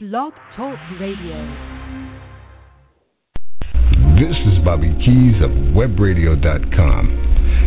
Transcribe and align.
Blog 0.00 0.32
Talk 0.54 0.78
Radio. 1.00 1.34
This 4.14 4.38
is 4.46 4.62
Bobby 4.64 4.94
Keys 5.02 5.42
of 5.42 5.50
webradio.com. 5.74 7.04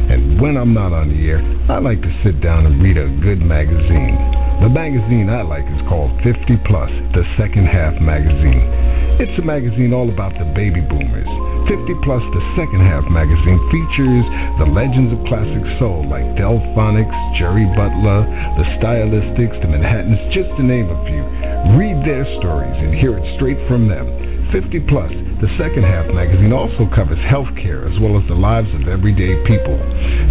And 0.09 0.39
when 0.39 0.55
I'm 0.55 0.73
not 0.73 0.93
on 0.93 1.09
the 1.09 1.27
air, 1.27 1.43
I 1.67 1.79
like 1.79 1.99
to 1.99 2.21
sit 2.23 2.39
down 2.39 2.65
and 2.67 2.81
read 2.81 2.95
a 2.95 3.11
good 3.19 3.43
magazine. 3.43 4.15
The 4.63 4.69
magazine 4.71 5.27
I 5.27 5.41
like 5.41 5.67
is 5.75 5.83
called 5.89 6.15
50 6.23 6.55
Plus, 6.71 6.87
the 7.11 7.27
Second 7.35 7.67
Half 7.67 7.99
Magazine. 7.99 8.63
It's 9.21 9.37
a 9.37 9.45
magazine 9.45 9.93
all 9.93 10.09
about 10.09 10.33
the 10.33 10.49
baby 10.57 10.81
boomers. 10.81 11.29
50 11.69 11.93
Plus, 12.01 12.25
the 12.33 12.41
Second 12.57 12.81
Half 12.81 13.05
magazine 13.05 13.61
features 13.69 14.25
the 14.57 14.65
legends 14.65 15.13
of 15.13 15.21
classic 15.29 15.61
soul 15.77 16.09
like 16.09 16.25
Delfonics, 16.33 17.13
Jerry 17.37 17.69
Butler, 17.77 18.25
the 18.57 18.65
Stylistics, 18.81 19.61
the 19.61 19.69
Manhattans, 19.69 20.17
just 20.33 20.49
to 20.57 20.63
name 20.65 20.89
a 20.89 20.97
few. 21.05 21.21
Read 21.77 22.01
their 22.01 22.25
stories 22.41 22.73
and 22.81 22.97
hear 22.97 23.13
it 23.13 23.35
straight 23.37 23.61
from 23.69 23.87
them. 23.87 24.20
50 24.51 24.79
Plus, 24.81 25.11
the 25.39 25.47
second 25.57 25.83
half 25.83 26.05
magazine 26.13 26.51
also 26.51 26.85
covers 26.93 27.17
healthcare 27.23 27.87
as 27.87 27.97
well 28.03 28.19
as 28.19 28.27
the 28.27 28.35
lives 28.35 28.67
of 28.75 28.85
everyday 28.87 29.41
people. 29.47 29.79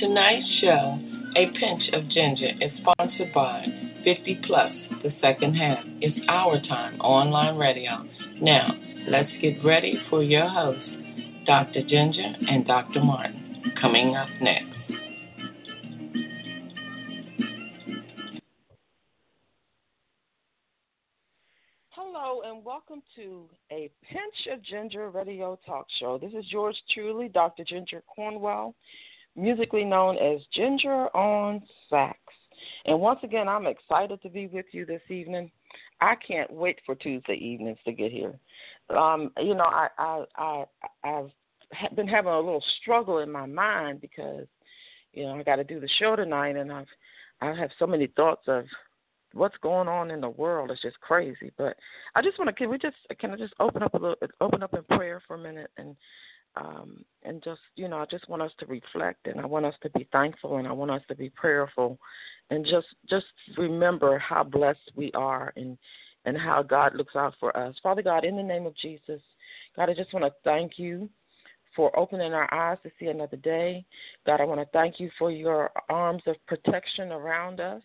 Tonight's 0.03 0.59
show, 0.61 0.99
A 1.37 1.47
Pinch 1.61 1.83
of 1.93 2.09
Ginger, 2.09 2.51
is 2.61 2.73
sponsored 2.81 3.33
by 3.33 3.65
50 4.03 4.41
Plus, 4.49 4.73
the 5.05 5.13
second 5.21 5.55
half. 5.55 5.79
It's 6.01 6.19
our 6.29 6.61
time 6.63 7.01
online 7.01 7.57
radio. 7.57 8.05
Now, 8.41 8.73
let's 9.07 9.31
get 9.41 9.65
ready 9.65 9.95
for 10.11 10.25
your 10.25 10.49
hosts, 10.49 10.83
Dr. 11.47 11.83
Ginger 11.89 12.35
and 12.49 12.67
Dr. 12.67 13.01
Martin, 13.01 13.73
coming 13.81 14.17
up 14.17 14.27
next. 14.41 14.67
Hello 21.91 22.43
and 22.45 22.65
welcome 22.65 23.03
to 23.15 23.49
a 23.71 23.89
Pinch 24.11 24.49
of 24.53 24.65
Ginger 24.65 25.11
radio 25.11 25.57
talk 25.65 25.87
show. 26.01 26.19
This 26.19 26.33
is 26.33 26.51
yours 26.51 26.77
truly, 26.93 27.29
Dr. 27.29 27.63
Ginger 27.63 28.03
Cornwell 28.13 28.75
musically 29.37 29.85
known 29.85 30.17
as 30.19 30.41
Ginger 30.53 31.15
on 31.17 31.63
Sax. 31.89 32.19
And 32.85 33.01
once 33.01 33.21
again, 33.23 33.49
I'm 33.49 33.67
excited 33.67 34.21
to 34.23 34.29
be 34.29 34.47
with 34.47 34.67
you 34.73 34.85
this 34.85 35.03
evening. 35.09 35.51
I 36.01 36.15
can't 36.17 36.53
wait 36.53 36.81
for 36.85 36.95
Tuesday 36.95 37.35
evenings 37.35 37.79
to 37.85 37.93
get 37.93 38.13
here. 38.13 38.35
Um, 38.91 39.31
you 39.39 39.55
know, 39.55 39.65
I, 39.65 39.89
I, 39.99 40.25
I, 40.37 40.65
I've 41.05 41.31
been 41.97 42.09
having 42.09 42.33
a 42.33 42.41
little 42.41 42.65
struggle 42.81 43.19
in 43.19 43.31
my 43.31 43.47
mind 43.47 44.01
because, 44.01 44.47
you 45.13 45.25
know, 45.25 45.39
I 45.39 45.43
got 45.43 45.57
to 45.57 45.65
do 45.65 45.81
the 45.81 45.89
show 45.99 46.17
tonight, 46.17 46.57
and 46.57 46.73
I've, 46.73 46.87
I 47.41 47.55
have 47.55 47.71
so 47.79 47.87
many 47.87 48.09
thoughts 48.09 48.43
of 48.49 48.65
what's 49.33 49.57
going 49.63 49.89
on 49.89 50.11
in 50.11 50.21
the 50.21 50.29
world. 50.29 50.71
It's 50.71 50.83
just 50.83 51.01
crazy. 51.01 51.53
But 51.57 51.77
I 52.15 52.23
just 52.23 52.39
want 52.39 52.49
to, 52.49 52.55
can 52.55 52.69
we 52.69 52.79
just, 52.79 52.97
can 53.19 53.31
I 53.31 53.37
just 53.37 53.55
open 53.61 53.83
up 53.83 53.95
a 53.95 53.99
little, 53.99 54.17
open 54.41 54.63
up 54.63 54.75
in 54.75 54.97
prayer 54.97 55.23
for 55.27 55.37
a 55.37 55.39
minute 55.39 55.71
and 55.79 55.97
um, 56.57 57.05
and 57.23 57.43
just 57.43 57.61
you 57.77 57.89
know, 57.89 57.99
I 57.99 58.07
just 58.07 58.29
want 58.29 58.43
us 58.43 58.53
to 58.59 58.67
reflect, 58.67 59.27
and 59.27 59.41
I 59.41 59.47
want 59.47 59.67
us 59.67 59.75
to 59.83 59.91
be 59.91 60.09
thankful, 60.13 60.59
and 60.59 60.69
I 60.69 60.73
want 60.73 60.91
us 60.91 61.03
to 61.09 61.15
be 61.15 61.31
prayerful, 61.31 61.99
and 62.51 62.65
just 62.65 62.89
just 63.09 63.27
remember 63.57 64.19
how 64.19 64.45
blessed 64.45 64.93
we 64.95 65.11
are, 65.13 65.53
and 65.57 65.79
and 66.25 66.37
how 66.37 66.63
God 66.63 66.95
looks 66.95 67.17
out 67.17 67.35
for 67.41 67.57
us. 67.57 67.75
Father 67.83 68.03
God, 68.03 68.25
in 68.25 68.37
the 68.37 68.43
name 68.43 68.67
of 68.67 68.77
Jesus, 68.77 69.21
God, 69.77 69.91
I 69.91 69.95
just 69.95 70.13
want 70.13 70.25
to 70.25 70.33
thank 70.45 70.79
you 70.79 71.09
for 71.75 71.97
opening 71.99 72.33
our 72.33 72.53
eyes 72.53 72.79
to 72.83 72.91
see 73.01 73.07
another 73.07 73.39
day. 73.39 73.85
God, 74.27 74.41
I 74.41 74.45
want 74.45 74.61
to 74.61 74.67
thank 74.73 75.01
you 75.01 75.11
for 75.19 75.31
your 75.31 75.71
arms 75.89 76.23
of 76.27 76.37
protection 76.47 77.13
around 77.13 77.61
us. 77.61 77.83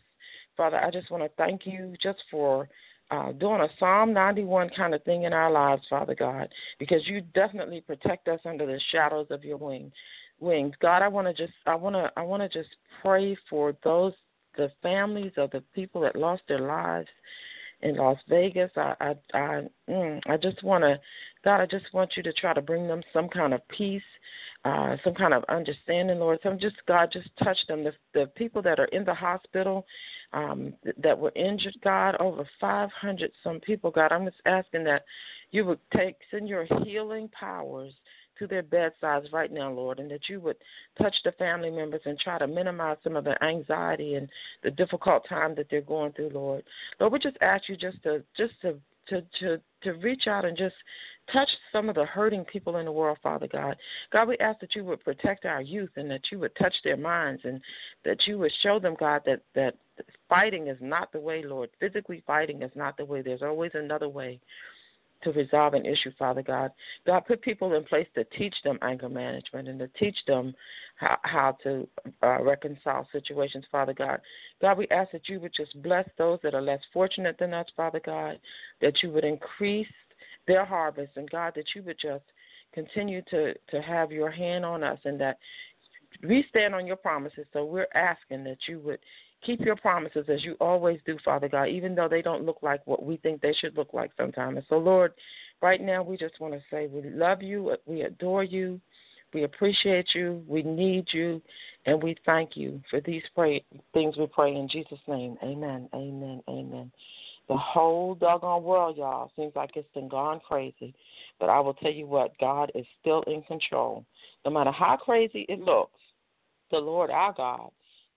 Father, 0.57 0.77
I 0.77 0.91
just 0.91 1.09
want 1.11 1.23
to 1.23 1.29
thank 1.37 1.65
you 1.65 1.95
just 2.01 2.19
for 2.29 2.67
uh, 3.11 3.31
doing 3.33 3.61
a 3.61 3.69
Psalm 3.79 4.13
91 4.13 4.69
kind 4.75 4.93
of 4.93 5.03
thing 5.03 5.23
in 5.23 5.33
our 5.33 5.51
lives, 5.51 5.83
Father 5.89 6.15
God, 6.15 6.49
because 6.79 7.07
you 7.07 7.21
definitely 7.33 7.81
protect 7.81 8.27
us 8.27 8.39
under 8.45 8.65
the 8.65 8.79
shadows 8.91 9.27
of 9.29 9.43
your 9.43 9.57
wing, 9.57 9.91
wings. 10.39 10.73
God, 10.81 11.01
I 11.01 11.07
want 11.07 11.27
to 11.27 11.33
just, 11.33 11.53
I 11.65 11.75
want 11.75 11.95
to, 11.95 12.11
I 12.17 12.21
want 12.23 12.43
to 12.43 12.49
just 12.49 12.75
pray 13.01 13.37
for 13.49 13.75
those, 13.83 14.13
the 14.57 14.71
families 14.81 15.33
of 15.37 15.51
the 15.51 15.63
people 15.73 16.01
that 16.01 16.15
lost 16.15 16.41
their 16.47 16.59
lives 16.59 17.07
in 17.81 17.95
Las 17.95 18.17
Vegas. 18.27 18.71
I, 18.75 18.93
I, 18.99 19.15
I, 19.33 19.67
mm, 19.89 20.21
I 20.27 20.37
just 20.37 20.63
want 20.63 20.83
to, 20.83 20.99
God, 21.43 21.61
I 21.61 21.65
just 21.65 21.93
want 21.93 22.13
you 22.17 22.23
to 22.23 22.33
try 22.33 22.53
to 22.53 22.61
bring 22.61 22.87
them 22.87 23.03
some 23.13 23.29
kind 23.29 23.53
of 23.53 23.67
peace, 23.69 24.01
uh, 24.67 24.97
some 25.01 25.13
kind 25.13 25.33
of 25.33 25.45
understanding, 25.47 26.19
Lord. 26.19 26.39
Some 26.43 26.59
just, 26.59 26.75
God, 26.87 27.09
just 27.13 27.29
touch 27.41 27.57
them. 27.69 27.85
The, 27.85 27.93
the 28.13 28.25
people 28.35 28.61
that 28.63 28.79
are 28.79 28.85
in 28.85 29.05
the 29.05 29.13
hospital 29.13 29.85
um, 30.33 30.73
that 31.01 31.17
were 31.17 31.31
injured, 31.35 31.77
God, 31.83 32.15
over 32.19 32.45
500 32.59 33.31
some 33.43 33.61
people, 33.61 33.91
God. 33.91 34.11
I'm 34.11 34.25
just 34.25 34.41
asking 34.45 34.83
that 34.83 35.03
you 35.51 35.63
would 35.65 35.79
take, 35.95 36.15
send 36.29 36.49
your 36.49 36.65
healing 36.83 37.29
powers 37.29 37.93
to 38.39 38.47
their 38.47 38.61
bedsides 38.61 39.31
right 39.31 39.51
now, 39.51 39.71
Lord, 39.71 39.99
and 39.99 40.11
that 40.11 40.27
you 40.27 40.41
would 40.41 40.57
touch 41.01 41.15
the 41.23 41.31
family 41.33 41.71
members 41.71 42.01
and 42.05 42.19
try 42.19 42.37
to 42.37 42.45
minimize 42.45 42.97
some 43.03 43.15
of 43.15 43.23
the 43.23 43.41
anxiety 43.41 44.15
and 44.15 44.27
the 44.63 44.71
difficult 44.71 45.27
time 45.29 45.55
that 45.55 45.67
they're 45.71 45.81
going 45.81 46.11
through, 46.11 46.31
Lord. 46.33 46.63
Lord, 46.99 47.13
we 47.13 47.19
just 47.19 47.37
ask 47.41 47.69
you 47.69 47.77
just 47.77 48.03
to 48.03 48.21
just 48.35 48.53
to 48.61 48.75
to 49.09 49.21
to 49.39 49.61
to 49.83 49.91
reach 49.93 50.27
out 50.27 50.45
and 50.45 50.57
just 50.57 50.75
touch 51.31 51.49
some 51.71 51.89
of 51.89 51.95
the 51.95 52.05
hurting 52.05 52.45
people 52.45 52.77
in 52.77 52.85
the 52.85 52.91
world, 52.91 53.17
Father 53.21 53.47
God. 53.51 53.75
God, 54.11 54.27
we 54.27 54.37
ask 54.37 54.59
that 54.59 54.75
you 54.75 54.83
would 54.85 55.03
protect 55.03 55.45
our 55.45 55.61
youth 55.61 55.91
and 55.95 56.09
that 56.09 56.21
you 56.31 56.39
would 56.39 56.55
touch 56.55 56.73
their 56.83 56.97
minds 56.97 57.41
and 57.43 57.59
that 58.05 58.25
you 58.25 58.37
would 58.37 58.51
show 58.63 58.79
them, 58.79 58.95
God, 58.99 59.21
that 59.25 59.41
that 59.55 59.75
fighting 60.29 60.67
is 60.67 60.77
not 60.79 61.11
the 61.11 61.19
way, 61.19 61.43
Lord. 61.43 61.69
Physically 61.79 62.23
fighting 62.25 62.61
is 62.61 62.71
not 62.75 62.97
the 62.97 63.05
way. 63.05 63.21
There's 63.21 63.43
always 63.43 63.71
another 63.73 64.09
way 64.09 64.39
to 65.23 65.31
resolve 65.31 65.73
an 65.73 65.85
issue, 65.85 66.11
Father 66.17 66.41
God. 66.41 66.71
God, 67.05 67.21
put 67.25 67.41
people 67.41 67.73
in 67.75 67.83
place 67.83 68.07
to 68.15 68.23
teach 68.37 68.55
them 68.63 68.77
anger 68.81 69.09
management 69.09 69.67
and 69.67 69.79
to 69.79 69.87
teach 69.99 70.17
them 70.27 70.53
how, 70.95 71.17
how 71.23 71.57
to 71.63 71.87
uh, 72.23 72.41
reconcile 72.43 73.07
situations, 73.11 73.65
Father 73.71 73.93
God. 73.93 74.19
God, 74.61 74.77
we 74.77 74.87
ask 74.89 75.11
that 75.11 75.27
you 75.27 75.39
would 75.39 75.53
just 75.55 75.81
bless 75.81 76.07
those 76.17 76.39
that 76.43 76.53
are 76.53 76.61
less 76.61 76.81
fortunate 76.93 77.37
than 77.39 77.53
us, 77.53 77.67
Father 77.75 78.01
God, 78.05 78.39
that 78.81 79.01
you 79.01 79.11
would 79.11 79.25
increase 79.25 79.87
their 80.47 80.65
harvest, 80.65 81.11
and 81.17 81.29
God, 81.29 81.53
that 81.55 81.65
you 81.75 81.83
would 81.83 81.97
just 82.01 82.23
continue 82.73 83.21
to, 83.29 83.53
to 83.53 83.81
have 83.81 84.11
your 84.11 84.31
hand 84.31 84.63
on 84.63 84.83
us 84.83 84.99
and 85.03 85.19
that 85.19 85.37
we 86.23 86.45
stand 86.49 86.73
on 86.73 86.87
your 86.87 86.95
promises. 86.95 87.45
So 87.53 87.65
we're 87.65 87.87
asking 87.93 88.43
that 88.45 88.57
you 88.67 88.79
would 88.79 88.99
keep 89.45 89.61
your 89.61 89.75
promises 89.75 90.25
as 90.29 90.43
you 90.43 90.55
always 90.59 90.99
do, 91.05 91.17
Father 91.23 91.47
God, 91.47 91.65
even 91.65 91.95
though 91.95 92.07
they 92.07 92.21
don't 92.21 92.45
look 92.45 92.59
like 92.61 92.85
what 92.85 93.03
we 93.03 93.17
think 93.17 93.41
they 93.41 93.53
should 93.53 93.77
look 93.77 93.93
like 93.93 94.11
sometimes. 94.17 94.59
So, 94.69 94.77
Lord, 94.77 95.13
right 95.61 95.81
now 95.81 96.03
we 96.03 96.17
just 96.17 96.39
want 96.39 96.53
to 96.53 96.61
say 96.71 96.87
we 96.87 97.09
love 97.09 97.41
you, 97.41 97.75
we 97.85 98.01
adore 98.01 98.43
you, 98.43 98.79
we 99.33 99.43
appreciate 99.43 100.07
you, 100.15 100.43
we 100.47 100.63
need 100.63 101.05
you, 101.11 101.41
and 101.85 102.01
we 102.01 102.15
thank 102.25 102.55
you 102.55 102.81
for 102.89 103.01
these 103.01 103.23
pray- 103.35 103.65
things 103.93 104.17
we 104.17 104.27
pray 104.27 104.55
in 104.55 104.67
Jesus' 104.69 104.99
name. 105.07 105.37
Amen, 105.43 105.89
amen, 105.93 106.41
amen. 106.49 106.91
The 107.47 107.57
whole 107.57 108.15
doggone 108.15 108.63
world, 108.63 108.97
y'all, 108.97 109.31
seems 109.35 109.55
like 109.55 109.71
it's 109.75 109.87
been 109.93 110.09
gone 110.09 110.41
crazy. 110.45 110.93
But 111.39 111.49
I 111.49 111.59
will 111.61 111.75
tell 111.75 111.91
you 111.91 112.05
what, 112.05 112.37
God 112.39 112.71
is 112.75 112.85
still 112.99 113.21
in 113.23 113.41
control. 113.43 114.05
No 114.43 114.51
matter 114.51 114.71
how 114.71 114.97
crazy 114.97 115.45
it 115.47 115.59
looks, 115.59 115.99
the 116.71 116.77
Lord 116.77 117.09
our 117.09 117.33
God 117.33 117.69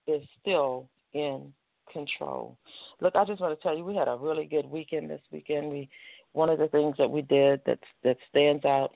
is 0.07 0.21
still 0.41 0.89
in 1.13 1.53
control. 1.91 2.57
Look, 2.99 3.15
I 3.15 3.25
just 3.25 3.41
want 3.41 3.57
to 3.57 3.63
tell 3.63 3.77
you, 3.77 3.83
we 3.83 3.95
had 3.95 4.07
a 4.07 4.17
really 4.17 4.45
good 4.45 4.65
weekend 4.65 5.09
this 5.09 5.21
weekend. 5.31 5.69
We 5.69 5.89
one 6.33 6.49
of 6.49 6.59
the 6.59 6.67
things 6.67 6.95
that 6.97 7.09
we 7.09 7.21
did 7.21 7.61
that 7.65 7.79
that 8.03 8.17
stands 8.29 8.65
out 8.65 8.93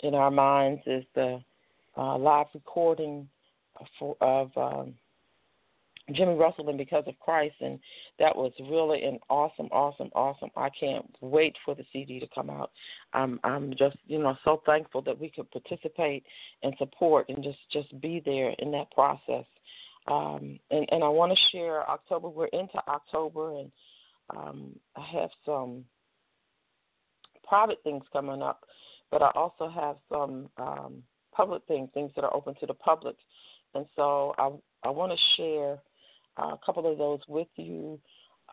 in 0.00 0.14
our 0.14 0.30
minds 0.30 0.82
is 0.86 1.04
the 1.14 1.40
uh, 1.96 2.18
live 2.18 2.46
recording 2.54 3.28
of, 4.00 4.16
of 4.20 4.50
um, 4.56 4.94
Jimmy 6.12 6.34
Russell 6.34 6.68
and 6.68 6.78
Because 6.78 7.04
of 7.06 7.18
Christ, 7.20 7.56
and 7.60 7.78
that 8.18 8.34
was 8.34 8.52
really 8.70 9.04
an 9.04 9.18
awesome, 9.28 9.68
awesome, 9.72 10.10
awesome. 10.14 10.50
I 10.56 10.70
can't 10.70 11.04
wait 11.20 11.56
for 11.64 11.74
the 11.74 11.84
CD 11.92 12.18
to 12.20 12.26
come 12.34 12.50
out. 12.50 12.70
I'm 13.12 13.40
I'm 13.44 13.70
just 13.78 13.96
you 14.06 14.18
know 14.18 14.36
so 14.44 14.62
thankful 14.64 15.02
that 15.02 15.18
we 15.18 15.30
could 15.30 15.50
participate 15.50 16.24
and 16.62 16.74
support 16.78 17.28
and 17.28 17.42
just 17.42 17.58
just 17.72 18.00
be 18.00 18.22
there 18.24 18.54
in 18.58 18.70
that 18.72 18.90
process. 18.92 19.44
Um, 20.10 20.58
and, 20.70 20.86
and 20.90 21.04
I 21.04 21.08
want 21.08 21.32
to 21.32 21.56
share 21.56 21.88
October. 21.88 22.28
We're 22.28 22.46
into 22.46 22.78
October, 22.88 23.58
and 23.58 23.72
um, 24.34 24.78
I 24.96 25.04
have 25.12 25.30
some 25.44 25.84
private 27.46 27.78
things 27.84 28.04
coming 28.12 28.42
up, 28.42 28.64
but 29.10 29.22
I 29.22 29.30
also 29.34 29.68
have 29.68 29.96
some 30.10 30.48
um, 30.56 31.02
public 31.34 31.62
things, 31.68 31.90
things 31.94 32.10
that 32.16 32.24
are 32.24 32.34
open 32.34 32.54
to 32.60 32.66
the 32.66 32.74
public. 32.74 33.16
And 33.74 33.86
so 33.96 34.34
I 34.38 34.50
I 34.84 34.90
want 34.90 35.12
to 35.12 35.18
share 35.36 35.78
uh, 36.38 36.54
a 36.54 36.58
couple 36.64 36.90
of 36.90 36.98
those 36.98 37.20
with 37.28 37.48
you. 37.56 37.98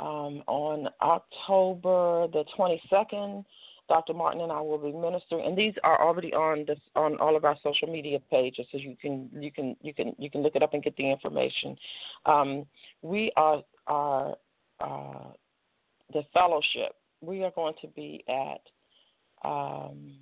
Um, 0.02 0.44
on 0.48 0.90
October 1.02 2.28
the 2.28 2.44
22nd, 2.60 3.46
Dr. 3.88 4.14
Martin 4.14 4.42
and 4.42 4.52
I 4.52 4.60
will 4.62 4.80
be 4.80 4.92
ministering, 4.92 5.46
and 5.46 5.58
these 5.58 5.74
are 5.84 6.02
already 6.02 6.34
on 6.34 6.66
this 6.68 6.80
on 6.96 7.18
all 7.18 7.36
of 7.36 7.46
our 7.46 7.56
social 7.64 7.88
media 7.88 8.20
pages, 8.32 8.66
so 8.72 8.78
you 8.78 8.96
can 9.00 9.30
you 9.32 9.52
can 9.52 9.76
you 9.82 9.94
can 9.94 10.16
you 10.18 10.32
can 10.32 10.42
look 10.42 10.56
it 10.56 10.64
up 10.64 10.74
and 10.74 10.84
get 10.84 10.96
the 10.98 11.10
information. 11.10 11.78
Um, 12.26 12.66
we 13.04 13.32
are 13.38 13.62
are 13.86 14.36
uh, 14.80 15.32
the 16.14 16.24
fellowship. 16.34 16.96
We 17.22 17.44
are 17.44 17.52
going 17.52 17.76
to 17.82 17.88
be 17.90 18.24
at 18.28 19.48
um, 19.48 20.14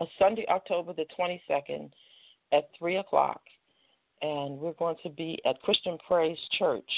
a 0.00 0.06
Sunday, 0.18 0.46
October 0.48 0.94
the 0.94 1.04
22nd, 1.18 1.90
at 2.52 2.70
three 2.78 2.96
o'clock, 2.96 3.42
and 4.22 4.58
we're 4.58 4.72
going 4.72 4.96
to 5.02 5.10
be 5.10 5.38
at 5.44 5.60
Christian 5.62 5.98
Praise 6.06 6.38
Church. 6.58 6.90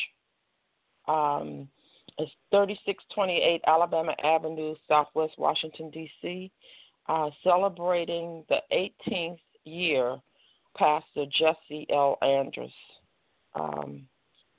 Um, 1.09 1.69
it's 2.19 2.32
3628 2.50 3.62
Alabama 3.67 4.14
Avenue, 4.23 4.75
Southwest 4.88 5.35
Washington, 5.38 5.91
D.C., 5.91 6.50
uh, 7.09 7.31
celebrating 7.43 8.44
the 8.49 8.59
18th 8.73 9.38
year 9.64 10.19
Pastor 10.76 11.25
Jesse 11.26 11.87
L. 11.91 12.19
Andrews. 12.23 12.73
Um, 13.55 14.06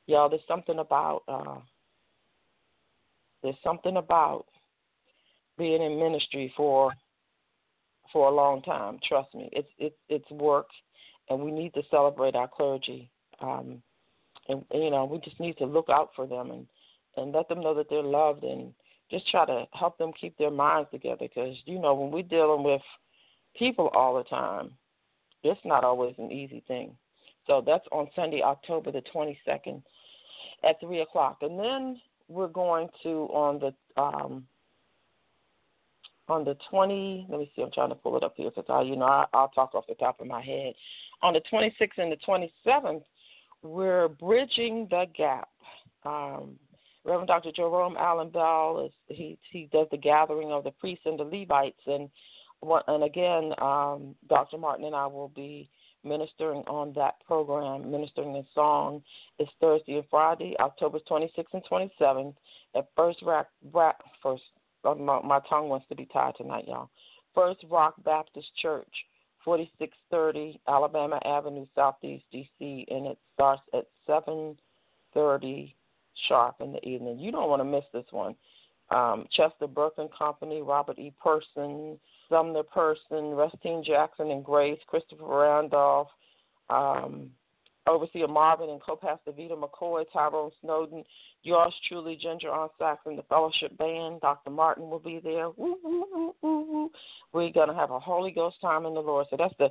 y'all, 0.08 0.30
there's 0.30 0.42
something 0.48 0.80
about 0.80 1.24
uh, 1.28 1.60
there's 3.42 3.56
something 3.64 3.98
about 3.98 4.46
being 5.58 5.82
in 5.82 6.00
ministry 6.00 6.54
for 6.56 6.94
for 8.12 8.30
a 8.30 8.36
long 8.36 8.62
time. 8.62 9.00
Trust 9.08 9.34
me, 9.34 9.50
it's 9.52 9.70
it's 9.80 9.96
it's 10.10 10.30
work, 10.32 10.68
and 11.30 11.40
we 11.40 11.52
need 11.52 11.74
to 11.74 11.82
celebrate 11.90 12.36
our 12.36 12.48
clergy. 12.48 13.10
Um, 13.40 13.82
and 14.48 14.64
you 14.74 14.92
know, 14.92 15.06
we 15.06 15.20
just 15.20 15.40
need 15.40 15.58
to 15.58 15.66
look 15.66 15.90
out 15.90 16.10
for 16.16 16.28
them 16.28 16.52
and 16.52 16.68
and 17.18 17.32
let 17.32 17.48
them 17.50 17.62
know 17.62 17.74
that 17.74 17.90
they're 17.90 18.02
loved 18.02 18.44
and 18.44 18.74
just 19.12 19.30
try 19.30 19.46
to 19.46 19.66
help 19.74 19.98
them 19.98 20.12
keep 20.20 20.38
their 20.38 20.52
minds 20.52 20.90
together. 20.92 21.18
Because 21.22 21.56
you 21.66 21.80
know 21.80 21.94
when 21.94 22.12
we're 22.12 22.24
dealing 22.24 22.64
with 22.64 22.82
people 23.58 23.90
all 23.94 24.18
the 24.18 24.24
time 24.24 24.72
it's 25.44 25.60
not 25.66 25.84
always 25.84 26.16
an 26.18 26.32
easy 26.32 26.64
thing. 26.68 26.96
So 27.48 27.62
that's 27.66 27.86
on 27.92 28.08
sunday 28.16 28.42
october 28.42 28.92
the 28.92 29.04
22nd 29.14 29.82
at 30.64 30.80
3 30.80 31.02
o'clock. 31.02 31.38
And 31.42 31.60
then 31.60 32.00
we're 32.30 32.48
going 32.48 32.88
to 33.04 33.10
on 33.34 33.60
the 33.60 34.02
um 34.02 34.46
on 36.30 36.46
the 36.46 36.56
20 36.72 37.28
let 37.30 37.38
me 37.38 37.52
see 37.54 37.62
i'm 37.62 37.70
trying 37.72 37.90
to 37.90 37.96
pull 37.96 38.16
it 38.16 38.24
up 38.24 38.34
here 38.38 38.50
because 38.50 38.64
i 38.70 38.82
you 38.82 38.96
know 38.96 39.06
I, 39.06 39.26
i'll 39.34 39.50
talk 39.50 39.76
off 39.76 39.84
the 39.90 39.96
top 39.96 40.22
of 40.22 40.28
my 40.28 40.42
head. 40.42 40.74
On 41.22 41.34
the 41.34 41.42
26th 41.52 41.98
and 41.98 42.12
the 42.12 42.18
27th 42.26 43.04
we're 43.62 44.08
bridging 44.08 44.88
the 44.90 45.06
gap 45.16 45.50
um, 46.06 46.56
Reverend 47.06 47.28
Dr. 47.28 47.52
Jerome 47.52 47.98
Allen 47.98 48.30
Bell 48.30 48.86
is 48.86 49.16
he 49.16 49.38
he 49.52 49.70
does 49.72 49.88
the 49.92 49.98
gathering 49.98 50.52
of 50.52 50.64
the 50.64 50.72
priests 50.72 51.06
and 51.06 51.20
the 51.20 51.24
Levites 51.24 51.82
and 51.86 52.10
and 52.88 53.04
again 53.04 53.54
um, 53.60 54.16
Dr. 54.30 54.58
Martin 54.58 54.86
and 54.86 54.96
I 54.96 55.06
will 55.08 55.30
be 55.30 55.70
ministering 56.04 56.64
on 56.68 56.94
that 56.94 57.16
program, 57.26 57.90
ministering 57.90 58.36
a 58.36 58.44
song. 58.54 59.02
It's 59.40 59.52
Thursday 59.60 59.96
and 59.96 60.04
Friday, 60.10 60.56
October 60.60 61.00
26th 61.10 61.54
and 61.54 61.64
27th 61.70 62.36
at 62.76 62.90
First 62.96 63.22
Rock, 63.24 63.48
Rock 63.72 64.04
First. 64.22 64.44
Oh, 64.84 64.96
my, 64.96 65.22
my 65.22 65.40
tongue 65.50 65.70
wants 65.70 65.88
to 65.90 65.96
be 65.96 66.06
tied 66.12 66.36
tonight, 66.36 66.66
y'all. 66.68 66.90
First 67.34 67.64
Rock 67.70 67.96
Baptist 68.04 68.48
Church, 68.62 68.94
4630 69.46 70.60
Alabama 70.68 71.20
Avenue, 71.26 71.66
Southeast 71.74 72.26
DC, 72.34 72.86
and 72.90 73.08
it 73.08 73.18
starts 73.34 73.62
at 73.74 73.88
7:30 74.08 75.74
sharp 76.28 76.56
in 76.60 76.74
the 76.74 76.88
evening. 76.88 77.20
You 77.20 77.32
don't 77.32 77.50
want 77.50 77.62
to 77.62 77.66
miss 77.66 77.86
this 77.94 78.06
one. 78.12 78.36
Um, 78.90 79.26
Chester 79.32 79.68
Burke 79.68 79.96
and 79.98 80.10
Company, 80.12 80.62
Robert 80.62 81.00
E. 81.00 81.14
Person, 81.22 81.98
Sumner 82.30 82.64
Person, 82.64 83.32
Rustine 83.32 83.84
Jackson 83.84 84.32
and 84.32 84.44
Grace, 84.44 84.80
Christopher 84.88 85.26
Randolph, 85.26 86.10
um, 86.70 87.32
Overseer 87.86 88.28
Marvin 88.28 88.70
and 88.70 88.82
co-pastor 88.82 89.32
Vita 89.32 89.56
McCoy, 89.56 90.06
Tyrone 90.14 90.52
Snowden, 90.62 91.04
yours 91.44 91.74
truly, 91.88 92.16
Ginger 92.16 92.50
on 92.50 92.70
sax 92.80 93.02
and 93.06 93.18
the 93.18 93.24
Fellowship 93.24 93.78
Band. 93.78 94.22
Dr. 94.22 94.52
Martin 94.52 94.90
will 94.90 95.00
be 95.00 95.20
there. 95.22 95.50
We're 95.58 97.52
going 97.52 97.68
to 97.68 97.74
have 97.74 97.92
a 97.92 98.00
Holy 98.00 98.32
Ghost 98.32 98.62
time 98.62 98.86
in 98.86 98.94
the 98.94 99.02
Lord. 99.02 99.28
So 99.30 99.36
that's 99.38 99.56
the 99.60 99.70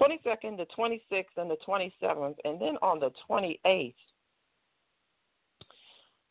22nd, 0.00 0.56
the 0.56 0.66
26th, 0.76 1.36
and 1.36 1.48
the 1.48 1.56
27th. 1.66 2.34
And 2.44 2.60
then 2.60 2.76
on 2.82 2.98
the 2.98 3.12
28th, 3.30 3.94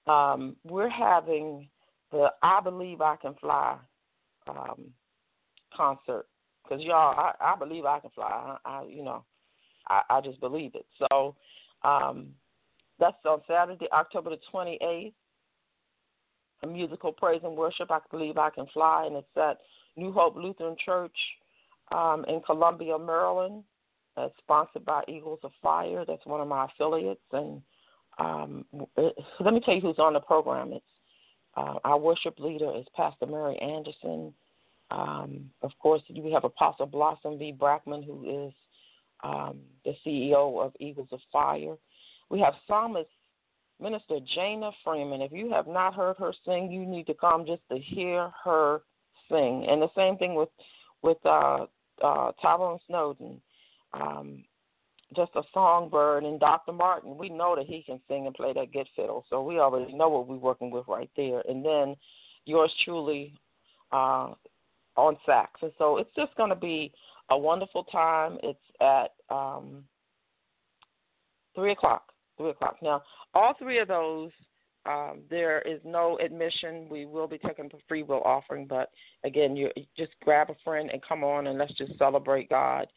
um, 0.07 0.55
we're 0.63 0.89
having 0.89 1.67
the 2.11 2.27
I 2.41 2.59
Believe 2.61 3.01
I 3.01 3.15
Can 3.15 3.35
Fly 3.35 3.77
um, 4.47 4.85
concert. 5.75 6.25
Because, 6.63 6.83
y'all, 6.83 7.17
I, 7.17 7.33
I 7.41 7.55
believe 7.57 7.85
I 7.85 7.99
can 7.99 8.09
fly. 8.11 8.57
I, 8.65 8.69
I 8.69 8.83
you 8.83 9.03
know, 9.03 9.23
I, 9.89 10.01
I 10.09 10.21
just 10.21 10.39
believe 10.39 10.71
it. 10.75 10.85
So 10.97 11.35
um, 11.83 12.29
that's 12.99 13.17
on 13.25 13.41
Saturday, 13.47 13.87
October 13.91 14.29
the 14.29 14.39
28th. 14.53 15.13
A 16.63 16.67
musical 16.67 17.11
praise 17.11 17.41
and 17.43 17.57
worship. 17.57 17.91
I 17.91 17.99
believe 18.09 18.37
I 18.37 18.49
can 18.49 18.65
fly, 18.73 19.05
and 19.05 19.17
it's 19.17 19.27
at 19.35 19.57
New 19.97 20.13
Hope 20.13 20.37
Lutheran 20.37 20.77
Church 20.85 21.15
um, 21.91 22.23
in 22.29 22.41
Columbia, 22.45 22.97
Maryland. 22.97 23.65
It's 24.15 24.33
sponsored 24.37 24.85
by 24.85 25.03
Eagles 25.09 25.39
of 25.43 25.51
Fire. 25.61 26.05
That's 26.07 26.25
one 26.25 26.39
of 26.39 26.47
my 26.47 26.65
affiliates, 26.65 27.19
and 27.33 27.61
um, 28.17 28.65
let 28.97 29.53
me 29.53 29.61
tell 29.63 29.73
you 29.73 29.81
who's 29.81 29.99
on 29.99 30.13
the 30.13 30.19
program. 30.19 30.73
It's 30.73 30.85
uh, 31.55 31.75
our 31.83 31.97
worship 31.97 32.39
leader 32.39 32.71
is 32.75 32.85
Pastor 32.95 33.25
Mary 33.25 33.57
Anderson. 33.59 34.33
Um, 34.91 35.49
of 35.61 35.71
course, 35.79 36.01
we 36.09 36.31
have 36.31 36.43
Apostle 36.43 36.85
Blossom 36.85 37.37
V. 37.37 37.55
Brackman, 37.57 38.03
who 38.03 38.47
is 38.47 38.53
um, 39.23 39.59
the 39.85 39.93
CEO 40.05 40.63
of 40.63 40.73
Eagles 40.79 41.09
of 41.11 41.19
Fire. 41.31 41.75
We 42.29 42.39
have 42.39 42.53
psalmist 42.67 43.09
Minister 43.79 44.19
Jana 44.33 44.71
Freeman. 44.83 45.21
If 45.21 45.31
you 45.31 45.51
have 45.51 45.67
not 45.67 45.93
heard 45.93 46.17
her 46.17 46.33
sing, 46.45 46.71
you 46.71 46.85
need 46.85 47.07
to 47.07 47.13
come 47.13 47.45
just 47.45 47.61
to 47.71 47.77
hear 47.77 48.31
her 48.43 48.81
sing. 49.29 49.65
And 49.69 49.81
the 49.81 49.89
same 49.95 50.17
thing 50.17 50.35
with 50.35 50.49
with 51.01 51.17
uh, 51.25 51.65
uh, 52.01 52.31
Tyrone 52.41 52.79
Snowden. 52.87 53.41
Um, 53.93 54.43
just 55.15 55.31
a 55.35 55.41
songbird, 55.53 56.23
and 56.23 56.39
Dr. 56.39 56.71
Martin, 56.71 57.17
we 57.17 57.29
know 57.29 57.55
that 57.55 57.65
he 57.65 57.83
can 57.83 57.99
sing 58.07 58.25
and 58.25 58.35
play 58.35 58.53
that 58.53 58.71
good 58.71 58.87
fiddle, 58.95 59.25
so 59.29 59.41
we 59.41 59.59
already 59.59 59.93
know 59.93 60.09
what 60.09 60.27
we're 60.27 60.35
working 60.35 60.71
with 60.71 60.85
right 60.87 61.09
there. 61.15 61.41
And 61.47 61.63
then 61.65 61.95
yours 62.45 62.71
truly 62.83 63.33
uh, 63.91 64.33
on 64.95 65.17
sax, 65.25 65.61
and 65.61 65.71
so 65.77 65.97
it's 65.97 66.13
just 66.15 66.35
going 66.35 66.49
to 66.49 66.55
be 66.55 66.91
a 67.29 67.37
wonderful 67.37 67.83
time. 67.85 68.37
It's 68.43 68.59
at 68.81 69.13
um, 69.33 69.83
three 71.55 71.71
o'clock. 71.71 72.11
Three 72.37 72.49
o'clock. 72.49 72.77
Now, 72.81 73.03
all 73.33 73.53
three 73.59 73.79
of 73.79 73.87
those, 73.87 74.31
um, 74.85 75.21
there 75.29 75.61
is 75.61 75.79
no 75.85 76.17
admission. 76.23 76.87
We 76.89 77.05
will 77.05 77.27
be 77.27 77.37
taking 77.37 77.65
a 77.65 77.77
free 77.87 78.03
will 78.03 78.21
offering, 78.23 78.67
but 78.67 78.89
again, 79.23 79.55
you 79.55 79.69
just 79.97 80.11
grab 80.23 80.49
a 80.49 80.55
friend 80.63 80.89
and 80.91 81.01
come 81.07 81.23
on, 81.23 81.47
and 81.47 81.57
let's 81.57 81.73
just 81.73 81.97
celebrate 81.97 82.49
God 82.49 82.87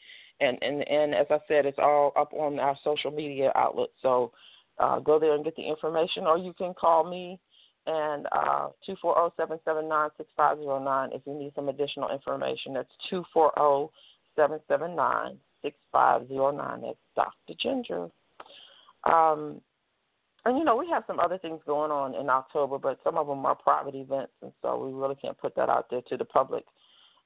and 0.41 0.59
and 0.63 0.87
and 0.89 1.15
as 1.15 1.27
I 1.31 1.39
said, 1.49 1.67
it's 1.67 1.79
all 1.79 2.13
up 2.17 2.33
on 2.33 2.59
our 2.59 2.77
social 2.85 3.11
media 3.11 3.53
outlets. 3.55 3.93
So 4.03 4.33
uh, 4.79 4.99
go 5.01 5.19
there 5.19 5.35
and 5.35 5.45
get 5.45 5.57
the 5.57 5.69
information, 5.69 6.25
or 6.25 6.39
you 6.39 6.53
can 6.53 6.75
call 6.75 7.09
me 7.09 7.39
and 7.87 8.27
uh, 8.33 8.69
two 8.85 8.97
four 9.01 9.15
zero 9.15 9.33
seven 9.37 9.59
seven 9.65 9.89
nine 9.89 10.11
six 10.17 10.29
five 10.37 10.59
zero 10.59 10.83
nine 10.83 11.11
if 11.13 11.23
you 11.27 11.35
need 11.35 11.53
some 11.55 11.69
additional 11.69 12.11
information. 12.11 12.75
That's 12.75 12.91
two 13.09 13.25
four 13.33 13.53
zero 13.57 13.91
seven 14.35 14.61
seven 14.69 14.97
nine 14.97 15.39
six 15.63 15.77
five 15.93 16.29
zero 16.29 16.51
nine. 16.51 16.83
That's 16.83 16.99
Dr. 17.15 17.55
Ginger. 17.61 18.09
Um, 19.05 19.61
and 20.45 20.59
you 20.59 20.65
know 20.65 20.77
we 20.77 20.89
have 20.91 21.05
some 21.07 21.21
other 21.21 21.39
things 21.39 21.61
going 21.67 21.91
on 21.91 22.15
in 22.15 22.29
October, 22.29 22.79
but 22.79 22.99
some 23.03 23.17
of 23.17 23.27
them 23.27 23.45
are 23.47 23.55
private 23.55 23.95
events, 23.95 24.33
and 24.43 24.53
so 24.63 24.85
we 24.85 24.93
really 24.93 25.17
can't 25.17 25.39
put 25.39 25.55
that 25.57 25.69
out 25.69 25.87
there 25.91 26.03
to 26.09 26.17
the 26.17 26.25
public. 26.25 26.65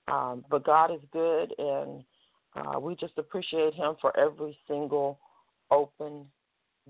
Um, 0.08 0.44
but 0.50 0.64
God 0.64 0.90
is 0.92 1.00
good, 1.12 1.54
and 1.58 2.04
uh, 2.54 2.78
we 2.80 2.94
just 2.96 3.16
appreciate 3.18 3.74
him 3.74 3.94
for 4.00 4.16
every 4.18 4.56
single 4.66 5.18
open 5.70 6.26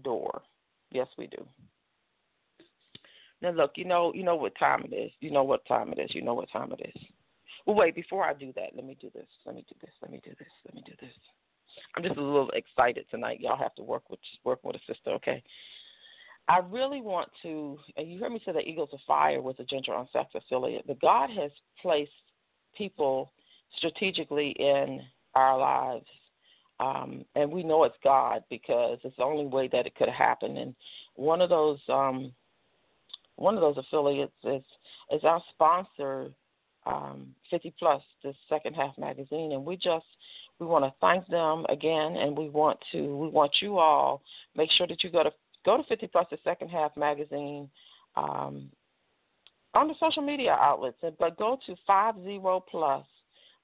door. 0.03 0.43
Yes, 0.91 1.09
we 1.19 1.27
do. 1.27 1.47
Now 3.43 3.51
look, 3.51 3.73
you 3.77 3.85
know, 3.85 4.13
you 4.15 4.23
know 4.23 4.37
what 4.37 4.53
time 4.59 4.85
it 4.91 4.95
is. 4.95 5.13
You 5.21 5.31
know 5.31 5.45
what 5.45 5.67
time 5.67 5.93
it 5.93 5.99
is. 5.99 6.15
You 6.15 6.23
know 6.23 6.35
what 6.35 6.51
time 6.51 6.73
it 6.73 6.93
is. 6.95 7.03
Well, 7.67 7.77
wait. 7.77 7.95
Before 7.95 8.25
I 8.25 8.35
do 8.35 8.53
that, 8.57 8.71
let 8.75 8.85
me 8.85 8.97
do 9.01 9.11
this. 9.15 9.27
Let 9.47 9.55
me 9.55 9.65
do 9.69 9.75
this. 9.81 9.91
Let 10.03 10.11
me 10.11 10.21
do 10.25 10.31
this. 10.39 10.49
Let 10.65 10.75
me 10.75 10.83
do 10.87 10.93
this. 11.01 11.13
I'm 11.95 12.03
just 12.03 12.17
a 12.17 12.23
little 12.23 12.51
excited 12.51 13.07
tonight. 13.11 13.41
Y'all 13.41 13.57
have 13.57 13.75
to 13.77 13.83
work 13.83 14.09
with 14.11 14.21
work 14.45 14.61
with 14.63 14.77
a 14.77 14.81
sister, 14.93 15.11
okay? 15.11 15.43
I 16.49 16.59
really 16.59 17.01
want 17.01 17.29
to. 17.43 17.79
You 17.97 18.19
heard 18.19 18.33
me 18.33 18.43
say 18.45 18.53
that 18.53 18.67
Eagles 18.67 18.91
of 18.93 18.99
Fire 19.07 19.41
was 19.41 19.57
a 19.59 19.65
Ginger 19.65 19.95
on 19.95 20.09
sax 20.13 20.31
affiliate, 20.35 20.87
but 20.87 21.01
God 21.01 21.31
has 21.31 21.51
placed 21.81 22.11
people 22.77 23.33
strategically 23.77 24.51
in 24.59 25.01
our 25.35 25.59
lives. 25.59 26.07
Um, 26.81 27.25
and 27.35 27.53
we 27.53 27.63
know 27.63 27.85
it's 27.85 27.97
God 28.03 28.43
because 28.49 28.99
it's 29.05 29.17
the 29.17 29.23
only 29.23 29.47
way 29.47 29.69
that 29.69 29.87
it 29.87 29.95
could 29.95 30.09
happen. 30.09 30.57
And 30.57 30.75
one 31.15 31.43
of 31.43 31.51
those 31.51 31.79
um, 31.89 32.33
one 33.37 33.55
of 33.55 33.61
those 33.61 33.77
affiliates 33.77 34.33
is 34.45 34.63
is 35.11 35.23
our 35.25 35.43
sponsor, 35.51 36.31
um, 36.87 37.35
50 37.51 37.75
Plus, 37.79 38.03
the 38.23 38.33
Second 38.49 38.75
Half 38.75 38.97
magazine, 38.97 39.53
and 39.53 39.65
we 39.65 39.77
just 39.77 40.07
we 40.59 40.67
want 40.67 40.85
to 40.85 40.93
thank 41.01 41.27
them 41.29 41.67
again, 41.69 42.17
and 42.17 42.37
we 42.37 42.49
want 42.49 42.79
to 42.93 43.17
we 43.17 43.29
want 43.29 43.53
you 43.61 43.79
all 43.79 44.23
make 44.57 44.71
sure 44.71 44.87
that 44.87 45.05
you 45.05 45.11
go 45.11 45.23
to 45.23 45.33
go 45.67 45.77
to 45.77 45.83
50 45.85 46.07
Plus, 46.07 46.27
the 46.31 46.39
Second 46.45 46.69
Half 46.69 46.97
magazine. 46.97 47.69
Um, 48.17 48.71
on 49.75 49.87
the 49.87 49.95
social 50.01 50.23
media 50.23 50.57
outlets, 50.61 50.97
but 51.19 51.39
go 51.39 51.57
to 51.67 51.77
50 51.87 52.41
plus 52.71 53.07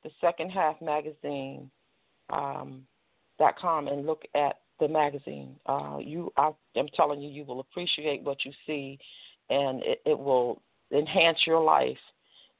the 0.07 0.13
second 0.21 0.51
half 0.51 0.81
magazine 0.81 1.69
um, 2.31 2.83
dot 3.41 3.59
com 3.61 3.89
and 3.89 4.07
look 4.07 4.23
at 4.37 4.61
the 4.79 4.87
magazine. 4.87 5.57
Uh, 5.67 5.99
you, 6.01 6.33
I, 6.37 6.53
am 6.77 6.87
telling 6.95 7.21
you, 7.21 7.29
you 7.29 7.45
will 7.45 7.61
appreciate 7.61 8.23
what 8.23 8.45
you 8.45 8.53
see, 8.67 8.99
and 9.51 9.83
it, 9.83 10.01
it 10.07 10.17
will 10.19 10.63
enhance 10.93 11.39
your 11.45 11.61
life 11.61 11.99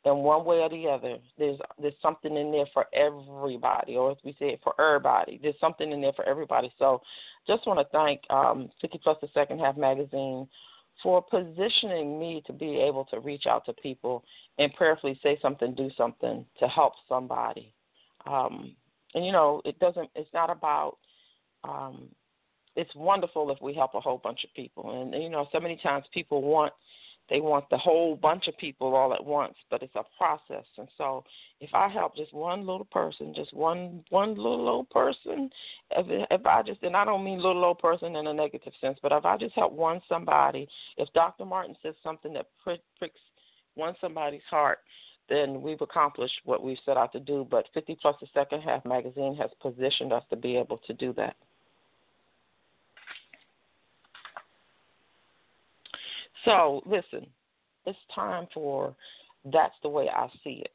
in 0.05 0.17
one 0.17 0.45
way 0.45 0.57
or 0.57 0.69
the 0.69 0.89
other. 0.89 1.19
There's 1.39 1.59
there's 1.81 1.95
something 2.03 2.37
in 2.37 2.51
there 2.51 2.67
for 2.75 2.87
everybody, 2.93 3.95
or 3.95 4.11
as 4.11 4.19
we 4.25 4.35
say, 4.41 4.59
for 4.65 4.75
everybody. 4.81 5.39
There's 5.41 5.61
something 5.61 5.93
in 5.93 6.01
there 6.01 6.15
for 6.15 6.25
everybody. 6.25 6.73
So, 6.81 7.01
just 7.47 7.65
want 7.65 7.79
to 7.79 7.87
thank 7.97 8.23
um, 8.29 8.71
50 8.81 8.99
Plus 9.05 9.19
the 9.23 9.29
Second 9.35 9.61
Half 9.61 9.77
magazine 9.77 10.49
for 11.03 11.23
positioning 11.23 12.19
me 12.19 12.43
to 12.47 12.53
be 12.53 12.81
able 12.81 13.05
to 13.07 13.21
reach 13.21 13.47
out 13.47 13.65
to 13.67 13.73
people 13.75 14.25
and 14.59 14.73
prayerfully 14.75 15.19
say 15.23 15.39
something, 15.43 15.75
do 15.75 15.91
something 15.97 16.45
to 16.59 16.69
help 16.69 16.95
somebody. 17.09 17.73
Um, 18.27 18.75
and 19.15 19.25
you 19.25 19.33
know, 19.33 19.63
it 19.65 19.79
doesn't. 19.79 20.11
It's 20.15 20.33
not 20.33 20.51
about. 20.51 20.99
Um, 21.65 22.09
it's 22.77 22.95
wonderful 22.95 23.51
if 23.51 23.59
we 23.63 23.73
help 23.73 23.95
a 23.95 24.01
whole 24.01 24.19
bunch 24.19 24.45
of 24.45 24.53
people, 24.55 25.01
and 25.01 25.23
you 25.23 25.31
know, 25.31 25.47
so 25.53 25.61
many 25.61 25.79
times 25.83 26.05
people 26.13 26.43
want 26.43 26.73
they 27.29 27.41
want 27.41 27.69
the 27.71 27.79
whole 27.79 28.15
bunch 28.17 28.47
of 28.47 28.57
people 28.57 28.95
all 28.95 29.13
at 29.13 29.25
once, 29.25 29.55
but 29.71 29.83
it's 29.83 29.95
a 29.97 30.05
process. 30.17 30.65
And 30.79 30.89
so, 30.97 31.25
if 31.61 31.71
I 31.75 31.89
help 31.89 32.17
just 32.17 32.33
one 32.33 32.61
little 32.61 32.85
person, 32.85 33.35
just 33.35 33.53
one 33.53 34.05
one 34.11 34.31
little 34.31 34.69
old 34.69 34.91
person, 34.91 35.51
if 35.91 36.07
if 36.31 36.47
I 36.47 36.63
just 36.63 36.83
and 36.83 36.97
I 36.97 37.05
don't 37.05 37.25
mean 37.25 37.43
little 37.43 37.65
old 37.65 37.79
person 37.79 38.17
in 38.17 38.27
a 38.27 38.33
negative 38.33 38.73
sense, 38.81 38.99
but 39.03 39.13
if 39.13 39.25
I 39.25 39.37
just 39.37 39.55
help 39.55 39.73
one 39.73 40.01
somebody, 40.09 40.69
if 40.97 41.13
Dr. 41.15 41.45
Martin 41.45 41.77
says 41.83 41.95
something 42.03 42.33
that 42.35 42.47
pricks 42.63 43.21
one 43.75 43.95
somebody's 44.01 44.43
heart, 44.49 44.79
then 45.29 45.61
we've 45.63 45.81
accomplished 45.81 46.35
what 46.45 46.63
we've 46.63 46.79
set 46.85 46.97
out 46.97 47.13
to 47.13 47.21
do. 47.21 47.47
But 47.51 47.67
50 47.75 47.97
Plus 48.01 48.17
the 48.21 48.27
Second 48.33 48.63
Half 48.63 48.85
magazine 48.85 49.37
has 49.37 49.51
positioned 49.61 50.13
us 50.13 50.23
to 50.31 50.37
be 50.37 50.57
able 50.57 50.79
to 50.87 50.93
do 50.95 51.13
that. 51.15 51.37
So, 56.47 56.81
listen, 56.87 57.27
it's 57.85 57.99
time 58.15 58.47
for 58.55 58.97
that's 59.53 59.75
the 59.83 59.89
way 59.89 60.09
I 60.09 60.29
see 60.43 60.63
it. 60.65 60.73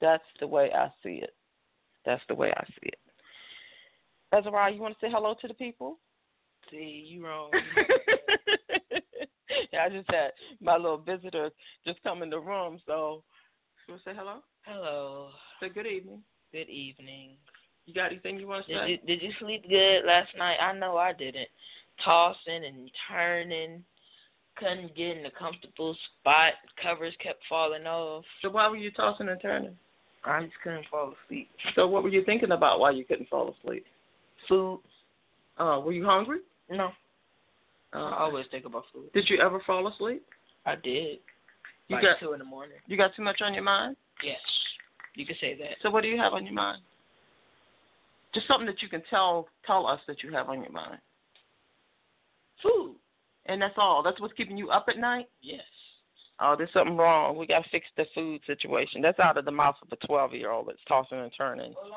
That's 0.00 0.24
the 0.40 0.46
way 0.46 0.70
I 0.72 0.88
see 1.02 1.20
it. 1.22 1.34
That's 2.06 2.22
the 2.28 2.34
way 2.34 2.52
I 2.56 2.64
see 2.64 2.88
it. 2.88 2.98
Ezra, 4.32 4.72
you 4.72 4.80
want 4.80 4.98
to 4.98 5.06
say 5.06 5.10
hello 5.10 5.34
to 5.40 5.48
the 5.48 5.54
people? 5.54 5.98
See, 6.70 7.06
you 7.08 7.26
wrong. 7.26 7.50
yeah, 9.72 9.84
I 9.84 9.88
just 9.88 10.10
had 10.10 10.30
my 10.60 10.76
little 10.76 10.98
visitor 10.98 11.50
just 11.86 12.02
come 12.02 12.22
in 12.22 12.30
the 12.30 12.38
room, 12.38 12.80
so 12.86 13.24
you 13.88 13.94
want 13.94 14.04
to 14.04 14.10
say 14.10 14.16
hello? 14.16 14.36
Hello. 14.62 15.30
Say 15.60 15.70
good 15.70 15.86
evening. 15.86 16.22
Good 16.52 16.68
evening. 16.68 17.36
You 17.86 17.94
got 17.94 18.12
anything 18.12 18.38
you 18.38 18.46
want 18.46 18.66
to 18.66 18.72
say? 18.72 18.86
Did 18.86 18.90
you, 18.90 18.98
did 19.06 19.22
you 19.22 19.30
sleep 19.40 19.68
good 19.68 20.04
last 20.06 20.28
night? 20.38 20.58
I 20.60 20.78
know 20.78 20.96
I 20.96 21.12
didn't. 21.12 21.48
Tossing 22.04 22.64
and 22.64 22.90
turning 23.08 23.82
couldn't 24.60 24.94
get 24.94 25.16
in 25.16 25.26
a 25.26 25.30
comfortable 25.30 25.96
spot. 26.20 26.52
Covers 26.80 27.14
kept 27.22 27.40
falling 27.48 27.86
off. 27.86 28.24
So 28.42 28.50
why 28.50 28.68
were 28.68 28.76
you 28.76 28.90
tossing 28.92 29.28
and 29.28 29.40
turning? 29.40 29.76
I 30.24 30.42
just 30.42 30.54
couldn't 30.62 30.84
fall 30.90 31.14
asleep. 31.26 31.48
So 31.74 31.88
what 31.88 32.02
were 32.02 32.10
you 32.10 32.22
thinking 32.24 32.52
about 32.52 32.78
while 32.78 32.94
you 32.94 33.04
couldn't 33.04 33.28
fall 33.28 33.54
asleep? 33.58 33.84
Food. 34.48 34.80
Uh, 35.58 35.80
were 35.84 35.92
you 35.92 36.04
hungry? 36.04 36.40
No. 36.70 36.90
Uh, 37.92 37.98
I 37.98 38.20
always 38.20 38.46
think 38.50 38.66
about 38.66 38.84
food. 38.92 39.12
Did 39.14 39.28
you 39.28 39.40
ever 39.40 39.60
fall 39.66 39.88
asleep? 39.88 40.22
I 40.66 40.76
did. 40.76 41.18
You 41.88 41.96
like 41.96 42.02
got 42.02 42.20
two 42.20 42.32
in 42.34 42.38
the 42.38 42.44
morning. 42.44 42.76
You 42.86 42.96
got 42.96 43.14
too 43.16 43.22
much 43.22 43.40
on 43.42 43.54
your 43.54 43.64
mind? 43.64 43.96
Yes. 44.22 44.38
You 45.16 45.26
could 45.26 45.36
say 45.40 45.56
that. 45.58 45.76
So 45.82 45.90
what 45.90 46.02
do 46.02 46.08
you 46.08 46.18
have 46.18 46.34
on 46.34 46.44
your 46.44 46.54
mind? 46.54 46.82
Just 48.32 48.46
something 48.46 48.66
that 48.66 48.80
you 48.80 48.88
can 48.88 49.02
tell 49.10 49.48
tell 49.66 49.86
us 49.86 50.00
that 50.06 50.22
you 50.22 50.32
have 50.32 50.48
on 50.48 50.62
your 50.62 50.70
mind. 50.70 50.98
Food. 52.62 52.94
And 53.50 53.60
that's 53.60 53.74
all. 53.76 54.00
That's 54.02 54.20
what's 54.20 54.34
keeping 54.34 54.56
you 54.56 54.70
up 54.70 54.86
at 54.88 54.96
night? 54.96 55.26
Yes. 55.42 55.60
Oh, 56.38 56.54
there's 56.56 56.72
something 56.72 56.96
wrong. 56.96 57.36
We 57.36 57.48
got 57.48 57.64
to 57.64 57.70
fix 57.70 57.86
the 57.96 58.06
food 58.14 58.40
situation. 58.46 59.02
That's 59.02 59.18
out 59.18 59.36
of 59.36 59.44
the 59.44 59.50
mouth 59.50 59.74
of 59.82 59.88
a 59.90 60.06
12 60.06 60.34
year 60.34 60.52
old 60.52 60.68
that's 60.68 60.78
tossing 60.86 61.18
and 61.18 61.32
turning 61.36 61.74
Well, 61.74 61.90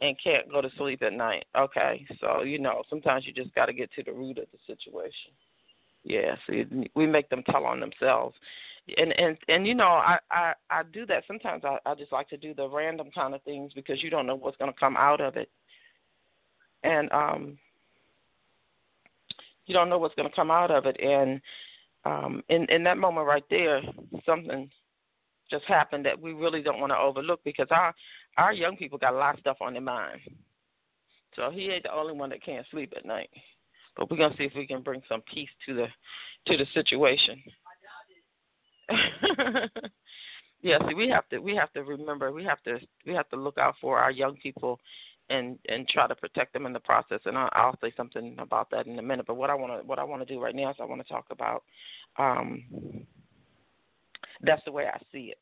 and 0.00 0.16
can't 0.22 0.50
go 0.50 0.60
to 0.60 0.70
sleep 0.78 1.02
at 1.02 1.12
night. 1.12 1.46
Okay, 1.58 2.06
so 2.20 2.42
you 2.42 2.60
know 2.60 2.82
sometimes 2.88 3.26
you 3.26 3.32
just 3.32 3.52
got 3.56 3.66
to 3.66 3.72
get 3.72 3.90
to 3.94 4.04
the 4.04 4.12
root 4.12 4.38
of 4.38 4.46
the 4.52 4.58
situation. 4.66 5.32
Yeah, 6.04 6.36
see, 6.48 6.64
we 6.94 7.06
make 7.06 7.28
them 7.28 7.42
tell 7.50 7.64
on 7.64 7.80
themselves, 7.80 8.36
and 8.96 9.12
and 9.18 9.36
and 9.48 9.66
you 9.66 9.74
know 9.74 9.86
I 9.86 10.18
I 10.30 10.52
I 10.70 10.82
do 10.92 11.06
that 11.06 11.24
sometimes. 11.26 11.64
I 11.64 11.78
I 11.84 11.94
just 11.94 12.12
like 12.12 12.28
to 12.30 12.36
do 12.36 12.54
the 12.54 12.68
random 12.68 13.10
kind 13.14 13.34
of 13.34 13.42
things 13.42 13.72
because 13.74 14.02
you 14.02 14.10
don't 14.10 14.26
know 14.26 14.36
what's 14.36 14.56
going 14.56 14.72
to 14.72 14.80
come 14.80 14.96
out 14.96 15.20
of 15.20 15.36
it, 15.36 15.50
and 16.84 17.12
um 17.12 17.58
you 19.66 19.74
don't 19.74 19.88
know 19.88 19.98
what's 19.98 20.14
going 20.14 20.28
to 20.28 20.34
come 20.34 20.50
out 20.50 20.70
of 20.70 20.86
it, 20.86 20.96
and 21.00 21.40
um 22.04 22.42
in 22.48 22.64
in 22.70 22.82
that 22.82 22.98
moment 22.98 23.26
right 23.26 23.44
there 23.48 23.80
something 24.26 24.68
just 25.50 25.64
happened 25.66 26.04
that 26.04 26.20
we 26.20 26.32
really 26.32 26.62
don't 26.62 26.80
want 26.80 26.90
to 26.90 26.98
overlook 26.98 27.40
because 27.44 27.68
our 27.70 27.94
our 28.38 28.52
young 28.52 28.76
people 28.76 28.98
got 28.98 29.14
a 29.14 29.18
lot 29.18 29.34
of 29.34 29.40
stuff 29.40 29.58
on 29.60 29.74
their 29.74 29.82
mind. 29.82 30.20
So 31.36 31.50
he 31.50 31.70
ain't 31.70 31.84
the 31.84 31.94
only 31.94 32.14
one 32.14 32.30
that 32.30 32.42
can't 32.44 32.66
sleep 32.70 32.92
at 32.96 33.04
night. 33.04 33.30
But 33.96 34.10
we're 34.10 34.16
gonna 34.16 34.34
see 34.36 34.44
if 34.44 34.54
we 34.56 34.66
can 34.66 34.82
bring 34.82 35.02
some 35.08 35.22
peace 35.32 35.50
to 35.66 35.74
the 35.74 35.86
to 36.46 36.56
the 36.56 36.66
situation. 36.72 37.42
yeah, 40.62 40.78
see 40.88 40.94
we 40.94 41.08
have 41.08 41.28
to 41.28 41.38
we 41.38 41.54
have 41.54 41.72
to 41.74 41.84
remember 41.84 42.32
we 42.32 42.44
have 42.44 42.62
to 42.62 42.78
we 43.06 43.12
have 43.12 43.28
to 43.28 43.36
look 43.36 43.58
out 43.58 43.74
for 43.80 43.98
our 43.98 44.10
young 44.10 44.36
people 44.36 44.80
and 45.30 45.58
and 45.68 45.88
try 45.88 46.06
to 46.06 46.14
protect 46.14 46.52
them 46.52 46.66
in 46.66 46.72
the 46.72 46.80
process 46.80 47.20
and 47.24 47.38
I'll, 47.38 47.50
I'll 47.52 47.78
say 47.80 47.92
something 47.96 48.36
about 48.38 48.70
that 48.70 48.86
in 48.86 48.98
a 48.98 49.02
minute. 49.02 49.26
But 49.26 49.36
what 49.36 49.50
I 49.50 49.54
want 49.54 49.80
to 49.80 49.86
what 49.86 49.98
I 49.98 50.04
want 50.04 50.26
to 50.26 50.34
do 50.34 50.40
right 50.40 50.54
now 50.54 50.70
is 50.70 50.76
I 50.80 50.84
want 50.84 51.00
to 51.06 51.12
talk 51.12 51.26
about 51.30 51.62
um 52.18 52.64
that's 54.42 54.62
the 54.64 54.72
way 54.72 54.86
I 54.86 54.98
see 55.12 55.32
it. 55.32 55.38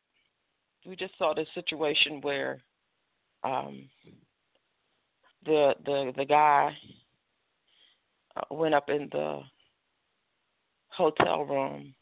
We 0.87 0.97
just 0.97 1.17
saw 1.19 1.35
this 1.35 1.49
situation 1.55 2.21
where 2.21 2.61
um, 3.45 3.89
the 5.45 5.75
the 5.85 6.13
the 6.17 6.25
guy 6.25 6.77
uh, 8.37 8.55
went 8.55 8.75
up 8.75 8.89
in 8.89 9.09
the 9.13 9.41
hotel 10.89 11.45
room 11.45 11.95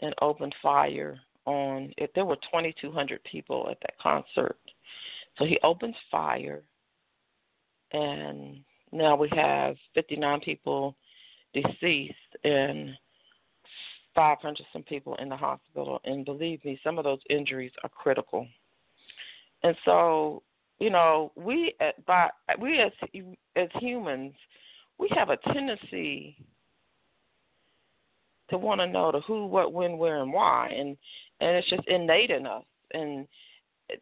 and 0.00 0.14
opened 0.20 0.54
fire 0.62 1.18
on 1.46 1.92
if 1.96 2.12
there 2.14 2.24
were 2.24 2.36
2200 2.36 3.22
people 3.24 3.68
at 3.70 3.78
that 3.80 3.98
concert 4.00 4.58
so 5.38 5.44
he 5.44 5.58
opens 5.62 5.94
fire 6.10 6.62
and 7.92 8.58
now 8.92 9.16
we 9.16 9.28
have 9.34 9.76
59 9.94 10.40
people 10.40 10.96
deceased 11.52 12.14
and 12.44 12.90
500 14.14 14.66
some 14.72 14.82
people 14.82 15.14
in 15.16 15.28
the 15.28 15.36
hospital, 15.36 16.00
and 16.04 16.24
believe 16.24 16.64
me, 16.64 16.80
some 16.82 16.98
of 16.98 17.04
those 17.04 17.20
injuries 17.28 17.72
are 17.84 17.90
critical. 17.90 18.48
And 19.62 19.76
so, 19.84 20.42
you 20.78 20.90
know, 20.90 21.32
we 21.36 21.74
at, 21.80 22.04
by 22.06 22.30
we 22.58 22.80
as 22.80 22.92
as 23.56 23.68
humans, 23.74 24.32
we 24.98 25.08
have 25.14 25.28
a 25.28 25.36
tendency 25.52 26.36
to 28.48 28.58
want 28.58 28.80
to 28.80 28.86
know 28.86 29.12
the 29.12 29.20
who, 29.20 29.46
what, 29.46 29.72
when, 29.72 29.98
where, 29.98 30.22
and 30.22 30.32
why, 30.32 30.68
and 30.68 30.96
and 31.40 31.56
it's 31.56 31.68
just 31.68 31.86
innate 31.88 32.30
in 32.30 32.46
us. 32.46 32.64
And 32.94 33.26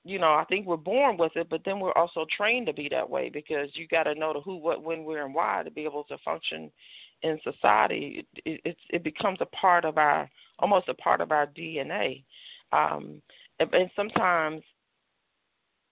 you 0.04 0.18
know, 0.18 0.34
I 0.34 0.44
think 0.44 0.66
we're 0.66 0.76
born 0.76 1.16
with 1.16 1.32
it, 1.36 1.48
but 1.50 1.62
then 1.64 1.80
we're 1.80 1.92
also 1.92 2.26
trained 2.36 2.66
to 2.66 2.72
be 2.72 2.88
that 2.90 3.08
way 3.08 3.28
because 3.28 3.68
you 3.74 3.86
got 3.86 4.04
to 4.04 4.14
know 4.14 4.32
the 4.32 4.40
who, 4.40 4.56
what, 4.56 4.82
when, 4.82 5.04
where, 5.04 5.24
and 5.24 5.34
why 5.34 5.62
to 5.62 5.70
be 5.70 5.84
able 5.84 6.04
to 6.04 6.16
function 6.24 6.70
in 7.22 7.38
society, 7.42 8.26
it, 8.44 8.60
it, 8.64 8.76
it 8.90 9.04
becomes 9.04 9.38
a 9.40 9.46
part 9.46 9.84
of 9.84 9.98
our, 9.98 10.28
almost 10.58 10.88
a 10.88 10.94
part 10.94 11.20
of 11.20 11.32
our 11.32 11.46
DNA. 11.46 12.22
Um, 12.72 13.20
and, 13.60 13.72
and 13.74 13.90
sometimes 13.94 14.62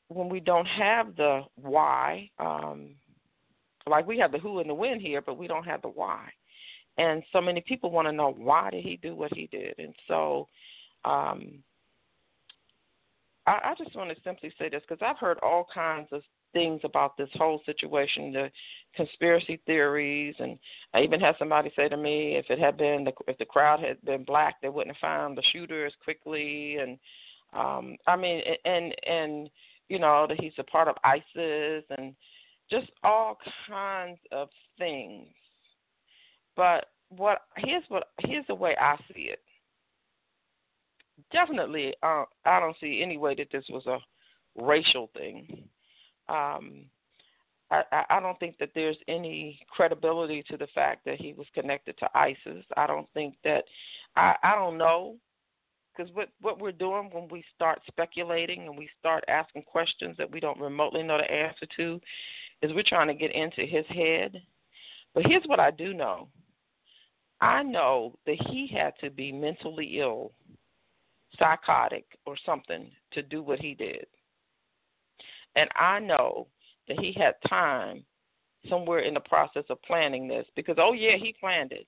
when 0.08 0.28
we 0.28 0.40
don't 0.40 0.66
have 0.66 1.16
the 1.16 1.42
why, 1.56 2.30
um, 2.38 2.90
like 3.86 4.06
we 4.06 4.18
have 4.18 4.32
the 4.32 4.38
who 4.38 4.60
and 4.60 4.70
the 4.70 4.74
when 4.74 5.00
here, 5.00 5.22
but 5.22 5.38
we 5.38 5.46
don't 5.46 5.64
have 5.64 5.82
the 5.82 5.88
why. 5.88 6.28
And 6.98 7.22
so 7.32 7.40
many 7.40 7.62
people 7.62 7.90
want 7.90 8.06
to 8.08 8.12
know 8.12 8.34
why 8.36 8.70
did 8.70 8.84
he 8.84 8.98
do 8.98 9.14
what 9.14 9.34
he 9.34 9.48
did, 9.50 9.78
and 9.78 9.94
so 10.06 10.46
um, 11.06 11.62
I, 13.46 13.58
I 13.64 13.74
just 13.76 13.96
want 13.96 14.10
to 14.10 14.22
simply 14.22 14.52
say 14.58 14.68
this 14.68 14.82
because 14.88 15.02
I've 15.04 15.18
heard 15.18 15.38
all 15.42 15.66
kinds 15.72 16.08
of 16.12 16.22
things 16.52 16.80
about 16.84 17.16
this 17.16 17.28
whole 17.34 17.60
situation, 17.64 18.32
the 18.32 18.50
conspiracy 18.94 19.60
theories, 19.66 20.34
and 20.38 20.58
I 20.94 21.00
even 21.00 21.20
had 21.20 21.34
somebody 21.38 21.72
say 21.74 21.88
to 21.88 21.96
me, 21.96 22.36
if 22.36 22.46
it 22.50 22.58
had 22.58 22.76
been 22.76 23.04
the 23.04 23.12
if 23.26 23.38
the 23.38 23.44
crowd 23.44 23.80
had 23.80 24.02
been 24.04 24.24
black, 24.24 24.60
they 24.60 24.68
wouldn't 24.68 24.94
have 24.96 25.00
found 25.00 25.36
the 25.36 25.42
shooter 25.52 25.86
as 25.86 25.92
quickly, 26.04 26.76
and 26.76 26.98
um, 27.52 27.96
I 28.06 28.16
mean, 28.16 28.42
and 28.64 28.94
and 29.06 29.50
you 29.88 29.98
know 29.98 30.26
that 30.28 30.40
he's 30.40 30.52
a 30.58 30.64
part 30.64 30.88
of 30.88 30.96
ISIS, 31.04 31.84
and 31.98 32.14
just 32.70 32.90
all 33.02 33.38
kinds 33.68 34.18
of 34.30 34.48
things. 34.78 35.28
But 36.56 36.86
what 37.08 37.42
here's 37.56 37.84
what 37.88 38.08
here's 38.20 38.46
the 38.46 38.54
way 38.54 38.76
I 38.80 38.96
see 39.12 39.22
it. 39.22 39.40
Definitely, 41.32 41.94
uh, 42.02 42.24
I 42.44 42.60
don't 42.60 42.76
see 42.80 43.00
any 43.02 43.16
way 43.16 43.34
that 43.36 43.48
this 43.50 43.64
was 43.70 43.86
a 43.86 43.98
racial 44.62 45.10
thing. 45.14 45.64
Um, 46.28 46.86
I, 47.70 48.04
I 48.10 48.20
don't 48.20 48.38
think 48.38 48.58
that 48.58 48.70
there's 48.74 48.98
any 49.08 49.58
credibility 49.70 50.44
to 50.50 50.56
the 50.58 50.66
fact 50.74 51.04
that 51.06 51.20
he 51.20 51.32
was 51.32 51.46
connected 51.54 51.96
to 51.98 52.08
ISIS. 52.14 52.64
I 52.76 52.86
don't 52.86 53.08
think 53.14 53.34
that 53.44 53.64
I, 54.14 54.34
I 54.42 54.54
don't 54.54 54.76
know 54.76 55.16
because 55.96 56.12
what 56.14 56.28
what 56.40 56.60
we're 56.60 56.72
doing 56.72 57.08
when 57.12 57.28
we 57.30 57.42
start 57.54 57.80
speculating 57.86 58.66
and 58.66 58.76
we 58.76 58.88
start 58.98 59.24
asking 59.28 59.62
questions 59.62 60.16
that 60.18 60.30
we 60.30 60.40
don't 60.40 60.60
remotely 60.60 61.02
know 61.02 61.18
the 61.18 61.30
answer 61.30 61.66
to 61.76 62.00
is 62.60 62.72
we're 62.74 62.82
trying 62.86 63.08
to 63.08 63.14
get 63.14 63.34
into 63.34 63.62
his 63.62 63.86
head. 63.88 64.40
But 65.14 65.26
here's 65.26 65.44
what 65.46 65.60
I 65.60 65.70
do 65.70 65.94
know. 65.94 66.28
I 67.40 67.62
know 67.62 68.14
that 68.26 68.40
he 68.48 68.70
had 68.72 68.92
to 69.00 69.10
be 69.10 69.32
mentally 69.32 69.98
ill, 69.98 70.32
psychotic 71.38 72.04
or 72.26 72.36
something 72.44 72.90
to 73.12 73.22
do 73.22 73.42
what 73.42 73.60
he 73.60 73.74
did. 73.74 74.06
And 75.56 75.68
I 75.76 75.98
know 75.98 76.48
that 76.88 76.98
he 77.00 77.12
had 77.12 77.34
time 77.48 78.04
somewhere 78.68 79.00
in 79.00 79.14
the 79.14 79.20
process 79.20 79.64
of 79.70 79.82
planning 79.82 80.28
this 80.28 80.46
because 80.56 80.76
oh 80.78 80.92
yeah, 80.92 81.16
he 81.16 81.34
planned 81.38 81.72
it. 81.72 81.86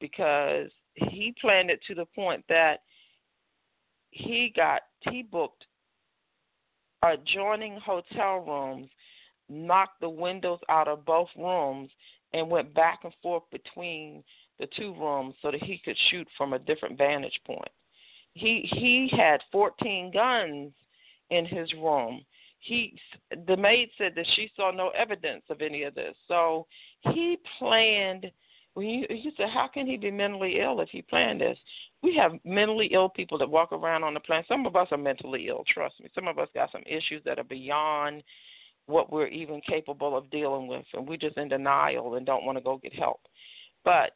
Because 0.00 0.70
he 0.94 1.34
planned 1.40 1.70
it 1.70 1.80
to 1.88 1.94
the 1.94 2.04
point 2.06 2.44
that 2.48 2.80
he 4.10 4.52
got 4.54 4.82
he 5.00 5.22
booked 5.22 5.64
adjoining 7.02 7.78
hotel 7.84 8.38
rooms, 8.38 8.88
knocked 9.48 10.00
the 10.00 10.08
windows 10.08 10.58
out 10.68 10.88
of 10.88 11.04
both 11.04 11.28
rooms, 11.36 11.90
and 12.32 12.50
went 12.50 12.74
back 12.74 13.00
and 13.04 13.12
forth 13.22 13.44
between 13.50 14.22
the 14.58 14.68
two 14.76 14.94
rooms 14.94 15.34
so 15.40 15.50
that 15.50 15.62
he 15.62 15.80
could 15.84 15.96
shoot 16.10 16.26
from 16.36 16.52
a 16.52 16.58
different 16.58 16.98
vantage 16.98 17.38
point. 17.46 17.70
He 18.34 18.68
he 18.70 19.10
had 19.16 19.40
14 19.50 20.12
guns 20.12 20.72
in 21.30 21.46
his 21.46 21.72
room. 21.74 22.24
He 22.60 22.98
the 23.46 23.56
maid 23.56 23.90
said 23.98 24.12
that 24.16 24.26
she 24.34 24.50
saw 24.56 24.70
no 24.70 24.90
evidence 24.90 25.44
of 25.50 25.62
any 25.62 25.82
of 25.84 25.94
this. 25.94 26.14
So 26.26 26.66
he 27.12 27.38
planned 27.58 28.30
when 28.74 28.86
you 28.86 29.06
you 29.10 29.32
said 29.36 29.48
how 29.50 29.68
can 29.68 29.86
he 29.86 29.96
be 29.96 30.10
mentally 30.10 30.60
ill 30.60 30.80
if 30.80 30.88
he 30.90 31.02
planned 31.02 31.40
this? 31.40 31.58
we 32.02 32.16
have 32.16 32.32
mentally 32.44 32.90
ill 32.92 33.08
people 33.08 33.38
that 33.38 33.50
walk 33.50 33.72
around 33.72 34.04
on 34.04 34.14
the 34.14 34.20
planet. 34.20 34.46
Some 34.48 34.66
of 34.66 34.76
us 34.76 34.88
are 34.90 34.98
mentally 34.98 35.48
ill, 35.48 35.64
trust 35.72 36.00
me. 36.00 36.08
Some 36.14 36.28
of 36.28 36.38
us 36.38 36.48
got 36.54 36.70
some 36.70 36.84
issues 36.86 37.22
that 37.24 37.38
are 37.38 37.44
beyond 37.44 38.22
what 38.86 39.12
we're 39.12 39.26
even 39.26 39.60
capable 39.68 40.16
of 40.16 40.30
dealing 40.30 40.66
with, 40.66 40.84
and 40.94 41.06
we're 41.06 41.16
just 41.16 41.36
in 41.36 41.48
denial 41.48 42.14
and 42.14 42.24
don't 42.24 42.44
want 42.44 42.56
to 42.56 42.64
go 42.64 42.78
get 42.78 42.94
help. 42.94 43.20
But 43.84 44.12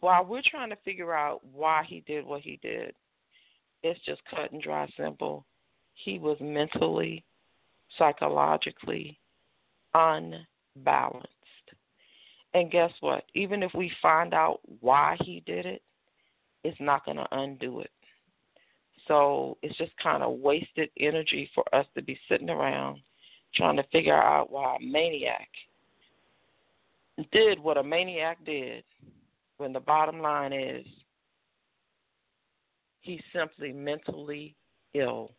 while 0.00 0.24
we're 0.24 0.42
trying 0.44 0.70
to 0.70 0.76
figure 0.84 1.14
out 1.14 1.40
why 1.52 1.84
he 1.86 2.02
did 2.06 2.24
what 2.24 2.42
he 2.42 2.58
did, 2.62 2.94
it's 3.82 4.00
just 4.04 4.20
cut 4.30 4.52
and 4.52 4.62
dry 4.62 4.88
simple. 4.96 5.44
He 5.94 6.18
was 6.18 6.36
mentally, 6.40 7.24
psychologically 7.96 9.18
unbalanced. 9.94 11.26
And 12.54 12.70
guess 12.70 12.92
what? 13.00 13.24
Even 13.34 13.62
if 13.62 13.72
we 13.74 13.92
find 14.00 14.34
out 14.34 14.60
why 14.80 15.16
he 15.20 15.42
did 15.46 15.66
it, 15.66 15.82
it's 16.64 16.80
not 16.80 17.04
going 17.04 17.18
to 17.18 17.28
undo 17.32 17.80
it. 17.80 17.90
So 19.06 19.56
it's 19.62 19.76
just 19.78 19.92
kind 20.02 20.22
of 20.22 20.38
wasted 20.38 20.90
energy 20.98 21.50
for 21.54 21.64
us 21.74 21.86
to 21.94 22.02
be 22.02 22.18
sitting 22.28 22.50
around 22.50 23.00
trying 23.54 23.76
to 23.76 23.84
figure 23.84 24.20
out 24.20 24.50
why 24.50 24.76
a 24.76 24.84
maniac 24.84 25.48
did 27.32 27.58
what 27.58 27.76
a 27.76 27.82
maniac 27.82 28.38
did 28.44 28.84
when 29.58 29.72
the 29.72 29.80
bottom 29.80 30.20
line 30.20 30.52
is 30.52 30.86
he's 33.00 33.20
simply 33.32 33.72
mentally 33.72 34.54
ill. 34.94 35.32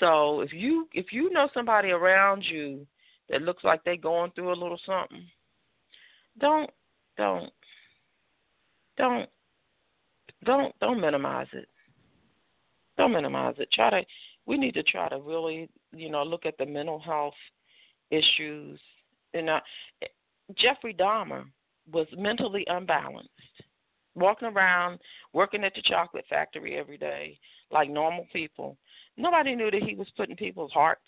So 0.00 0.40
if 0.40 0.52
you 0.52 0.88
if 0.92 1.12
you 1.12 1.30
know 1.30 1.48
somebody 1.54 1.90
around 1.90 2.44
you 2.44 2.86
that 3.28 3.42
looks 3.42 3.62
like 3.62 3.84
they're 3.84 3.96
going 3.96 4.32
through 4.32 4.52
a 4.52 4.54
little 4.54 4.80
something, 4.84 5.26
don't 6.40 6.70
don't 7.16 7.52
don't 8.96 9.28
don't 10.44 10.74
don't 10.80 11.00
minimize 11.00 11.48
it. 11.52 11.68
Don't 12.98 13.12
minimize 13.12 13.54
it. 13.58 13.70
Try 13.72 13.90
to 13.90 14.02
we 14.46 14.58
need 14.58 14.74
to 14.74 14.82
try 14.82 15.08
to 15.08 15.20
really, 15.20 15.68
you 15.92 16.10
know, 16.10 16.22
look 16.24 16.46
at 16.46 16.58
the 16.58 16.66
mental 16.66 16.98
health 16.98 17.34
issues. 18.10 18.80
and 19.34 19.46
know, 19.46 19.60
Jeffrey 20.56 20.94
Dahmer 20.94 21.44
was 21.90 22.06
mentally 22.16 22.64
unbalanced, 22.68 23.30
walking 24.14 24.48
around, 24.48 24.98
working 25.32 25.64
at 25.64 25.74
the 25.74 25.82
chocolate 25.82 26.24
factory 26.28 26.76
every 26.76 26.98
day 26.98 27.38
like 27.70 27.88
normal 27.88 28.26
people. 28.32 28.76
Nobody 29.16 29.54
knew 29.54 29.70
that 29.70 29.82
he 29.82 29.94
was 29.94 30.08
putting 30.16 30.36
people's 30.36 30.72
hearts 30.72 31.00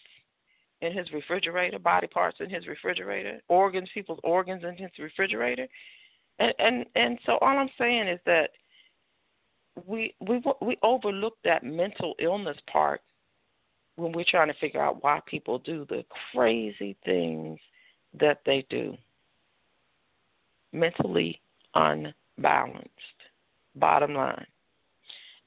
in 0.80 0.92
his 0.92 1.10
refrigerator, 1.12 1.78
body 1.78 2.06
parts 2.06 2.38
in 2.40 2.50
his 2.50 2.66
refrigerator, 2.66 3.40
organs, 3.48 3.88
people's 3.94 4.20
organs 4.22 4.64
in 4.64 4.76
his 4.76 4.90
refrigerator. 4.98 5.66
And 6.38 6.52
and 6.58 6.86
and 6.94 7.18
so 7.26 7.38
all 7.40 7.58
I'm 7.58 7.70
saying 7.78 8.08
is 8.08 8.20
that 8.26 8.50
we 9.86 10.14
we 10.20 10.42
we 10.60 10.76
overlook 10.82 11.36
that 11.44 11.64
mental 11.64 12.14
illness 12.18 12.56
part 12.70 13.00
when 13.96 14.12
we're 14.12 14.24
trying 14.28 14.48
to 14.48 14.58
figure 14.60 14.82
out 14.82 15.02
why 15.02 15.20
people 15.26 15.58
do 15.58 15.86
the 15.88 16.04
crazy 16.32 16.96
things 17.04 17.58
that 18.18 18.40
they 18.44 18.66
do. 18.68 18.96
Mentally 20.74 21.40
unbalanced. 21.74 22.90
Bottom 23.76 24.14
line. 24.14 24.46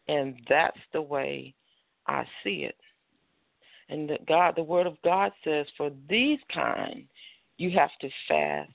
And 0.08 0.40
that's 0.50 0.80
the 0.94 1.02
way 1.02 1.54
I 2.08 2.24
see 2.44 2.64
it. 2.64 2.78
And 3.90 4.10
that 4.10 4.26
God 4.26 4.56
the 4.56 4.64
word 4.64 4.88
of 4.88 4.98
God 5.04 5.32
says 5.44 5.66
for 5.78 5.92
these 6.10 6.40
kind 6.54 7.04
you 7.58 7.72
have 7.72 7.90
to 8.02 8.10
fast 8.28 8.72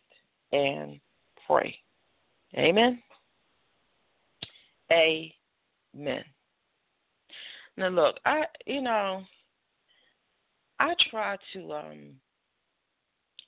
and 0.52 1.00
pray. 1.46 1.76
Amen. 2.56 3.02
Amen. 4.90 6.24
Now 7.76 7.88
look, 7.88 8.16
I 8.26 8.42
you 8.66 8.82
know, 8.82 9.22
I 10.78 10.94
try 11.10 11.36
to 11.54 11.72
um 11.72 12.10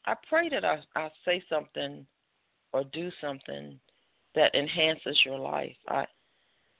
I 0.07 0.15
pray 0.29 0.49
that 0.49 0.65
I 0.65 0.81
I 0.97 1.11
say 1.25 1.43
something 1.49 2.07
or 2.75 2.85
do 2.85 3.11
something 3.21 3.79
that 4.35 4.55
enhances 4.55 5.19
your 5.25 5.39
life. 5.39 5.77
I 5.89 6.07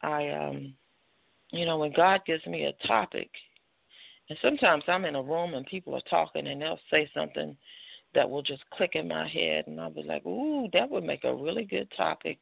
I 0.03 0.29
um 0.31 0.75
you 1.53 1.65
know, 1.65 1.79
when 1.79 1.93
God 1.93 2.21
gives 2.27 2.45
me 2.47 2.65
a 2.65 2.87
topic 2.87 3.31
and 4.29 4.39
sometimes 4.43 4.83
I'm 4.89 5.05
in 5.05 5.15
a 5.15 5.23
room 5.23 5.55
and 5.55 5.65
people 5.67 5.95
are 5.95 6.11
talking 6.11 6.49
and 6.49 6.61
they'll 6.61 6.81
say 6.91 7.09
something 7.15 7.57
that 8.15 8.29
will 8.29 8.43
just 8.43 8.69
click 8.71 8.93
in 8.95 9.09
my 9.09 9.29
head, 9.29 9.67
and 9.67 9.81
I'll 9.81 9.91
be 9.91 10.03
like, 10.03 10.25
"Ooh, 10.25 10.69
that 10.73 10.89
would 10.89 11.05
make 11.05 11.25
a 11.25 11.35
really 11.35 11.65
good 11.65 11.91
topic 11.97 12.39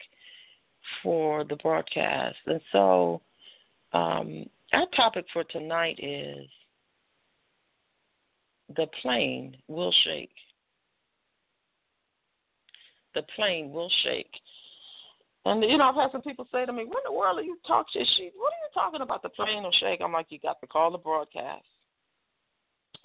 for 1.02 1.44
the 1.44 1.56
broadcast." 1.56 2.36
And 2.46 2.60
so, 2.72 3.22
um, 3.92 4.48
our 4.72 4.86
topic 4.94 5.24
for 5.32 5.44
tonight 5.44 5.98
is 5.98 6.46
the 8.76 8.86
plane 9.00 9.56
will 9.66 9.92
shake. 10.04 10.34
The 13.14 13.22
plane 13.37 13.72
will 13.72 13.90
shake. 14.03 14.33
And 15.44 15.62
you 15.62 15.77
know, 15.77 15.88
I've 15.88 15.96
had 15.96 16.12
some 16.12 16.22
people 16.22 16.46
say 16.53 16.64
to 16.64 16.72
me, 16.72 16.85
"When 16.85 16.98
in 16.98 17.05
the 17.05 17.12
world 17.12 17.38
are 17.38 17.42
you 17.42 17.59
talking 17.66 18.05
shit? 18.16 18.33
What 18.37 18.53
are 18.53 18.62
you 18.62 18.70
talking 18.75 19.01
about? 19.01 19.22
The 19.22 19.29
plane 19.31 19.62
will 19.62 19.72
shake?" 19.72 20.01
I'm 20.01 20.12
like, 20.12 20.27
"You 20.31 20.38
got 20.38 20.61
to 20.61 20.66
call 20.66 20.90
the 20.90 20.98
broadcast." 20.98 21.64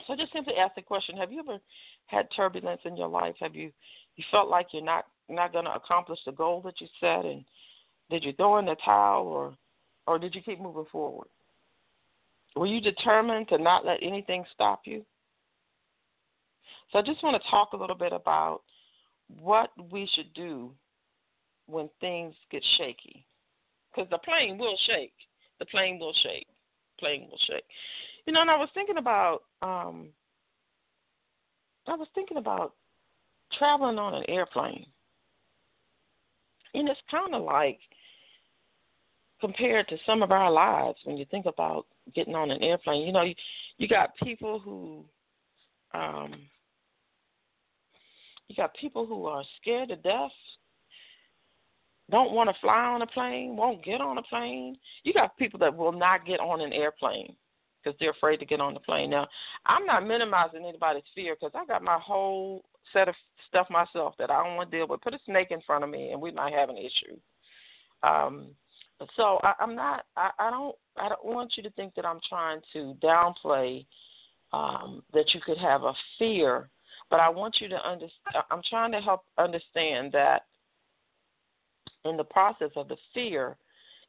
So 0.06 0.16
just 0.16 0.32
simply 0.34 0.56
ask 0.56 0.76
the 0.76 0.82
question: 0.82 1.18
Have 1.18 1.32
you 1.32 1.40
ever 1.40 1.60
had 2.06 2.30
turbulence 2.36 2.82
in 2.86 2.96
your 2.96 3.08
life? 3.08 3.36
Have 3.40 3.56
you 3.56 3.72
you 4.16 4.24
felt 4.32 4.50
like 4.50 4.68
you're 4.72 4.84
not 4.84 5.06
not 5.30 5.52
going 5.52 5.66
to 5.66 5.74
accomplish 5.74 6.20
the 6.26 6.32
goal 6.32 6.62
that 6.62 6.80
you 6.80 6.88
set, 7.00 7.26
and 7.26 7.44
did 8.10 8.24
you 8.24 8.34
throw 8.34 8.60
in 8.60 8.66
the 8.66 8.76
towel, 8.86 9.28
or 9.28 9.58
or 10.06 10.20
did 10.20 10.36
you 10.36 10.42
keep 10.42 10.60
moving 10.60 10.86
forward? 10.92 11.28
Were 12.56 12.66
you 12.66 12.82
determined 12.82 13.50
to 13.50 13.58
not 13.58 13.86
let 13.86 14.02
anything 14.02 14.46
stop 14.54 14.82
you? 14.86 15.06
So 16.92 17.00
I 17.00 17.02
just 17.02 17.22
want 17.22 17.42
to 17.42 17.50
talk 17.50 17.74
a 17.74 17.78
little 17.78 17.96
bit 17.96 18.14
about 18.14 18.62
what 19.42 19.72
we 19.92 20.10
should 20.16 20.34
do 20.34 20.72
when 21.68 21.90
things 22.00 22.34
get 22.52 22.64
shaky, 22.78 23.26
because 23.92 24.10
the 24.10 24.18
plane 24.20 24.58
will 24.58 24.78
shake. 24.86 25.14
the 25.60 25.66
plane 25.66 26.00
will 26.00 26.14
shake. 26.24 26.48
Plane 27.00 27.28
will 27.30 27.40
shake. 27.48 27.66
You 28.26 28.34
know, 28.34 28.42
and 28.42 28.52
I 28.52 28.58
was 28.58 28.70
thinking 28.74 28.98
about 28.98 29.44
um 29.62 30.10
I 31.88 31.96
was 31.96 32.08
thinking 32.14 32.38
about 32.38 32.74
traveling 33.58 33.98
on 33.98 34.14
an 34.14 34.24
airplane. 34.28 34.86
And 36.74 36.90
it's 36.90 37.00
kind 37.10 37.34
of 37.34 37.44
like 37.44 37.80
compared 39.40 39.88
to 39.88 39.98
some 40.06 40.22
of 40.22 40.32
our 40.32 40.52
lives 40.52 40.98
when 41.06 41.18
you 41.18 41.26
think 41.32 41.46
about 41.46 41.86
getting 42.14 42.36
on 42.36 42.52
an 42.52 42.62
airplane. 42.62 43.06
You 43.06 43.14
know, 43.14 43.22
you, 43.24 43.36
you 43.78 43.88
got 43.88 44.16
people 44.24 44.60
who 44.60 45.06
um 45.94 46.34
you 48.48 48.56
got 48.56 48.76
people 48.76 49.06
who 49.06 49.26
are 49.26 49.44
scared 49.62 49.90
to 49.90 49.96
death, 49.96 50.32
don't 52.10 52.32
want 52.32 52.50
to 52.50 52.56
fly 52.62 52.86
on 52.86 53.02
a 53.02 53.08
plane, 53.08 53.58
won't 53.58 53.84
get 53.84 54.00
on 54.00 54.18
a 54.18 54.24
plane. 54.24 54.78
You 55.04 55.14
got 55.14 55.38
people 55.38 55.60
that 55.60 55.76
will 55.76 55.92
not 55.92 56.26
get 56.26 56.40
on 56.40 56.62
an 56.62 56.72
airplane 56.72 57.36
because 57.84 57.98
they're 58.00 58.12
afraid 58.12 58.38
to 58.38 58.46
get 58.46 58.62
on 58.62 58.74
the 58.74 58.80
plane. 58.80 59.10
Now, 59.10 59.28
I'm 59.66 59.86
not 59.86 60.08
minimizing 60.08 60.66
anybody's 60.66 61.04
fear 61.14 61.36
because 61.36 61.52
I 61.56 61.66
got 61.66 61.84
my 61.84 62.00
whole 62.02 62.64
set 62.94 63.10
of 63.10 63.16
stuff 63.48 63.68
myself 63.70 64.16
that 64.20 64.32
I 64.32 64.44
don't 64.44 64.56
want 64.56 64.72
to 64.72 64.78
deal 64.78 64.88
with. 64.88 65.02
Put 65.02 65.14
a 65.14 65.20
snake 65.26 65.52
in 65.52 65.62
front 65.62 65.84
of 65.84 65.90
me, 65.90 66.12
and 66.12 66.22
we 66.22 66.32
might 66.32 66.54
have 66.54 66.70
an 66.70 66.78
issue. 66.78 67.18
Um, 68.04 68.48
so 69.16 69.40
I, 69.44 69.54
I'm 69.60 69.76
not. 69.76 70.06
I, 70.16 70.32
I 70.40 70.50
don't. 70.50 70.76
I 70.98 71.10
don't 71.10 71.26
want 71.26 71.54
you 71.56 71.64
to 71.64 71.70
think 71.72 71.94
that 71.96 72.06
I'm 72.06 72.20
trying 72.28 72.62
to 72.74 72.96
downplay 73.04 73.86
um, 74.54 75.04
that 75.14 75.34
you 75.34 75.42
could 75.46 75.58
have 75.58 75.84
a 75.84 75.94
fear, 76.18 76.70
but 77.10 77.20
I 77.20 77.30
want 77.30 77.58
you 77.60 77.70
to 77.70 77.76
understand. 77.76 78.44
I'm 78.52 78.62
trying 78.70 78.92
to 78.92 79.00
help 79.00 79.22
understand 79.38 80.12
that 80.14 80.44
in 82.06 82.18
the 82.18 82.24
process 82.24 82.72
of 82.76 82.88
the 82.88 82.98
fear, 83.14 83.58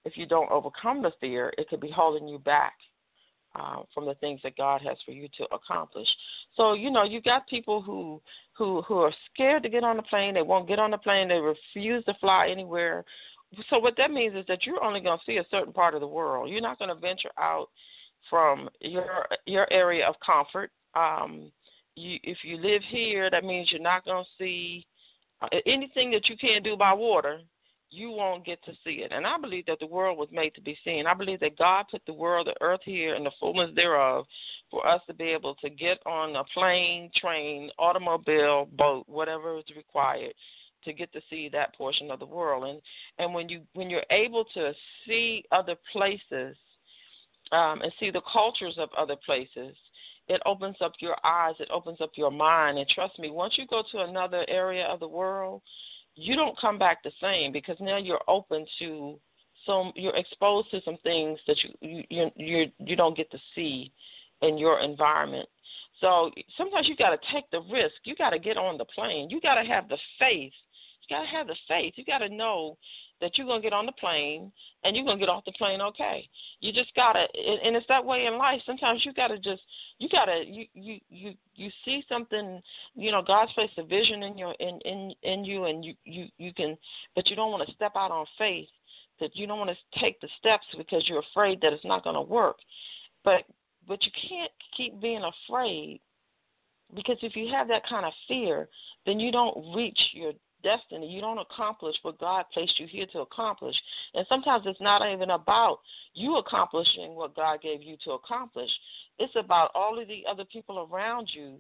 if 0.05 0.17
you 0.17 0.27
don't 0.27 0.51
overcome 0.51 1.03
the 1.03 1.13
fear, 1.21 1.53
it 1.59 1.69
could 1.69 1.81
be 1.81 1.91
holding 1.91 2.29
you 2.29 2.39
back 2.39 2.75
uh, 3.55 3.83
from 3.95 4.07
the 4.07 4.15
things 4.15 4.41
that 4.43 4.57
God 4.57 4.83
has 4.83 4.97
for 5.05 5.13
you 5.13 5.29
to 5.39 5.45
accomplish. 5.55 6.09
So 6.57 6.75
you 6.75 6.91
know, 6.91 7.05
you 7.05 7.21
got 7.21 7.49
people 7.49 7.83
who 7.83 8.21
who 8.53 8.83
who 8.83 8.99
are 8.99 9.13
scared 9.33 9.63
to 9.63 9.69
get 9.69 9.85
on 9.85 9.97
the 9.97 10.03
plane. 10.03 10.35
They 10.35 10.43
won't 10.43 10.69
get 10.69 10.79
on 10.79 10.91
the 10.91 10.99
plane. 10.99 11.29
They 11.29 11.39
refuse 11.39 12.05
to 12.05 12.15
fly 12.21 12.49
anywhere. 12.51 13.05
So 13.71 13.79
what 13.79 13.97
that 13.97 14.11
means 14.11 14.35
is 14.35 14.45
that 14.49 14.67
you're 14.67 14.85
only 14.85 15.01
going 15.01 15.19
to 15.19 15.25
see 15.25 15.39
a 15.39 15.47
certain 15.51 15.73
part 15.73 15.95
of 15.95 16.01
the 16.01 16.07
world. 16.07 16.51
You're 16.51 16.61
not 16.61 16.79
going 16.79 16.95
to 16.95 17.01
venture 17.01 17.31
out 17.39 17.69
from 18.29 18.69
your 18.81 19.27
your 19.47 19.73
area 19.73 20.07
of 20.07 20.15
comfort. 20.25 20.71
Um, 20.95 21.51
you, 21.99 22.19
if 22.23 22.39
you 22.43 22.57
live 22.57 22.83
here, 22.89 23.31
that 23.31 23.45
means 23.45 23.71
you're 23.71 23.81
not 23.81 24.05
going 24.05 24.25
to 24.25 24.45
see 24.45 24.87
uh, 25.43 25.49
anything 25.67 26.11
that 26.13 26.29
you 26.29 26.37
can't 26.37 26.65
do 26.65 26.77
by 26.77 26.93
water 26.93 27.41
you 27.91 28.11
won't 28.11 28.45
get 28.45 28.63
to 28.65 28.73
see 28.85 29.03
it. 29.03 29.13
And 29.13 29.27
I 29.27 29.39
believe 29.39 29.67
that 29.67 29.79
the 29.81 29.87
world 29.87 30.19
was 30.19 30.29
made 30.31 30.55
to 30.55 30.61
be 30.61 30.77
seen. 30.85 31.07
I 31.07 31.15
believe 31.15 31.41
that 31.41 31.59
God 31.59 31.87
put 31.91 32.03
the 32.07 32.13
world, 32.13 32.47
the 32.47 32.55
earth 32.61 32.81
here, 32.85 33.15
and 33.15 33.25
the 33.25 33.31
fullness 33.41 33.71
thereof 33.75 34.27
for 34.71 34.87
us 34.87 35.01
to 35.07 35.15
be 35.15 35.25
able 35.25 35.55
to 35.57 35.71
get 35.71 35.99
on 36.05 36.37
a 36.37 36.45
plane, 36.53 37.11
train, 37.17 37.71
automobile, 37.79 38.69
boat, 38.77 39.05
whatever 39.09 39.59
is 39.59 39.65
required 39.75 40.35
to 40.85 40.93
get 40.93 41.13
to 41.13 41.21
see 41.31 41.49
that 41.49 41.75
portion 41.75 42.11
of 42.11 42.19
the 42.19 42.27
world. 42.27 42.65
And 42.65 42.81
and 43.19 43.35
when 43.35 43.49
you 43.49 43.63
when 43.75 43.89
you're 43.91 44.05
able 44.11 44.45
to 44.55 44.73
see 45.07 45.45
other 45.51 45.75
places 45.93 46.57
um, 47.53 47.81
and 47.83 47.93
see 47.99 48.11
the 48.11 48.23
cultures 48.31 48.75
of 48.79 48.91
other 48.97 49.17
places, 49.25 49.75
it 50.29 50.43
opens 50.45 50.77
up 50.81 50.93
your 51.01 51.17
eyes, 51.25 51.55
it 51.59 51.69
opens 51.73 52.01
up 52.01 52.11
your 52.14 52.31
mind. 52.31 52.79
And 52.79 52.88
trust 52.88 53.19
me, 53.19 53.31
once 53.31 53.55
you 53.57 53.67
go 53.67 53.83
to 53.93 54.01
another 54.01 54.45
area 54.49 54.85
of 54.85 55.01
the 55.01 55.09
world, 55.09 55.62
you 56.14 56.37
don't 56.37 56.59
come 56.59 56.79
back 56.79 57.03
the 57.03 57.12
same 57.21 57.53
because 57.53 57.77
now 57.81 57.97
you're 57.97 58.23
open 58.29 58.67
to 58.79 59.19
some 59.67 59.93
you're 59.95 60.17
exposed 60.17 60.71
to 60.71 60.81
some 60.85 60.99
things 61.03 61.38
that 61.47 61.57
you 61.81 62.03
you 62.11 62.31
you 62.37 62.67
you, 62.79 62.97
don't 62.97 63.17
get 63.17 63.31
to 63.31 63.38
see 63.55 63.93
in 64.43 64.59
your 64.59 64.81
environment. 64.81 65.49
So 66.01 66.31
sometimes 66.57 66.88
you 66.88 66.97
got 66.97 67.11
to 67.11 67.33
take 67.33 67.51
the 67.51 67.61
risk. 67.73 67.95
You 68.05 68.14
got 68.14 68.31
to 68.31 68.38
get 68.38 68.57
on 68.57 68.79
the 68.79 68.85
plane. 68.85 69.31
You 69.31 69.41
got 69.41 69.61
to 69.61 69.69
have 69.69 69.88
the 69.88 69.99
faith. 70.19 70.53
You 71.03 71.17
got 71.17 71.23
to 71.23 71.29
have 71.29 71.47
the 71.49 71.57
faith. 71.67 71.95
You 71.97 72.05
got 72.05 72.19
to 72.19 72.29
know 72.29 72.77
that 73.21 73.37
you're 73.37 73.47
gonna 73.47 73.63
get 73.63 73.73
on 73.73 73.87
the 73.87 73.93
plane 73.93 74.53
and 74.85 74.95
you're 74.95 75.05
gonna 75.05 75.19
get 75.19 75.29
off 75.29 75.45
the 75.45 75.53
plane 75.53 75.81
okay. 75.81 76.29
You 76.61 76.73
just 76.73 76.95
gotta, 76.95 77.21
and 77.65 77.77
it's 77.77 77.87
that 77.89 78.05
way 78.05 78.27
in 78.27 78.39
life. 78.39 78.61
Sometimes 78.65 79.05
you 79.05 79.13
gotta 79.13 79.39
just, 79.39 79.63
you 79.99 80.09
gotta, 80.09 80.45
you 80.47 80.67
you 80.75 80.99
you 81.09 81.35
you 81.55 81.71
see 81.85 82.05
something, 82.09 82.61
you 82.95 83.11
know, 83.11 83.23
God's 83.23 83.53
placed 83.53 83.79
a 83.79 83.85
vision 83.85 84.23
in 84.23 84.39
your 84.39 84.55
in 84.61 84.81
in 84.85 85.13
in 85.23 85.45
you, 85.45 85.65
and 85.65 85.85
you 85.85 85.95
you 86.05 86.27
you 86.39 86.53
can, 86.55 86.77
but 87.15 87.29
you 87.29 87.37
don't 87.37 87.51
want 87.51 87.67
to 87.69 87.75
step 87.75 87.93
out 87.97 88.11
on 88.11 88.27
faith. 88.37 88.69
That 89.21 89.35
you 89.35 89.49
don't 89.49 89.59
want 89.59 89.71
to 89.71 90.01
take 90.01 90.21
the 90.21 90.29
steps 90.39 90.67
because 90.77 91.09
you're 91.09 91.25
afraid 91.33 91.61
that 91.61 91.73
it's 91.73 91.85
not 91.85 92.05
gonna 92.05 92.23
work. 92.23 92.59
But 93.25 93.43
but 93.87 94.05
you 94.05 94.13
can't 94.29 94.53
keep 94.77 95.01
being 95.01 95.23
afraid 95.25 96.01
because 96.95 97.17
if 97.23 97.37
you 97.37 97.53
have 97.53 97.69
that 97.69 97.87
kind 97.89 98.07
of 98.07 98.13
fear, 98.27 98.69
then 99.07 99.21
you 99.21 99.33
don't 99.33 99.75
reach 99.75 99.99
your 100.13 100.33
destiny. 100.62 101.07
You 101.09 101.21
don't 101.21 101.38
accomplish 101.38 101.97
what 102.03 102.18
God 102.18 102.44
placed 102.53 102.79
you 102.79 102.87
here 102.87 103.07
to 103.12 103.21
accomplish. 103.21 103.77
And 104.14 104.27
sometimes 104.29 104.64
it's 104.66 104.81
not 104.81 105.09
even 105.11 105.31
about 105.31 105.79
you 106.14 106.37
accomplishing 106.37 107.14
what 107.14 107.37
God 107.37 107.61
gave 107.62 107.83
you 107.83 107.97
to 108.05 108.12
accomplish. 108.12 108.71
It's 109.18 109.35
about 109.37 109.71
all 109.75 109.99
of 110.01 110.09
the 110.09 110.23
other 110.29 110.44
people 110.44 110.88
around 110.90 111.29
you 111.33 111.59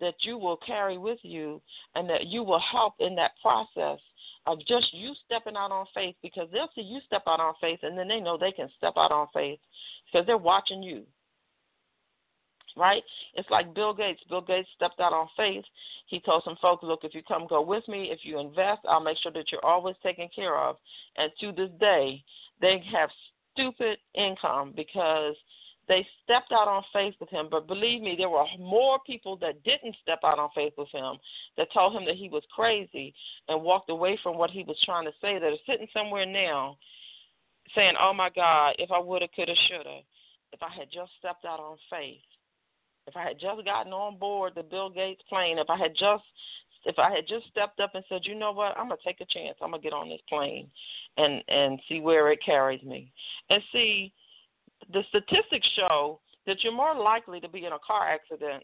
that 0.00 0.14
you 0.20 0.38
will 0.38 0.56
carry 0.56 0.98
with 0.98 1.18
you 1.22 1.60
and 1.94 2.08
that 2.08 2.26
you 2.26 2.42
will 2.42 2.60
help 2.60 2.94
in 3.00 3.14
that 3.16 3.32
process 3.42 3.98
of 4.46 4.58
just 4.66 4.92
you 4.92 5.12
stepping 5.26 5.56
out 5.56 5.70
on 5.70 5.86
faith 5.94 6.16
because 6.22 6.48
they'll 6.52 6.70
see 6.74 6.80
you 6.80 7.00
step 7.06 7.22
out 7.28 7.40
on 7.40 7.54
faith 7.60 7.80
and 7.82 7.96
then 7.96 8.08
they 8.08 8.20
know 8.20 8.38
they 8.38 8.52
can 8.52 8.70
step 8.78 8.94
out 8.96 9.12
on 9.12 9.26
faith 9.34 9.58
because 10.06 10.26
they're 10.26 10.38
watching 10.38 10.82
you 10.82 11.04
right? 12.76 13.02
It's 13.34 13.50
like 13.50 13.74
Bill 13.74 13.94
Gates. 13.94 14.20
Bill 14.28 14.40
Gates 14.40 14.68
stepped 14.76 15.00
out 15.00 15.12
on 15.12 15.28
faith. 15.36 15.64
He 16.06 16.20
told 16.20 16.42
some 16.44 16.56
folks, 16.60 16.82
look, 16.82 17.00
if 17.04 17.14
you 17.14 17.22
come 17.22 17.46
go 17.48 17.62
with 17.62 17.86
me, 17.88 18.10
if 18.10 18.20
you 18.22 18.38
invest, 18.38 18.80
I'll 18.88 19.00
make 19.00 19.18
sure 19.18 19.32
that 19.32 19.52
you're 19.52 19.64
always 19.64 19.96
taken 20.02 20.28
care 20.34 20.56
of. 20.56 20.76
And 21.16 21.30
to 21.40 21.52
this 21.52 21.70
day, 21.78 22.22
they 22.60 22.82
have 22.92 23.10
stupid 23.52 23.98
income 24.14 24.72
because 24.74 25.34
they 25.88 26.06
stepped 26.22 26.52
out 26.52 26.68
on 26.68 26.84
faith 26.92 27.14
with 27.20 27.30
him. 27.30 27.48
But 27.50 27.66
believe 27.66 28.00
me, 28.00 28.14
there 28.16 28.30
were 28.30 28.44
more 28.58 28.98
people 29.06 29.36
that 29.38 29.62
didn't 29.64 29.96
step 30.02 30.20
out 30.24 30.38
on 30.38 30.50
faith 30.54 30.72
with 30.78 30.88
him 30.90 31.16
that 31.56 31.72
told 31.72 31.94
him 31.94 32.04
that 32.06 32.16
he 32.16 32.28
was 32.28 32.42
crazy 32.54 33.12
and 33.48 33.62
walked 33.62 33.90
away 33.90 34.18
from 34.22 34.38
what 34.38 34.50
he 34.50 34.62
was 34.62 34.76
trying 34.84 35.04
to 35.06 35.12
say 35.20 35.38
that 35.38 35.52
are 35.52 35.66
sitting 35.66 35.88
somewhere 35.92 36.26
now 36.26 36.76
saying, 37.74 37.94
oh 38.00 38.12
my 38.12 38.30
God, 38.30 38.76
if 38.78 38.90
I 38.90 38.98
would 38.98 39.22
have, 39.22 39.32
could 39.34 39.48
have, 39.48 39.56
should 39.68 39.86
have, 39.86 40.04
if 40.52 40.62
I 40.62 40.68
had 40.72 40.88
just 40.92 41.10
stepped 41.18 41.44
out 41.44 41.60
on 41.60 41.76
faith 41.90 42.18
if 43.10 43.16
I 43.16 43.24
had 43.24 43.40
just 43.40 43.64
gotten 43.64 43.92
on 43.92 44.18
board 44.18 44.52
the 44.54 44.62
Bill 44.62 44.88
Gates 44.88 45.22
plane, 45.28 45.58
if 45.58 45.68
I 45.68 45.76
had 45.76 45.92
just 45.98 46.22
if 46.86 46.98
I 46.98 47.10
had 47.10 47.26
just 47.28 47.46
stepped 47.50 47.78
up 47.78 47.94
and 47.94 48.04
said, 48.08 48.22
you 48.24 48.34
know 48.34 48.52
what, 48.52 48.76
I'm 48.78 48.88
gonna 48.88 49.00
take 49.04 49.20
a 49.20 49.26
chance. 49.26 49.56
I'm 49.60 49.72
gonna 49.72 49.82
get 49.82 49.92
on 49.92 50.08
this 50.08 50.20
plane 50.28 50.68
and 51.16 51.42
and 51.48 51.80
see 51.88 52.00
where 52.00 52.30
it 52.30 52.38
carries 52.44 52.82
me. 52.84 53.12
And 53.50 53.62
see, 53.72 54.12
the 54.92 55.02
statistics 55.08 55.68
show 55.74 56.20
that 56.46 56.62
you're 56.62 56.72
more 56.72 56.94
likely 56.94 57.40
to 57.40 57.48
be 57.48 57.66
in 57.66 57.72
a 57.72 57.78
car 57.84 58.08
accident 58.08 58.62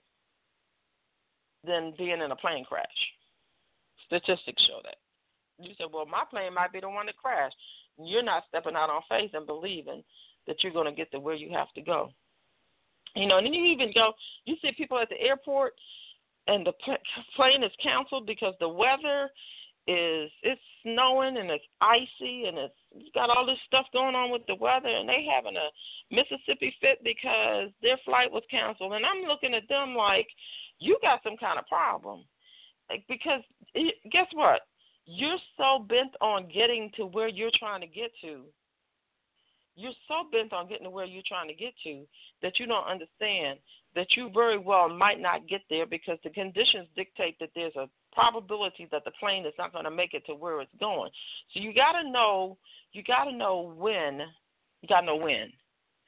than 1.66 1.92
being 1.98 2.22
in 2.22 2.30
a 2.30 2.36
plane 2.36 2.64
crash. 2.64 2.86
Statistics 4.06 4.62
show 4.66 4.80
that. 4.84 4.96
You 5.58 5.74
said, 5.76 5.88
well, 5.92 6.06
my 6.06 6.22
plane 6.30 6.54
might 6.54 6.72
be 6.72 6.80
the 6.80 6.88
one 6.88 7.06
that 7.06 7.16
crashed. 7.16 7.56
You're 7.98 8.22
not 8.22 8.44
stepping 8.48 8.76
out 8.76 8.90
on 8.90 9.02
faith 9.08 9.32
and 9.34 9.46
believing 9.46 10.04
that 10.46 10.62
you're 10.62 10.72
going 10.72 10.86
to 10.86 10.92
get 10.92 11.10
to 11.12 11.18
where 11.18 11.34
you 11.34 11.50
have 11.50 11.72
to 11.74 11.80
go. 11.80 12.10
You 13.16 13.26
know, 13.26 13.38
and 13.38 13.46
then 13.46 13.54
you 13.54 13.64
even 13.64 13.92
go, 13.94 14.12
you 14.44 14.56
see 14.60 14.72
people 14.76 14.98
at 14.98 15.08
the 15.08 15.20
airport, 15.20 15.72
and 16.46 16.66
the 16.66 16.72
plane 17.34 17.64
is 17.64 17.72
canceled 17.82 18.26
because 18.26 18.54
the 18.60 18.68
weather 18.68 19.30
is 19.88 20.30
it's 20.42 20.60
snowing 20.82 21.36
and 21.36 21.48
it's 21.48 21.64
icy 21.80 22.46
and 22.46 22.58
it's 22.58 22.74
you 22.92 23.08
got 23.14 23.30
all 23.30 23.46
this 23.46 23.58
stuff 23.66 23.86
going 23.92 24.16
on 24.16 24.32
with 24.32 24.42
the 24.48 24.54
weather 24.56 24.88
and 24.88 25.08
they 25.08 25.26
having 25.32 25.56
a 25.56 25.68
Mississippi 26.14 26.74
fit 26.80 26.98
because 27.04 27.70
their 27.82 27.96
flight 28.04 28.30
was 28.30 28.42
canceled. 28.50 28.92
And 28.92 29.04
I'm 29.06 29.28
looking 29.28 29.54
at 29.54 29.68
them 29.68 29.94
like 29.94 30.26
you 30.78 30.98
got 31.02 31.22
some 31.22 31.36
kind 31.36 31.58
of 31.58 31.66
problem. 31.66 32.24
Like, 32.90 33.04
because 33.08 33.42
it, 33.74 33.94
guess 34.10 34.26
what? 34.32 34.60
You're 35.06 35.38
so 35.56 35.84
bent 35.88 36.14
on 36.20 36.48
getting 36.52 36.90
to 36.96 37.06
where 37.06 37.28
you're 37.28 37.50
trying 37.58 37.80
to 37.80 37.86
get 37.86 38.10
to 38.22 38.42
you're 39.76 39.92
so 40.08 40.26
bent 40.32 40.52
on 40.52 40.68
getting 40.68 40.84
to 40.84 40.90
where 40.90 41.04
you're 41.04 41.22
trying 41.26 41.48
to 41.48 41.54
get 41.54 41.74
to 41.84 42.04
that 42.42 42.58
you 42.58 42.66
don't 42.66 42.86
understand 42.86 43.58
that 43.94 44.08
you 44.16 44.30
very 44.34 44.58
well 44.58 44.88
might 44.88 45.20
not 45.20 45.46
get 45.48 45.60
there 45.68 45.86
because 45.86 46.18
the 46.24 46.30
conditions 46.30 46.88
dictate 46.96 47.38
that 47.38 47.50
there's 47.54 47.76
a 47.76 47.88
probability 48.12 48.88
that 48.90 49.04
the 49.04 49.10
plane 49.20 49.44
is 49.44 49.52
not 49.58 49.72
going 49.72 49.84
to 49.84 49.90
make 49.90 50.14
it 50.14 50.24
to 50.26 50.34
where 50.34 50.60
it's 50.62 50.70
going. 50.80 51.10
So 51.52 51.60
you 51.60 51.74
got 51.74 51.92
to 52.00 52.10
know, 52.10 52.56
you 52.92 53.02
got 53.02 53.24
to 53.24 53.32
know 53.32 53.74
when, 53.76 54.22
you 54.80 54.88
got 54.88 55.00
to 55.00 55.06
know 55.06 55.16
when. 55.16 55.52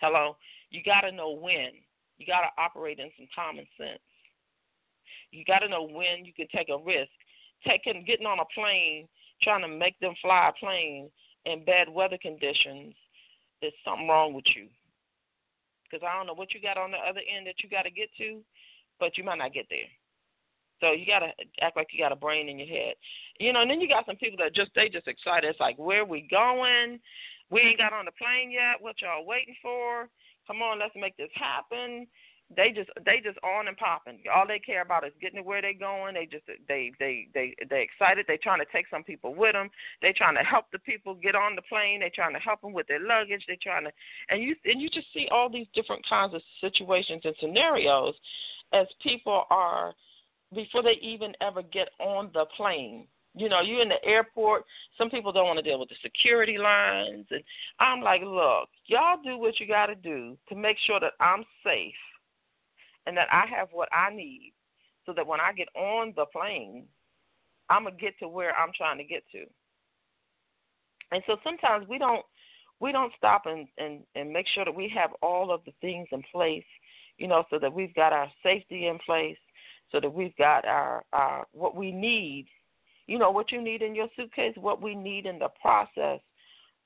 Hello? 0.01 0.37
You 0.71 0.83
got 0.83 1.03
to 1.03 1.13
know 1.13 1.33
when. 1.33 1.71
You 2.17 2.27
got 2.27 2.41
to 2.41 2.63
operate 2.63 2.99
in 2.99 3.11
some 3.17 3.29
common 3.35 3.67
sense. 3.77 4.01
You 5.31 5.45
got 5.45 5.59
to 5.59 5.69
know 5.69 5.83
when 5.83 6.25
you 6.25 6.33
can 6.33 6.47
take 6.55 6.69
a 6.69 6.79
risk. 6.79 7.11
Taking, 7.67 8.05
getting 8.07 8.27
on 8.27 8.39
a 8.39 8.45
plane, 8.55 9.09
trying 9.43 9.63
to 9.63 9.69
make 9.69 9.99
them 10.01 10.15
fly 10.23 10.49
a 10.49 10.59
plane 10.59 11.11
in 11.45 11.65
bad 11.65 11.89
weather 11.89 12.19
conditions 12.21 12.95
there's 13.61 13.75
something 13.85 14.09
wrong 14.09 14.35
with 14.35 14.47
you. 14.55 14.67
Because 15.85 16.07
I 16.07 16.17
don't 16.17 16.27
know 16.27 16.35
what 16.35 16.53
you 16.53 16.61
got 16.61 16.77
on 16.77 16.91
the 16.91 16.99
other 16.99 17.21
end 17.25 17.47
that 17.47 17.63
you 17.63 17.71
got 17.71 17.83
to 17.83 17.91
get 17.91 18.09
to, 18.19 18.41
but 19.01 19.17
you 19.17 19.25
might 19.25 19.39
not 19.39 19.55
get 19.55 19.67
there. 19.71 19.89
So 20.81 20.93
you 20.93 21.07
gotta 21.07 21.33
act 21.61 21.77
like 21.77 21.89
you 21.93 21.99
got 21.99 22.13
a 22.13 22.17
brain 22.17 22.49
in 22.49 22.59
your 22.59 22.69
head, 22.69 22.95
you 23.41 23.53
know. 23.53 23.63
And 23.63 23.71
then 23.71 23.81
you 23.81 23.89
got 23.89 24.07
some 24.07 24.17
people 24.17 24.39
that 24.39 24.55
just 24.55 24.71
they 24.75 24.89
just 24.89 25.09
excited. 25.09 25.51
It's 25.51 25.61
like, 25.61 25.77
where 25.77 26.05
we 26.05 26.29
going? 26.31 27.01
We 27.51 27.61
ain't 27.63 27.79
got 27.79 27.93
on 27.93 28.05
the 28.05 28.13
plane 28.13 28.51
yet. 28.51 28.81
What 28.81 29.01
y'all 29.01 29.27
waiting 29.27 29.57
for? 29.61 30.09
Come 30.47 30.63
on, 30.63 30.79
let's 30.79 30.95
make 30.95 31.17
this 31.17 31.31
happen. 31.35 32.07
They 32.57 32.71
just 32.71 32.89
they 33.05 33.21
just 33.23 33.39
on 33.45 33.69
and 33.69 33.77
popping. 33.77 34.21
All 34.35 34.47
they 34.47 34.59
care 34.59 34.81
about 34.81 35.07
is 35.07 35.13
getting 35.21 35.37
to 35.37 35.43
where 35.43 35.61
they're 35.61 35.75
going. 35.75 36.15
They 36.15 36.25
just 36.25 36.45
they 36.67 36.93
they 36.99 37.29
they 37.35 37.55
they 37.69 37.83
excited. 37.83 38.25
They 38.27 38.39
trying 38.39 38.61
to 38.61 38.73
take 38.73 38.87
some 38.91 39.05
people 39.05 39.35
with 39.35 39.53
them. 39.53 39.69
They 40.01 40.13
trying 40.13 40.35
to 40.37 40.43
help 40.43 40.65
the 40.73 40.79
people 40.79 41.15
get 41.15 41.35
on 41.35 41.57
the 41.57 41.63
plane. 41.63 42.01
They 42.01 42.09
trying 42.09 42.33
to 42.33 42.41
help 42.41 42.63
them 42.63 42.73
with 42.73 42.87
their 42.87 43.01
luggage. 43.01 43.45
They 43.47 43.59
trying 43.63 43.85
to 43.85 43.91
and 44.31 44.43
you 44.43 44.57
and 44.65 44.81
you 44.81 44.89
just 44.89 45.13
see 45.13 45.29
all 45.31 45.51
these 45.51 45.67
different 45.75 46.09
kinds 46.09 46.35
of 46.35 46.41
situations 46.63 47.21
and 47.25 47.35
scenarios 47.39 48.15
as 48.73 48.87
people 49.03 49.45
are 49.51 49.93
before 50.55 50.83
they 50.83 50.97
even 51.03 51.35
ever 51.43 51.63
get 51.63 51.91
on 52.01 52.31
the 52.33 52.47
plane. 52.57 53.07
You 53.35 53.51
know, 53.51 53.61
you're 53.61 53.83
in 53.83 53.91
the 53.91 54.03
airport. 54.05 54.65
Some 54.97 55.11
people 55.11 55.33
don't 55.33 55.47
want 55.47 55.59
to 55.59 55.63
deal 55.63 55.79
with 55.79 55.91
the 55.91 55.97
security 56.03 56.57
lines, 56.57 57.27
and 57.31 57.43
I'm 57.79 58.01
like, 58.01 58.23
look, 58.23 58.71
y'all 58.87 59.19
do 59.23 59.39
what 59.39 59.61
you 59.61 59.69
got 59.69 59.87
to 59.87 59.95
do 59.95 60.37
to 60.49 60.57
make 60.57 60.79
sure 60.87 60.99
that 60.99 61.13
I'm 61.21 61.45
safe 61.63 61.93
and 63.09 63.17
that 63.17 63.29
I 63.33 63.47
have 63.57 63.69
what 63.73 63.89
I 63.91 64.15
need, 64.15 64.53
so 65.07 65.15
that 65.15 65.27
when 65.27 65.41
I 65.41 65.53
get 65.55 65.69
on 65.75 66.13
the 66.15 66.27
plane, 66.27 66.85
I'm 67.71 67.85
gonna 67.85 67.97
get 67.97 68.19
to 68.19 68.29
where 68.29 68.55
I'm 68.55 68.71
trying 68.77 68.99
to 68.99 69.05
get 69.05 69.23
to. 69.33 69.45
And 71.11 71.23
so 71.27 71.39
sometimes 71.43 71.89
we 71.89 71.99
don't 71.99 72.25
we 72.81 72.93
don't 72.93 73.13
stop 73.17 73.47
and, 73.47 73.67
and, 73.79 74.01
and 74.15 74.31
make 74.31 74.47
sure 74.55 74.65
that 74.65 74.75
we 74.75 74.93
have 74.95 75.11
all 75.23 75.51
of 75.51 75.63
the 75.65 75.73
things 75.81 76.07
in 76.13 76.23
place, 76.31 76.65
you 77.17 77.27
know, 77.27 77.45
so 77.51 77.59
that 77.59 77.73
we've 77.73 77.95
got 77.95 78.13
our 78.13 78.31
safety 78.43 78.87
in 78.87 78.99
place, 79.05 79.39
so 79.91 79.99
that 80.01 80.13
we've 80.13 80.37
got 80.37 80.65
our, 80.65 81.03
our 81.13 81.47
what 81.53 81.75
we 81.75 81.91
need, 81.91 82.47
you 83.07 83.19
know, 83.19 83.31
what 83.31 83.51
you 83.51 83.61
need 83.61 83.83
in 83.83 83.95
your 83.95 84.09
suitcase, 84.17 84.55
what 84.57 84.83
we 84.83 84.95
need 84.95 85.27
in 85.27 85.39
the 85.39 85.49
process 85.61 86.21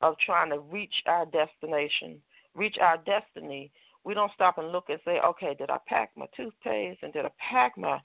of 0.00 0.14
trying 0.24 0.50
to 0.50 0.60
reach 0.60 0.94
our 1.06 1.26
destination, 1.26 2.22
reach 2.54 2.76
our 2.80 2.96
destiny. 2.98 3.70
We 4.04 4.14
don't 4.14 4.32
stop 4.34 4.58
and 4.58 4.72
look 4.72 4.86
and 4.88 4.98
say, 5.04 5.20
okay, 5.24 5.54
did 5.58 5.70
I 5.70 5.78
pack 5.86 6.10
my 6.16 6.26
toothpaste 6.36 7.00
and 7.02 7.12
did 7.12 7.24
I 7.24 7.30
pack 7.50 7.78
my 7.78 8.00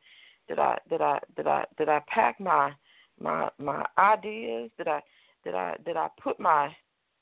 did 0.47 0.59
I 0.59 0.77
did 0.89 1.01
I 1.01 1.19
did 1.35 1.47
I 1.47 1.65
did 1.77 1.89
I 1.89 2.01
pack 2.07 2.39
my 2.39 2.71
my 3.19 3.49
my 3.57 3.85
ideas? 3.97 4.69
Did 4.77 4.87
I 4.87 5.01
did 5.43 5.55
I 5.55 5.75
did 5.85 5.97
I 5.97 6.07
put 6.21 6.39
my 6.39 6.69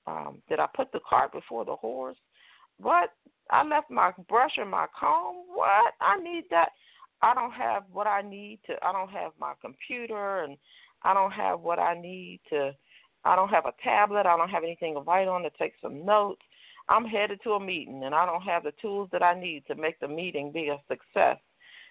um 0.07 0.41
did 0.49 0.59
I 0.59 0.67
put 0.75 0.91
the 0.91 0.99
cart 1.07 1.31
before 1.31 1.65
the 1.65 1.75
horse? 1.75 2.17
What? 2.77 3.11
I 3.51 3.63
left 3.63 3.91
my 3.91 4.11
brush 4.27 4.53
and 4.57 4.69
my 4.69 4.87
comb. 4.99 5.43
What? 5.47 5.93
I 6.01 6.17
need 6.17 6.45
that. 6.51 6.69
I 7.21 7.33
don't 7.33 7.51
have 7.51 7.83
what 7.91 8.07
I 8.07 8.21
need 8.21 8.59
to 8.67 8.73
I 8.83 8.91
don't 8.91 9.09
have 9.09 9.31
my 9.39 9.53
computer 9.61 10.43
and 10.43 10.57
I 11.03 11.13
don't 11.13 11.31
have 11.31 11.61
what 11.61 11.79
I 11.79 11.99
need 11.99 12.41
to 12.49 12.73
I 13.23 13.35
don't 13.35 13.49
have 13.49 13.65
a 13.65 13.73
tablet, 13.83 14.27
I 14.27 14.37
don't 14.37 14.49
have 14.49 14.63
anything 14.63 14.93
to 14.93 14.99
write 14.99 15.27
on 15.27 15.41
to 15.41 15.49
take 15.57 15.73
some 15.81 16.05
notes. 16.05 16.41
I'm 16.87 17.05
headed 17.05 17.39
to 17.43 17.51
a 17.51 17.59
meeting 17.59 18.03
and 18.03 18.13
I 18.13 18.25
don't 18.25 18.41
have 18.43 18.63
the 18.63 18.73
tools 18.81 19.09
that 19.11 19.23
I 19.23 19.39
need 19.39 19.63
to 19.67 19.75
make 19.75 19.99
the 19.99 20.07
meeting 20.07 20.51
be 20.51 20.69
a 20.69 20.77
success 20.87 21.37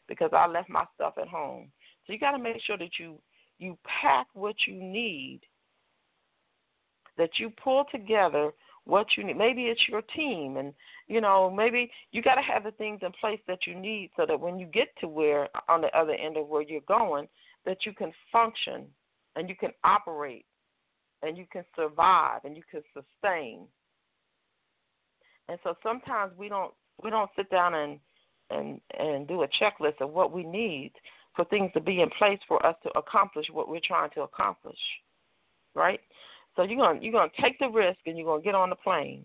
because 0.08 0.30
I 0.32 0.46
left 0.46 0.68
my 0.68 0.84
stuff 0.94 1.14
at 1.20 1.28
home. 1.28 1.70
So 2.06 2.12
you 2.12 2.18
got 2.18 2.32
to 2.32 2.38
make 2.38 2.60
sure 2.62 2.78
that 2.78 2.98
you 2.98 3.18
you 3.58 3.78
pack 3.84 4.26
what 4.34 4.56
you 4.66 4.74
need 4.74 5.40
that 7.16 7.30
you 7.38 7.50
pull 7.50 7.84
together 7.90 8.50
what 8.84 9.06
you 9.16 9.24
need. 9.24 9.36
Maybe 9.36 9.64
it's 9.64 9.88
your 9.88 10.02
team, 10.02 10.58
and 10.58 10.74
you 11.08 11.20
know, 11.20 11.50
maybe 11.50 11.90
you 12.12 12.22
got 12.22 12.34
to 12.34 12.42
have 12.42 12.64
the 12.64 12.70
things 12.72 13.00
in 13.02 13.12
place 13.12 13.40
that 13.46 13.66
you 13.66 13.74
need 13.74 14.10
so 14.16 14.26
that 14.26 14.38
when 14.38 14.58
you 14.58 14.66
get 14.66 14.88
to 15.00 15.08
where 15.08 15.48
on 15.68 15.80
the 15.80 15.96
other 15.98 16.12
end 16.12 16.36
of 16.36 16.48
where 16.48 16.62
you're 16.62 16.80
going, 16.82 17.26
that 17.64 17.86
you 17.86 17.92
can 17.92 18.12
function 18.30 18.84
and 19.36 19.48
you 19.48 19.56
can 19.56 19.70
operate 19.84 20.44
and 21.22 21.38
you 21.38 21.46
can 21.50 21.64
survive 21.74 22.40
and 22.44 22.56
you 22.56 22.62
can 22.70 22.82
sustain. 22.92 23.66
And 25.48 25.58
so 25.62 25.74
sometimes 25.82 26.32
we 26.36 26.48
don't 26.48 26.72
we 27.02 27.10
don't 27.10 27.30
sit 27.36 27.50
down 27.50 27.74
and 27.74 27.98
and 28.50 28.80
and 28.98 29.26
do 29.26 29.42
a 29.42 29.48
checklist 29.48 30.00
of 30.00 30.10
what 30.10 30.32
we 30.32 30.44
need 30.44 30.92
for 31.36 31.44
things 31.46 31.70
to 31.74 31.80
be 31.80 32.00
in 32.00 32.10
place 32.10 32.38
for 32.46 32.64
us 32.64 32.76
to 32.84 32.90
accomplish 32.98 33.46
what 33.52 33.68
we're 33.68 33.80
trying 33.84 34.10
to 34.10 34.22
accomplish. 34.22 34.78
Right? 35.74 36.00
So 36.56 36.62
you're 36.62 36.78
gonna 36.78 37.00
you're 37.00 37.12
gonna 37.12 37.30
take 37.40 37.58
the 37.58 37.68
risk 37.68 37.98
and 38.06 38.16
you're 38.16 38.26
gonna 38.26 38.42
get 38.42 38.54
on 38.54 38.70
the 38.70 38.76
plane 38.76 39.24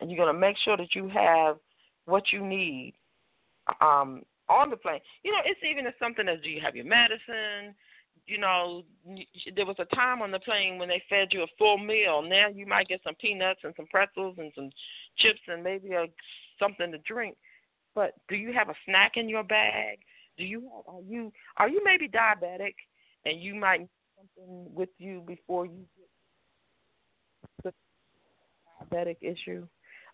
and 0.00 0.10
you're 0.10 0.24
gonna 0.24 0.38
make 0.38 0.56
sure 0.58 0.76
that 0.76 0.94
you 0.94 1.08
have 1.08 1.56
what 2.04 2.32
you 2.32 2.44
need 2.44 2.94
um, 3.80 4.22
on 4.48 4.70
the 4.70 4.76
plane. 4.76 5.00
You 5.24 5.32
know, 5.32 5.38
it's 5.44 5.60
even 5.68 5.90
something 5.98 6.28
as 6.28 6.40
do 6.42 6.50
you 6.50 6.60
have 6.60 6.76
your 6.76 6.84
medicine? 6.84 7.74
You 8.26 8.38
know, 8.38 8.82
there 9.54 9.66
was 9.66 9.76
a 9.78 9.94
time 9.94 10.20
on 10.20 10.32
the 10.32 10.40
plane 10.40 10.78
when 10.78 10.88
they 10.88 11.02
fed 11.08 11.28
you 11.30 11.42
a 11.42 11.46
full 11.58 11.78
meal. 11.78 12.22
Now 12.22 12.48
you 12.48 12.66
might 12.66 12.88
get 12.88 13.00
some 13.04 13.14
peanuts 13.14 13.60
and 13.62 13.72
some 13.76 13.86
pretzels 13.86 14.34
and 14.38 14.50
some 14.54 14.70
chips 15.16 15.40
and 15.46 15.62
maybe 15.62 15.92
a 15.92 16.06
something 16.58 16.90
to 16.90 16.98
drink. 16.98 17.36
But 17.94 18.14
do 18.28 18.36
you 18.36 18.52
have 18.52 18.68
a 18.68 18.74
snack 18.84 19.12
in 19.16 19.28
your 19.28 19.44
bag? 19.44 19.98
Do 20.36 20.44
you 20.44 20.68
are 20.86 21.00
you 21.06 21.32
are 21.56 21.68
you 21.68 21.82
maybe 21.84 22.08
diabetic 22.08 22.74
and 23.24 23.40
you 23.40 23.54
might 23.54 23.80
need 23.80 23.88
something 24.16 24.74
with 24.74 24.90
you 24.98 25.22
before 25.26 25.66
you 25.66 25.84
get 27.62 27.72
the 28.90 28.94
diabetic 28.96 29.16
issue? 29.20 29.66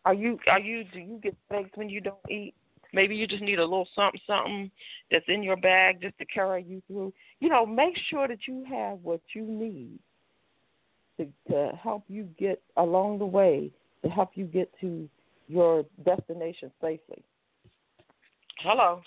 Are 0.05 0.15
you 0.15 0.39
are 0.49 0.61
you 0.61 0.85
do 0.85 1.01
you 1.01 1.19
get 1.23 1.37
headaches 1.51 1.77
when 1.77 1.89
you 1.89 2.01
don't 2.01 2.31
eat? 2.31 2.55
Maybe 2.93 3.17
you 3.17 3.27
just 3.27 3.43
need 3.43 3.59
a 3.59 3.65
little 3.65 3.89
something 3.95 4.21
something 4.27 4.71
that's 5.11 5.25
in 5.29 5.43
your 5.43 5.57
bag 5.57 6.01
just 6.01 6.19
to 6.19 6.27
carry 6.27 6.63
you 6.63 6.83
through. 6.87 7.13
You 7.41 7.49
know, 7.49 7.65
make 7.65 7.97
sure 8.11 8.29
that 8.29 8.47
you 8.47 8.65
have 8.69 8.99
what 9.03 9.21
you 9.35 9.43
need 9.43 9.99
to 11.19 11.27
to 11.51 11.73
help 11.83 12.05
you 12.09 12.29
get 12.39 12.63
along 12.77 13.19
the 13.19 13.27
way 13.27 13.71
to 14.03 14.11
help 14.11 14.31
you 14.35 14.45
get 14.45 14.71
to 14.81 15.09
your 15.49 15.85
destination 16.05 16.71
safely. 16.81 17.23
Hello. 18.59 19.03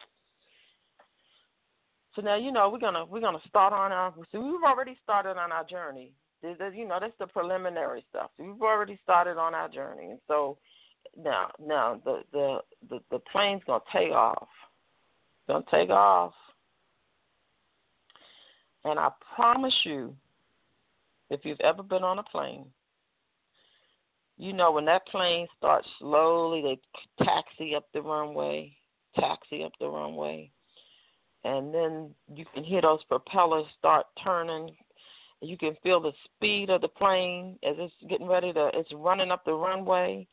So 2.15 2.21
now 2.21 2.36
you 2.36 2.52
know 2.52 2.69
we're 2.69 2.80
gonna 2.80 3.06
we're 3.06 3.21
gonna 3.21 3.39
start 3.48 3.74
on 3.74 3.91
our. 3.91 4.13
So 4.32 4.39
we've 4.39 4.63
already 4.63 4.98
started 5.04 5.38
on 5.38 5.52
our 5.52 5.65
journey. 5.65 6.12
You 6.43 6.88
know 6.88 6.98
that's 7.02 7.13
the 7.19 7.28
preliminary 7.28 8.06
stuff. 8.10 8.30
we've 8.38 8.62
already 8.62 9.00
started 9.04 9.38
on 9.38 9.56
our 9.56 9.67
journey, 9.67 10.12
and 10.12 10.19
so 10.28 10.58
now 11.21 11.49
now 11.63 12.01
the 12.04 12.21
the 12.32 12.60
the, 12.89 12.99
the 13.12 13.19
plane's 13.32 13.62
gonna 13.65 13.84
take 13.91 14.12
off. 14.12 14.47
It's 15.38 15.47
gonna 15.47 15.65
take 15.71 15.89
off, 15.89 16.34
and 18.84 18.99
I 18.99 19.10
promise 19.36 19.75
you, 19.84 20.15
if 21.30 21.41
you've 21.43 21.62
ever 21.62 21.84
been 21.84 22.04
on 22.04 22.19
a 22.19 22.23
plane, 22.23 22.65
you 24.38 24.54
know 24.54 24.71
when 24.71 24.86
that 24.86 25.08
plane 25.08 25.47
starts 25.58 25.88
slowly, 25.99 26.62
they 26.62 27.25
taxi 27.25 27.75
up 27.75 27.88
the 27.93 28.01
runway 28.01 28.75
taxi 29.19 29.63
up 29.63 29.71
the 29.80 29.88
runway. 29.88 30.51
And 31.43 31.73
then 31.73 32.12
you 32.34 32.45
can 32.54 32.63
hear 32.63 32.82
those 32.82 33.04
propellers 33.06 33.65
start 33.78 34.08
turning. 34.23 34.75
You 35.41 35.58
can 35.58 35.75
feel 35.84 36.01
the 36.01 36.12
speed 36.25 36.69
of 36.69 36.82
the 36.82 36.88
plane 36.88 37.58
as 37.63 37.75
it's 37.78 37.93
getting 38.10 38.28
ready 38.28 38.51
to, 38.54 38.71
it's 38.73 38.91
running 38.93 39.32
up 39.32 39.45
the 39.45 39.54
runway. 39.54 40.28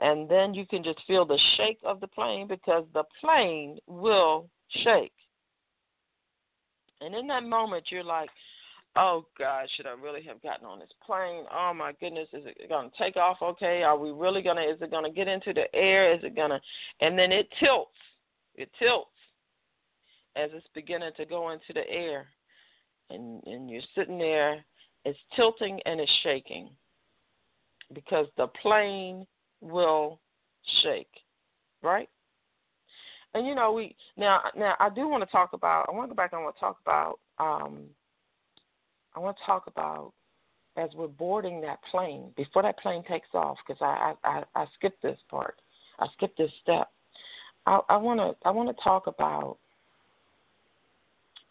And 0.00 0.28
then 0.28 0.52
you 0.52 0.66
can 0.66 0.84
just 0.84 1.00
feel 1.06 1.24
the 1.24 1.38
shake 1.56 1.78
of 1.84 2.00
the 2.00 2.06
plane 2.06 2.46
because 2.46 2.84
the 2.92 3.04
plane 3.20 3.78
will 3.86 4.48
shake. 4.84 5.12
And 7.00 7.14
in 7.14 7.26
that 7.28 7.44
moment, 7.44 7.84
you're 7.90 8.04
like, 8.04 8.28
oh 8.94 9.26
God, 9.38 9.66
should 9.74 9.86
I 9.86 9.92
really 9.92 10.22
have 10.22 10.42
gotten 10.42 10.66
on 10.66 10.78
this 10.78 10.88
plane? 11.04 11.44
Oh 11.52 11.72
my 11.74 11.92
goodness, 12.00 12.28
is 12.32 12.44
it 12.46 12.68
going 12.68 12.90
to 12.90 12.96
take 12.98 13.16
off 13.16 13.38
okay? 13.42 13.82
Are 13.82 13.98
we 13.98 14.10
really 14.10 14.42
going 14.42 14.56
to, 14.56 14.62
is 14.62 14.80
it 14.80 14.90
going 14.90 15.04
to 15.04 15.10
get 15.10 15.28
into 15.28 15.52
the 15.52 15.74
air? 15.74 16.14
Is 16.14 16.24
it 16.24 16.34
going 16.34 16.50
to, 16.50 16.60
and 17.00 17.18
then 17.18 17.32
it 17.32 17.48
tilts 17.60 17.90
it 18.56 18.70
tilts 18.78 19.10
as 20.34 20.50
it's 20.52 20.66
beginning 20.74 21.12
to 21.16 21.24
go 21.24 21.50
into 21.50 21.72
the 21.72 21.88
air. 21.88 22.26
And, 23.10 23.42
and 23.46 23.70
you're 23.70 23.82
sitting 23.94 24.18
there, 24.18 24.64
it's 25.04 25.18
tilting 25.36 25.80
and 25.86 26.00
it's 26.00 26.10
shaking 26.22 26.70
because 27.94 28.26
the 28.36 28.48
plane 28.60 29.26
will 29.66 30.20
shake, 30.82 31.10
right? 31.82 32.08
And 33.34 33.46
you 33.46 33.54
know, 33.54 33.72
we 33.72 33.94
now 34.16 34.40
now 34.56 34.74
I 34.80 34.88
do 34.88 35.08
want 35.08 35.22
to 35.22 35.30
talk 35.30 35.52
about. 35.52 35.86
I 35.88 35.92
want 35.92 36.08
to 36.08 36.14
go 36.14 36.16
back. 36.16 36.32
I 36.32 36.42
want 36.42 36.54
to 36.54 36.60
talk 36.60 36.78
about. 36.82 37.18
Um, 37.38 37.84
I 39.14 39.20
want 39.20 39.36
to 39.36 39.44
talk 39.44 39.66
about 39.66 40.12
as 40.76 40.90
we're 40.94 41.08
boarding 41.08 41.60
that 41.62 41.78
plane 41.90 42.30
before 42.36 42.62
that 42.62 42.78
plane 42.78 43.02
takes 43.08 43.28
off 43.34 43.58
because 43.66 43.80
I, 43.82 44.14
I 44.24 44.28
I 44.38 44.62
I 44.62 44.66
skipped 44.78 45.02
this 45.02 45.18
part. 45.30 45.56
I 45.98 46.06
skipped 46.16 46.38
this 46.38 46.50
step. 46.62 46.90
I 47.66 47.96
want 47.96 48.20
to 48.20 48.36
I 48.46 48.52
want 48.52 48.68
to 48.68 48.84
talk 48.84 49.08
about 49.08 49.58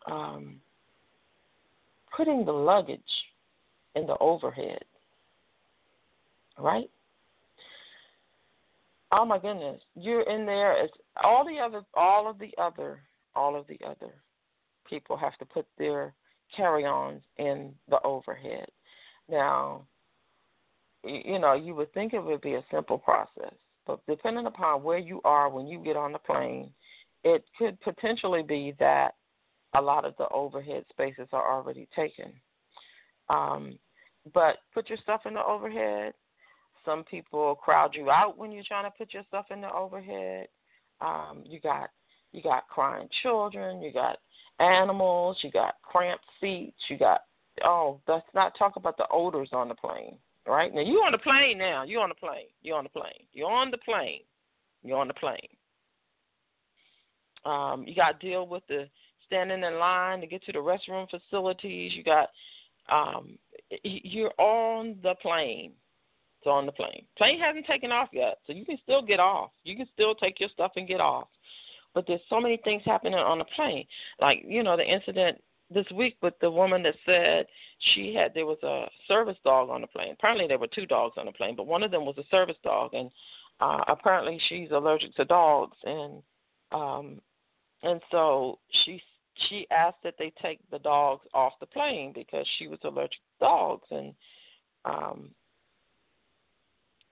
um, 0.08 0.62
putting 2.16 2.46
the 2.46 2.54
luggage 2.54 3.02
in 3.96 4.08
the 4.08 4.18
overhead, 4.20 4.84
right? 6.58 6.90
Oh 9.18 9.24
my 9.24 9.40
goodness, 9.40 9.82
you're 9.96 10.30
in 10.30 10.46
there. 10.46 10.84
It's 10.84 10.94
all 11.24 11.46
the 11.46 11.58
other, 11.58 11.84
all 11.94 12.30
of 12.30 12.38
the 12.38 12.52
other, 12.62 13.00
all 13.34 13.58
of 13.58 13.66
the 13.68 13.80
other 13.86 14.14
people 14.90 15.16
have 15.16 15.38
to 15.38 15.46
put 15.46 15.66
their 15.78 16.14
carry-ons 16.56 17.22
in 17.38 17.74
the 17.90 18.02
overhead. 18.04 18.68
Now, 19.30 19.84
you 21.06 21.40
know, 21.40 21.54
you 21.54 21.76
would 21.76 21.94
think 21.94 22.14
it 22.14 22.24
would 22.24 22.42
be 22.42 22.56
a 22.56 22.66
simple 22.70 22.98
process, 22.98 23.54
but 23.88 24.02
depending 24.06 24.48
upon 24.48 24.84
where 24.84 24.98
you 24.98 25.22
are 25.24 25.50
when 25.50 25.66
you 25.66 25.80
get 25.80 25.96
on 25.96 26.12
the 26.12 26.20
plane, 26.20 26.72
it 27.24 27.46
could 27.58 27.80
potentially 27.82 28.44
be 28.44 28.76
that 28.80 29.16
a 29.76 29.82
lot 29.82 30.04
of 30.04 30.14
the 30.18 30.28
overhead 30.30 30.84
spaces 30.90 31.28
are 31.32 31.54
already 31.54 31.88
taken. 31.96 32.34
Um, 33.30 33.80
but 34.34 34.58
put 34.74 34.90
your 34.90 34.98
stuff 34.98 35.22
in 35.26 35.36
the 35.36 35.46
overhead. 35.46 36.14
Some 36.86 37.04
people 37.04 37.56
crowd 37.56 37.96
you 37.96 38.10
out 38.10 38.38
when 38.38 38.52
you're 38.52 38.64
trying 38.68 38.86
to 38.86 38.98
put 38.98 39.14
your 39.14 39.24
stuff 39.28 39.46
in 39.52 39.62
the 39.62 39.72
overhead. 39.72 40.48
Um, 41.02 41.44
you 41.46 41.60
got 41.60 41.90
you 42.32 42.42
got 42.42 42.68
crying 42.68 43.10
children, 43.24 43.82
you 43.82 43.92
got 43.92 44.18
animals, 44.60 45.38
you 45.42 45.52
got 45.52 45.76
cramped 45.82 46.24
seats, 46.40 46.78
you 46.90 46.98
got 46.98 47.22
oh, 47.64 48.00
let's 48.08 48.26
not 48.34 48.58
talk 48.58 48.76
about 48.76 48.98
the 48.98 49.08
odors 49.12 49.50
on 49.52 49.68
the 49.70 49.76
plane. 49.76 50.18
Right? 50.48 50.74
Now 50.74 50.82
you 50.82 50.98
on 50.98 51.12
the 51.12 51.18
plane 51.18 51.58
now. 51.58 51.84
You 51.84 52.00
on 52.00 52.10
the 52.10 52.16
plane. 52.16 52.48
You 52.62 52.76
on 52.76 52.84
the 52.84 52.90
plane. 52.90 53.26
You're 53.34 53.50
on 53.50 53.72
the 53.72 53.80
plane. 53.80 54.20
You're 54.84 55.00
on 55.00 55.08
the 55.08 55.14
plane. 55.16 55.40
Um, 57.46 57.86
you 57.88 57.96
got 57.96 58.20
to 58.20 58.28
deal 58.28 58.48
with 58.48 58.64
the 58.68 58.88
standing 59.26 59.64
in 59.64 59.80
line 59.80 60.22
to 60.22 60.28
get 60.28 60.44
to 60.46 60.52
the 60.52 60.60
restroom 60.60 61.08
facilities. 61.10 61.94
You 61.96 62.04
got 62.04 62.30
um, 62.90 63.38
you're 63.84 64.34
on 64.38 64.98
the 65.02 65.16
plane. 65.22 65.72
It's 66.46 66.52
on 66.52 66.68
the 66.68 66.72
plane. 66.72 67.06
Plane 67.18 67.40
hasn't 67.40 67.66
taken 67.66 67.92
off 67.92 68.10
yet, 68.14 68.38
so 68.46 68.54
you 68.54 68.66
can 68.66 68.78
still 68.84 69.02
get 69.02 69.20
off. 69.20 69.50
You 69.64 69.76
can 69.76 69.88
still 69.96 70.14
take 70.14 70.40
your 70.40 70.50
stuff 70.50 70.74
and 70.76 70.88
get 70.88 71.02
off. 71.02 71.28
But 71.96 72.06
there's 72.08 72.22
so 72.30 72.40
many 72.40 72.58
things 72.58 72.84
happening 72.86 73.16
on 73.16 73.40
the 73.40 73.46
plane. 73.56 73.88
Like 74.22 74.44
you 74.46 74.62
know 74.62 74.78
the 74.78 74.86
incident 74.86 75.42
this 75.74 75.90
week 75.92 76.18
with 76.22 76.36
the 76.42 76.52
woman 76.52 76.84
that 76.84 76.94
said 77.04 77.48
she 77.80 78.14
had 78.14 78.32
there 78.36 78.46
was 78.46 78.62
a 78.62 78.86
service 79.08 79.38
dog 79.44 79.72
on 79.72 79.82
the 79.82 79.88
plane. 79.88 80.12
Apparently 80.12 80.46
there 80.48 80.60
were 80.60 80.68
two 80.68 80.86
dogs 80.86 81.16
on 81.18 81.26
the 81.26 81.32
plane, 81.32 81.56
but 81.56 81.66
one 81.66 81.82
of 81.82 81.90
them 81.90 82.06
was 82.06 82.18
a 82.20 82.28
service 82.30 82.58
dog, 82.64 82.94
and 82.94 83.10
uh, 83.60 83.80
apparently 83.88 84.40
she's 84.48 84.70
allergic 84.70 85.16
to 85.16 85.26
dogs, 85.26 85.78
and 85.84 86.22
um, 86.72 87.20
and 87.82 88.00
so 88.12 88.60
she 88.84 89.02
she 89.50 89.66
asked 89.72 90.04
that 90.04 90.14
they 90.20 90.32
take 90.44 90.60
the 90.70 90.78
dogs 90.78 91.26
off 91.34 91.54
the 91.60 91.66
plane 91.66 92.12
because 92.14 92.46
she 92.60 92.68
was 92.68 92.78
allergic 92.84 93.18
to 93.18 93.46
dogs, 93.46 93.88
and 93.90 94.14
um, 94.86 95.32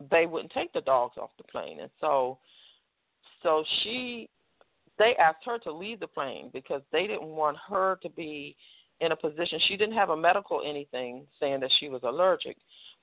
they 0.10 0.26
wouldn't 0.26 0.52
take 0.52 0.74
the 0.74 0.82
dogs 0.82 1.18
off 1.18 1.32
the 1.38 1.44
plane, 1.44 1.80
and 1.80 1.90
so 2.00 2.38
so 3.42 3.64
she 3.84 4.30
they 4.98 5.16
asked 5.18 5.44
her 5.46 5.60
to 5.60 5.72
leave 5.72 6.00
the 6.00 6.08
plane 6.08 6.50
because 6.54 6.82
they 6.92 7.08
didn't 7.08 7.24
want 7.24 7.58
her 7.68 7.98
to 8.02 8.10
be 8.10 8.56
in 9.02 9.12
a 9.12 9.16
position 9.16 9.60
she 9.68 9.76
didn't 9.76 9.96
have 9.96 10.10
a 10.10 10.18
medical 10.18 10.62
anything 10.66 11.26
saying 11.40 11.60
that 11.60 11.72
she 11.80 11.90
was 11.90 12.02
allergic 12.04 12.58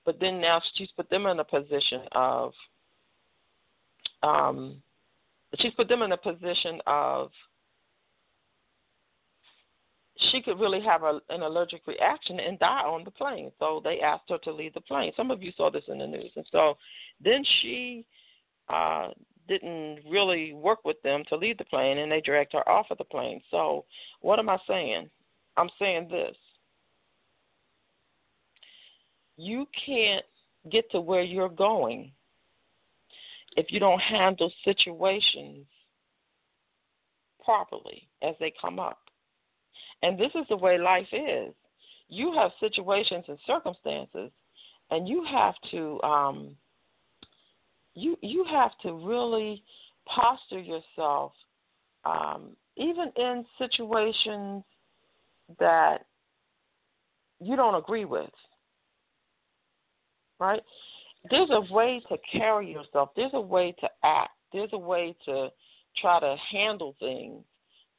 but 0.07 0.19
then 0.21 0.41
now 0.41 0.61
she's 0.75 0.91
put 0.97 1.11
them 1.11 1.27
in 1.27 1.41
a 1.41 1.45
position 1.45 2.03
of 2.13 2.53
um 4.23 4.77
she's 5.59 5.75
put 5.75 5.89
them 5.89 6.03
in 6.03 6.13
a 6.13 6.17
position 6.17 6.81
of 6.87 7.31
she 10.31 10.43
could 10.43 10.61
really 10.61 10.81
have 10.83 11.03
a, 11.03 11.21
an 11.31 11.43
allergic 11.43 11.87
reaction 11.87 12.41
and 12.41 12.59
die 12.59 12.83
on 12.83 13.05
the 13.05 13.11
plane. 13.11 13.51
So 13.59 13.81
they 13.83 14.01
asked 14.01 14.29
her 14.29 14.39
to 14.39 14.53
leave 14.53 14.75
the 14.75 14.81
plane. 14.81 15.13
Some 15.17 15.31
of 15.31 15.43
you 15.43 15.53
saw 15.57 15.71
this 15.71 15.85
in 15.89 15.99
the 15.99 16.07
news. 16.07 16.31
And 16.37 16.47
so 16.51 16.77
then 17.23 17.43
she 17.61 18.05
uh, 18.69 19.09
didn't 19.49 20.01
really 20.09 20.53
work 20.53 20.85
with 20.85 21.01
them 21.03 21.23
to 21.29 21.37
leave 21.37 21.59
the 21.59 21.65
plane 21.65 21.99
and 21.99 22.11
they 22.11 22.21
dragged 22.21 22.53
her 22.53 22.69
off 22.69 22.87
of 22.91 22.99
the 22.99 23.05
plane. 23.05 23.41
So 23.51 23.85
what 24.21 24.39
am 24.39 24.49
I 24.49 24.59
saying? 24.69 25.09
I'm 25.57 25.71
saying 25.79 26.09
this. 26.11 26.37
You 29.37 29.67
can't 29.87 30.25
get 30.71 30.91
to 30.91 31.01
where 31.01 31.23
you're 31.23 31.49
going 31.49 32.13
if 33.57 33.67
you 33.71 33.81
don't 33.81 34.01
handle 34.01 34.53
situations 34.65 35.67
properly 37.45 38.07
as 38.23 38.35
they 38.39 38.53
come 38.61 38.79
up. 38.79 38.99
And 40.03 40.19
this 40.19 40.31
is 40.35 40.47
the 40.49 40.57
way 40.57 40.79
life 40.79 41.09
is. 41.13 41.55
You 42.09 42.33
have 42.35 42.51
situations 42.59 43.25
and 43.29 43.39
circumstances, 43.47 44.31
and 44.91 45.07
you 45.07 45.25
have 45.31 45.55
to 45.71 46.03
um, 46.03 46.57
you 47.95 48.17
you 48.21 48.45
have 48.51 48.73
to 48.83 48.93
really 48.95 49.63
posture 50.07 50.61
yourself, 50.61 51.33
um, 52.05 52.57
even 52.77 53.13
in 53.17 53.45
situations 53.59 54.65
that 55.59 55.99
you 57.41 57.57
don't 57.57 57.77
agree 57.77 58.05
with. 58.05 58.31
Right? 60.39 60.63
There's 61.31 61.51
a 61.51 61.73
way 61.73 62.03
to 62.09 62.17
carry 62.33 62.73
yourself. 62.73 63.11
There's 63.15 63.35
a 63.35 63.41
way 63.41 63.75
to 63.81 63.89
act. 64.05 64.31
There's 64.53 64.71
a 64.73 64.79
way 64.79 65.15
to 65.27 65.51
try 66.01 66.19
to 66.19 66.35
handle 66.51 66.97
things 66.99 67.45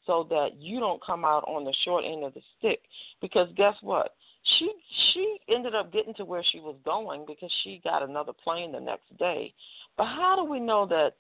so 0.06 0.26
that 0.30 0.50
you 0.60 0.80
don't 0.80 1.04
come 1.04 1.24
out 1.24 1.44
on 1.48 1.64
the 1.64 1.74
short 1.84 2.04
end 2.06 2.24
of 2.24 2.34
the 2.34 2.42
stick. 2.58 2.82
Because 3.22 3.48
guess 3.56 3.76
what? 3.82 4.16
She 4.58 4.72
she 5.14 5.38
ended 5.50 5.76
up 5.76 5.94
getting 5.94 6.16
to 6.16 6.26
where 6.26 6.44
she 6.52 6.60
was 6.60 6.76
going 6.84 7.26
because 7.28 7.52
she 7.64 7.80
got 7.84 8.02
another 8.02 8.34
plane 8.34 8.72
the 8.72 8.80
next 8.80 9.16
day. 9.20 9.54
But 9.98 10.06
how 10.06 10.36
do 10.36 10.50
we 10.50 10.60
know 10.60 10.88
that 10.88 11.14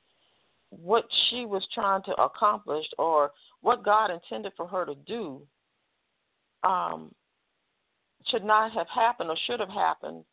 what 0.69 1.05
she 1.29 1.45
was 1.45 1.65
trying 1.73 2.01
to 2.03 2.13
accomplish 2.13 2.85
or 2.97 3.31
what 3.61 3.83
God 3.83 4.09
intended 4.09 4.53
for 4.55 4.65
her 4.67 4.85
to 4.85 4.95
do 5.05 5.41
um, 6.63 7.13
should 8.27 8.43
not 8.43 8.71
have 8.71 8.87
happened 8.87 9.29
or 9.29 9.37
should 9.45 9.59
have 9.59 9.69
happened 9.69 10.23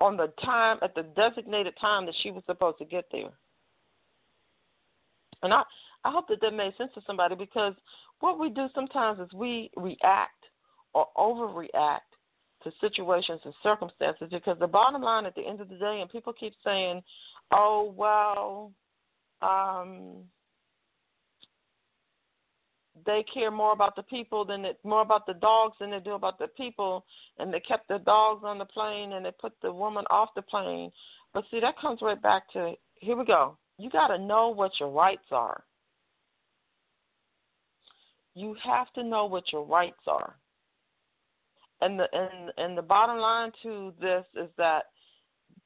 on 0.00 0.16
the 0.16 0.32
time 0.44 0.78
at 0.82 0.94
the 0.94 1.02
designated 1.02 1.74
time 1.80 2.06
that 2.06 2.14
she 2.22 2.30
was 2.30 2.42
supposed 2.46 2.78
to 2.78 2.84
get 2.84 3.06
there? 3.10 3.30
And 5.42 5.52
I 5.52 5.62
I 6.06 6.12
hope 6.12 6.28
that 6.28 6.40
that 6.40 6.54
made 6.54 6.72
sense 6.78 6.92
to 6.94 7.00
somebody 7.04 7.34
because 7.34 7.74
what 8.20 8.38
we 8.38 8.48
do 8.48 8.68
sometimes 8.76 9.18
is 9.18 9.26
we 9.34 9.72
react 9.76 10.44
or 10.94 11.08
overreact 11.18 12.06
to 12.62 12.70
situations 12.80 13.40
and 13.44 13.52
circumstances 13.60 14.28
because 14.30 14.56
the 14.60 14.68
bottom 14.68 15.02
line 15.02 15.26
at 15.26 15.34
the 15.34 15.44
end 15.44 15.60
of 15.60 15.68
the 15.68 15.74
day, 15.74 15.98
and 16.00 16.08
people 16.08 16.32
keep 16.32 16.52
saying, 16.62 17.02
oh, 17.50 17.92
well, 17.96 18.70
um, 19.42 20.18
they 23.04 23.24
care 23.34 23.50
more 23.50 23.72
about 23.72 23.96
the 23.96 24.04
people 24.04 24.44
than 24.44 24.64
it, 24.64 24.78
more 24.84 25.02
about 25.02 25.26
the 25.26 25.34
dogs 25.34 25.74
than 25.80 25.90
they 25.90 25.98
do 25.98 26.12
about 26.12 26.38
the 26.38 26.46
people, 26.56 27.04
and 27.40 27.52
they 27.52 27.60
kept 27.60 27.88
the 27.88 27.98
dogs 27.98 28.44
on 28.44 28.58
the 28.58 28.64
plane 28.64 29.14
and 29.14 29.26
they 29.26 29.32
put 29.40 29.54
the 29.60 29.72
woman 29.72 30.04
off 30.08 30.28
the 30.36 30.42
plane. 30.42 30.92
But 31.34 31.42
see, 31.50 31.58
that 31.58 31.80
comes 31.80 31.98
right 32.00 32.22
back 32.22 32.44
to 32.52 32.74
here 32.94 33.16
we 33.16 33.24
go. 33.24 33.58
You 33.76 33.90
got 33.90 34.06
to 34.08 34.18
know 34.18 34.50
what 34.50 34.70
your 34.78 34.90
rights 34.90 35.26
are 35.32 35.64
you 38.36 38.54
have 38.62 38.92
to 38.92 39.02
know 39.02 39.24
what 39.24 39.50
your 39.50 39.64
rights 39.64 40.02
are. 40.06 40.36
And 41.80 41.98
the 41.98 42.06
and 42.12 42.52
and 42.58 42.78
the 42.78 42.82
bottom 42.82 43.18
line 43.18 43.50
to 43.62 43.92
this 44.00 44.24
is 44.36 44.48
that 44.58 44.84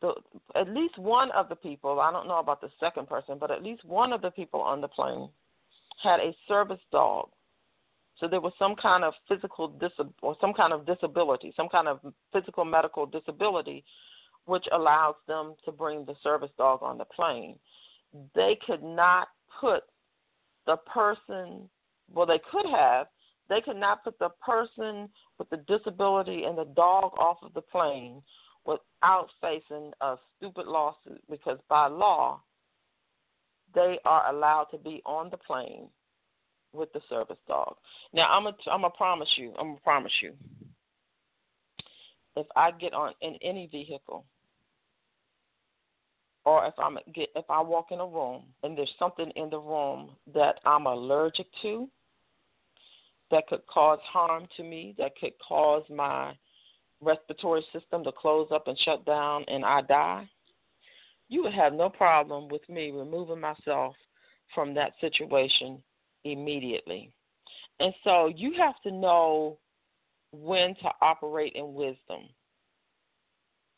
the 0.00 0.14
at 0.54 0.68
least 0.68 0.96
one 0.96 1.30
of 1.33 1.48
the 1.48 1.56
people, 1.56 2.00
I 2.00 2.11
don't 2.11 2.28
know 2.28 2.38
about 2.38 2.61
the 2.61 2.70
second 2.80 3.09
person, 3.09 3.37
but 3.38 3.50
at 3.50 3.62
least 3.62 3.85
one 3.85 4.12
of 4.12 4.22
the 4.22 4.30
people 4.30 4.61
on 4.61 4.80
the 4.80 4.88
plane 4.88 5.28
had 6.02 6.20
a 6.20 6.35
service 6.48 6.80
dog. 6.90 7.28
So 8.18 8.28
there 8.28 8.40
was 8.40 8.52
some 8.59 8.76
kind 8.76 9.02
of 9.02 9.14
physical 9.28 9.68
dis 9.68 9.92
or 10.22 10.37
some 10.40 10.52
kind 10.52 10.72
of 10.72 10.87
disability, 10.87 11.52
some 11.56 11.68
kind 11.68 11.88
of 11.88 12.00
physical 12.33 12.64
medical 12.64 13.04
disability 13.04 13.85
which 14.46 14.64
allows 14.72 15.14
them 15.28 15.55
to 15.64 15.72
bring 15.72 16.05
the 16.05 16.14
service 16.22 16.51
dog 16.57 16.82
on 16.82 16.99
the 16.99 17.05
plane. 17.05 17.57
They 18.34 18.59
could 18.66 18.82
not 18.82 19.28
put 19.61 19.84
the 20.66 20.76
person 20.92 21.68
well, 22.12 22.26
they 22.26 22.40
could 22.50 22.66
have. 22.66 23.06
They 23.48 23.61
could 23.61 23.76
not 23.76 24.04
put 24.04 24.18
the 24.18 24.30
person 24.44 25.08
with 25.38 25.50
the 25.50 25.58
disability 25.68 26.44
and 26.44 26.56
the 26.56 26.68
dog 26.76 27.12
off 27.18 27.38
of 27.42 27.52
the 27.54 27.62
plane 27.62 28.22
without 28.64 29.28
facing 29.40 29.92
a 30.00 30.16
stupid 30.36 30.66
lawsuit 30.66 31.20
because 31.28 31.58
by 31.68 31.88
law, 31.88 32.40
they 33.74 33.98
are 34.04 34.32
allowed 34.32 34.64
to 34.70 34.78
be 34.78 35.02
on 35.04 35.30
the 35.30 35.36
plane 35.36 35.88
with 36.72 36.92
the 36.92 37.00
service 37.08 37.38
dog. 37.48 37.74
Now, 38.12 38.28
I'm 38.30 38.44
gonna 38.44 38.56
I'm 38.70 38.82
gonna 38.82 38.94
promise 38.96 39.28
you, 39.36 39.52
I'm 39.58 39.68
gonna 39.68 39.80
promise 39.82 40.12
you, 40.22 40.34
if 42.36 42.46
I 42.54 42.70
get 42.70 42.92
on 42.92 43.12
in 43.20 43.36
any 43.42 43.66
vehicle, 43.66 44.24
or 46.44 46.66
if 46.66 46.74
I'm 46.78 46.98
get 47.14 47.30
if 47.34 47.44
I 47.48 47.61
walk 47.61 47.86
in 47.90 48.00
a 48.00 48.06
room 48.06 48.44
and 48.62 48.76
there's 48.76 48.92
something 48.98 49.30
in 49.36 49.50
the 49.50 49.58
room 49.58 50.11
that 50.34 50.61
I'm 50.64 50.86
allergic 50.86 51.46
to, 51.62 51.88
that 53.31 53.47
could 53.47 53.66
cause 53.66 53.99
harm 54.03 54.47
to 54.57 54.62
me, 54.62 54.95
that 54.99 55.12
could 55.18 55.33
cause 55.47 55.85
my 55.89 56.33
respiratory 57.01 57.64
system 57.72 58.05
to 58.05 58.12
close 58.12 58.49
up 58.53 58.68
and 58.68 58.78
shut 58.78 59.05
down 59.07 59.45
and 59.49 59.64
I 59.64 59.81
die, 59.83 60.28
you 61.28 61.43
would 61.43 61.55
have 61.55 61.72
no 61.72 61.89
problem 61.89 62.49
with 62.49 62.68
me 62.68 62.91
removing 62.91 63.41
myself 63.41 63.95
from 64.55 64.74
that 64.74 64.93
situation 65.01 65.83
immediately. 66.24 67.12
And 67.78 67.95
so 68.05 68.26
you 68.26 68.53
have 68.59 68.74
to 68.83 68.91
know 68.91 69.59
when 70.33 70.74
to 70.76 70.91
operate 71.01 71.55
in 71.55 71.72
wisdom, 71.74 72.28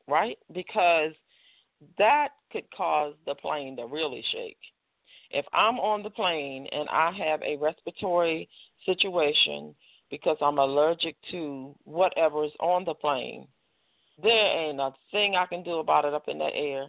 right? 0.09 0.39
Because 0.53 1.13
that 1.99 2.31
could 2.51 2.65
cause 2.77 3.15
the 3.27 3.35
plane 3.35 3.77
to 3.77 3.87
really 3.87 4.25
shake. 4.33 4.59
If 5.33 5.47
I'm 5.53 5.78
on 5.78 6.03
the 6.03 6.11
plane 6.11 6.66
and 6.72 6.89
I 6.89 7.11
have 7.12 7.43
a 7.43 7.57
respiratory 7.57 8.49
situation 8.85 9.74
because 10.11 10.37
I'm 10.41 10.59
allergic 10.59 11.16
to 11.30 11.74
whatever 11.85 12.45
is 12.45 12.53
on 12.61 12.85
the 12.85 12.95
plane, 12.95 13.47
there 14.22 14.68
ain't 14.68 14.80
a 14.80 14.93
thing 15.11 15.37
I 15.37 15.47
can 15.47 15.62
do 15.62 15.78
about 15.78 16.05
it 16.05 16.14
up 16.14 16.28
in 16.28 16.39
the 16.39 16.55
air. 16.55 16.87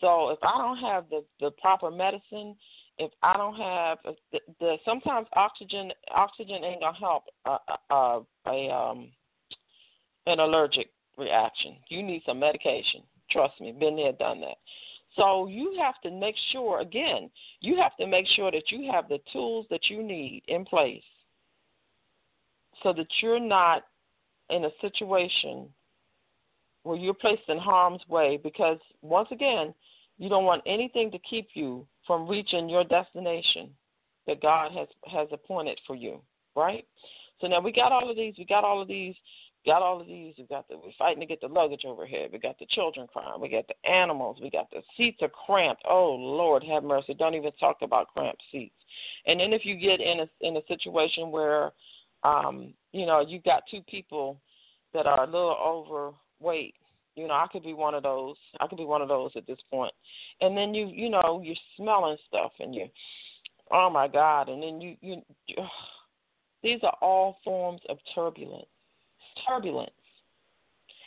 So 0.00 0.30
if 0.30 0.38
I 0.42 0.56
don't 0.58 0.78
have 0.78 1.04
the 1.10 1.24
the 1.40 1.50
proper 1.60 1.90
medicine, 1.90 2.56
if 2.98 3.10
I 3.22 3.36
don't 3.36 3.56
have 3.56 3.98
uh, 4.04 4.12
the, 4.32 4.40
the 4.60 4.76
sometimes 4.84 5.26
oxygen 5.34 5.92
oxygen 6.14 6.64
ain't 6.64 6.80
gonna 6.80 6.96
help 6.96 7.24
a, 7.44 7.58
a, 7.90 8.20
a 8.46 8.70
um 8.70 9.10
an 10.26 10.40
allergic 10.40 10.90
reaction. 11.16 11.76
You 11.88 12.02
need 12.02 12.22
some 12.24 12.38
medication. 12.38 13.02
Trust 13.30 13.60
me, 13.60 13.72
been 13.72 13.96
there, 13.96 14.12
done 14.12 14.40
that. 14.40 14.56
So 15.18 15.48
you 15.48 15.76
have 15.80 16.00
to 16.02 16.10
make 16.10 16.36
sure 16.52 16.80
again, 16.80 17.28
you 17.60 17.76
have 17.76 17.96
to 17.96 18.06
make 18.06 18.26
sure 18.36 18.50
that 18.52 18.70
you 18.70 18.90
have 18.92 19.08
the 19.08 19.18
tools 19.32 19.66
that 19.68 19.90
you 19.90 20.02
need 20.02 20.42
in 20.46 20.64
place 20.64 21.02
so 22.82 22.92
that 22.92 23.08
you're 23.20 23.40
not 23.40 23.82
in 24.50 24.64
a 24.64 24.70
situation 24.80 25.68
where 26.84 26.96
you're 26.96 27.14
placed 27.14 27.42
in 27.48 27.58
harm's 27.58 28.00
way 28.08 28.38
because 28.42 28.78
once 29.02 29.28
again, 29.32 29.74
you 30.18 30.28
don't 30.28 30.44
want 30.44 30.62
anything 30.66 31.10
to 31.10 31.18
keep 31.18 31.48
you 31.54 31.84
from 32.06 32.28
reaching 32.28 32.68
your 32.68 32.84
destination 32.84 33.70
that 34.26 34.40
God 34.40 34.72
has 34.72 34.88
has 35.10 35.28
appointed 35.32 35.80
for 35.86 35.96
you, 35.96 36.20
right? 36.54 36.86
So 37.40 37.46
now 37.46 37.60
we 37.60 37.72
got 37.72 37.92
all 37.92 38.08
of 38.08 38.16
these, 38.16 38.34
we 38.38 38.44
got 38.44 38.64
all 38.64 38.80
of 38.80 38.88
these, 38.88 39.14
got 39.66 39.82
all 39.82 40.00
of 40.00 40.06
these. 40.06 40.34
We 40.38 40.44
got 40.44 40.68
the 40.68 40.76
we're 40.76 40.92
fighting 40.98 41.20
to 41.20 41.26
get 41.26 41.40
the 41.40 41.48
luggage 41.48 41.84
overhead. 41.86 42.30
We 42.32 42.38
got 42.38 42.58
the 42.58 42.66
children 42.70 43.06
crying. 43.12 43.40
We 43.40 43.48
got 43.48 43.66
the 43.68 43.90
animals. 43.90 44.38
We 44.40 44.50
got 44.50 44.70
the 44.70 44.82
seats 44.96 45.18
are 45.22 45.28
cramped. 45.28 45.82
Oh 45.88 46.14
Lord, 46.14 46.64
have 46.64 46.84
mercy! 46.84 47.14
Don't 47.14 47.34
even 47.34 47.52
talk 47.60 47.78
about 47.82 48.08
cramped 48.14 48.42
seats. 48.50 48.74
And 49.26 49.40
then 49.40 49.52
if 49.52 49.64
you 49.64 49.76
get 49.76 50.00
in 50.00 50.20
a 50.20 50.28
in 50.40 50.56
a 50.56 50.62
situation 50.68 51.30
where, 51.30 51.72
um, 52.22 52.74
you 52.92 53.06
know, 53.06 53.24
you've 53.26 53.44
got 53.44 53.62
two 53.70 53.82
people 53.88 54.40
that 54.94 55.06
are 55.06 55.24
a 55.24 55.26
little 55.26 55.56
overweight 56.40 56.74
you 57.18 57.26
know, 57.26 57.34
I 57.34 57.46
could 57.50 57.64
be 57.64 57.74
one 57.74 57.94
of 57.94 58.04
those. 58.04 58.36
I 58.60 58.68
could 58.68 58.78
be 58.78 58.84
one 58.84 59.02
of 59.02 59.08
those 59.08 59.32
at 59.34 59.44
this 59.44 59.58
point. 59.72 59.92
And 60.40 60.56
then 60.56 60.72
you, 60.72 60.86
you 60.86 61.10
know, 61.10 61.42
you're 61.42 61.56
smelling 61.76 62.16
stuff, 62.28 62.52
and 62.60 62.72
you, 62.72 62.86
oh 63.72 63.90
my 63.90 64.06
God, 64.06 64.48
and 64.48 64.62
then 64.62 64.80
you, 64.80 64.96
you, 65.00 65.22
you 65.48 65.56
these 66.62 66.78
are 66.84 66.96
all 67.02 67.38
forms 67.42 67.80
of 67.88 67.98
turbulence. 68.14 68.68
Turbulence, 69.46 69.90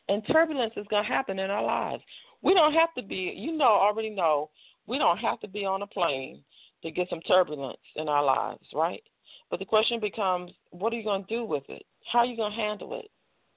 and 0.10 0.24
turbulence 0.32 0.74
is 0.78 0.86
going 0.90 1.04
to 1.04 1.10
happen 1.10 1.40
in 1.40 1.50
our 1.50 1.64
lives. 1.64 2.04
We 2.42 2.54
don't 2.54 2.74
have 2.74 2.94
to 2.96 3.04
be, 3.04 3.34
you 3.36 3.56
know, 3.56 3.66
already 3.66 4.10
know, 4.10 4.50
we 4.88 4.98
don't 4.98 5.18
have 5.18 5.40
to 5.42 5.48
be 5.48 5.66
on 5.66 5.82
a 5.84 5.88
plane 5.88 6.44
to 6.84 6.92
get 6.92 7.10
some 7.10 7.22
turbulence 7.22 7.80
in 7.96 8.10
our 8.10 8.24
lives, 8.24 8.66
right? 8.74 9.04
But 9.50 9.60
the 9.60 9.66
question 9.66 10.00
becomes, 10.00 10.52
what 10.72 10.94
are 10.94 10.96
you 10.96 11.04
going 11.04 11.24
to 11.26 11.36
do 11.36 11.46
with 11.46 11.64
it? 11.70 11.86
How 12.12 12.20
are 12.20 12.26
you 12.26 12.36
going 12.36 12.52
to 12.52 12.58
handle 12.58 13.00
it? 13.00 13.10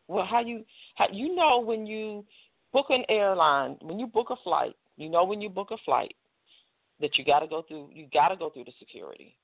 Well, 0.06 0.26
how 0.26 0.40
you 0.40 0.64
how 0.96 1.06
you 1.10 1.34
know 1.34 1.60
when 1.60 1.86
you 1.86 2.24
book 2.72 2.86
an 2.90 3.04
airline, 3.08 3.76
when 3.80 3.98
you 3.98 4.06
book 4.06 4.28
a 4.30 4.36
flight, 4.44 4.76
you 4.96 5.08
know 5.08 5.24
when 5.24 5.40
you 5.40 5.48
book 5.48 5.70
a 5.70 5.78
flight 5.84 6.14
that 7.00 7.16
you 7.16 7.24
got 7.24 7.40
to 7.40 7.46
go 7.46 7.62
through 7.66 7.88
you 7.92 8.06
got 8.12 8.28
to 8.28 8.36
go 8.36 8.50
through 8.50 8.64
the 8.64 8.72
security. 8.78 9.34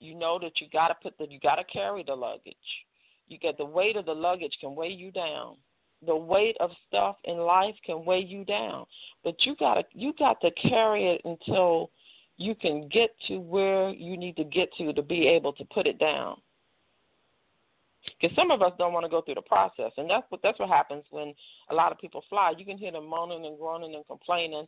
You 0.00 0.14
know 0.14 0.38
that 0.38 0.60
you 0.60 0.68
got 0.72 0.88
to 0.88 0.94
put 1.02 1.18
the 1.18 1.26
you 1.28 1.38
got 1.40 1.56
to 1.56 1.64
carry 1.64 2.02
the 2.04 2.14
luggage. 2.14 2.56
You 3.28 3.38
get 3.38 3.58
the 3.58 3.64
weight 3.64 3.96
of 3.96 4.06
the 4.06 4.14
luggage 4.14 4.56
can 4.60 4.74
weigh 4.74 4.88
you 4.92 5.10
down. 5.10 5.56
The 6.06 6.16
weight 6.16 6.56
of 6.60 6.70
stuff 6.86 7.16
in 7.24 7.38
life 7.38 7.74
can 7.84 8.04
weigh 8.04 8.24
you 8.24 8.44
down. 8.44 8.86
But 9.24 9.34
you 9.44 9.56
got 9.56 9.74
to 9.74 9.84
you 9.92 10.12
got 10.18 10.40
to 10.40 10.50
carry 10.52 11.08
it 11.08 11.20
until 11.24 11.90
you 12.36 12.54
can 12.54 12.88
get 12.88 13.10
to 13.26 13.38
where 13.38 13.90
you 13.90 14.16
need 14.16 14.36
to 14.36 14.44
get 14.44 14.70
to 14.78 14.92
to 14.92 15.02
be 15.02 15.26
able 15.26 15.52
to 15.54 15.64
put 15.64 15.86
it 15.86 15.98
down. 15.98 16.36
Because 18.20 18.34
some 18.36 18.50
of 18.50 18.62
us 18.62 18.72
don't 18.78 18.92
want 18.92 19.04
to 19.04 19.10
go 19.10 19.20
through 19.20 19.34
the 19.34 19.42
process, 19.42 19.92
and 19.96 20.08
that's 20.08 20.24
what 20.30 20.40
that's 20.42 20.58
what 20.58 20.68
happens 20.68 21.04
when 21.10 21.34
a 21.70 21.74
lot 21.74 21.92
of 21.92 21.98
people 21.98 22.24
fly. 22.30 22.52
You 22.56 22.64
can 22.64 22.78
hear 22.78 22.92
them 22.92 23.06
moaning 23.08 23.44
and 23.44 23.58
groaning 23.58 23.94
and 23.94 24.06
complaining, 24.06 24.66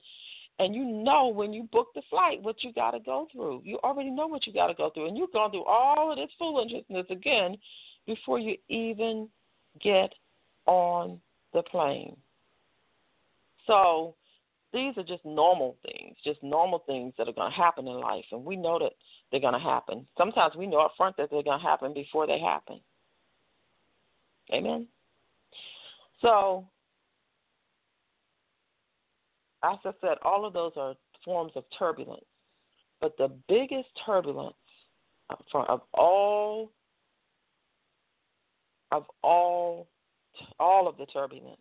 and 0.59 0.75
you 0.75 0.85
know 0.85 1.29
when 1.29 1.53
you 1.53 1.69
book 1.73 1.89
the 1.95 2.03
flight 2.11 2.43
what 2.43 2.63
you 2.63 2.73
got 2.73 2.91
to 2.91 3.01
go 3.01 3.29
through. 3.33 3.63
You 3.65 3.79
already 3.85 4.11
know 4.11 4.27
what 4.27 4.47
you 4.47 4.53
got 4.53 4.67
to 4.67 4.75
go 4.75 4.91
through, 4.91 5.09
and 5.09 5.17
you've 5.17 5.33
gone 5.33 5.53
through 5.53 5.65
all 5.65 6.11
of 6.11 6.19
this 6.19 6.29
foolishness 6.39 7.07
again 7.09 7.57
before 8.11 8.41
you 8.41 8.57
even 8.69 9.29
get 9.81 10.13
on 10.67 11.21
the 11.55 11.63
plane. 11.63 12.17
So 13.69 14.17
these 14.73 14.95
are 14.97 15.05
just 15.05 15.25
normal 15.25 15.77
things, 15.85 16.17
just 16.25 16.43
normal 16.43 16.83
things 16.89 17.15
that 17.17 17.29
are 17.29 17.33
going 17.33 17.53
to 17.53 17.57
happen 17.57 17.87
in 17.87 18.01
life, 18.01 18.25
and 18.33 18.45
we 18.45 18.57
know 18.57 18.81
that 18.81 18.95
they're 19.31 19.41
going 19.41 19.55
to 19.55 19.61
happen. 19.61 20.09
Sometimes 20.19 20.57
we 20.57 20.67
know 20.67 20.81
up 20.81 20.95
front 20.97 21.17
that 21.19 21.31
they're 21.31 21.45
going 21.45 21.61
to 21.61 21.65
happen 21.67 21.95
before 21.95 22.27
they 22.27 22.41
happen. 22.41 22.81
Amen. 24.53 24.89
So, 26.21 26.67
as 29.63 29.79
I 29.85 29.93
said, 30.01 30.19
all 30.23 30.45
of 30.45 30.53
those 30.53 30.73
are 30.77 30.95
forms 31.25 31.53
of 31.55 31.63
turbulence. 31.79 32.25
But 33.01 33.17
the 33.19 33.31
biggest 33.49 33.89
turbulence 34.05 34.57
of 35.55 35.81
all 35.95 36.73
of 38.93 39.05
all 39.23 39.89
all 40.59 40.89
of 40.89 40.97
the 40.97 41.07
turbulence 41.07 41.61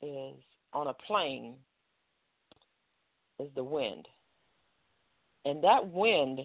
is 0.00 0.34
on 0.72 0.88
a 0.88 0.94
plane 0.94 1.54
is 3.38 3.48
the 3.54 3.64
wind. 3.64 4.08
And 5.44 5.62
that 5.62 5.86
wind 5.86 6.40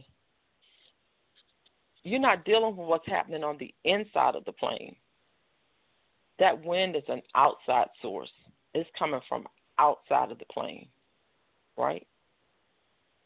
you're 2.03 2.19
not 2.19 2.45
dealing 2.45 2.77
with 2.77 2.87
what's 2.87 3.07
happening 3.07 3.43
on 3.43 3.57
the 3.57 3.73
inside 3.83 4.35
of 4.35 4.45
the 4.45 4.53
plane 4.53 4.95
that 6.39 6.63
wind 6.63 6.95
is 6.95 7.03
an 7.07 7.21
outside 7.35 7.87
source. 8.01 8.31
It's 8.73 8.89
coming 8.97 9.21
from 9.27 9.45
outside 9.79 10.31
of 10.31 10.39
the 10.39 10.45
plane, 10.45 10.87
right? 11.77 12.05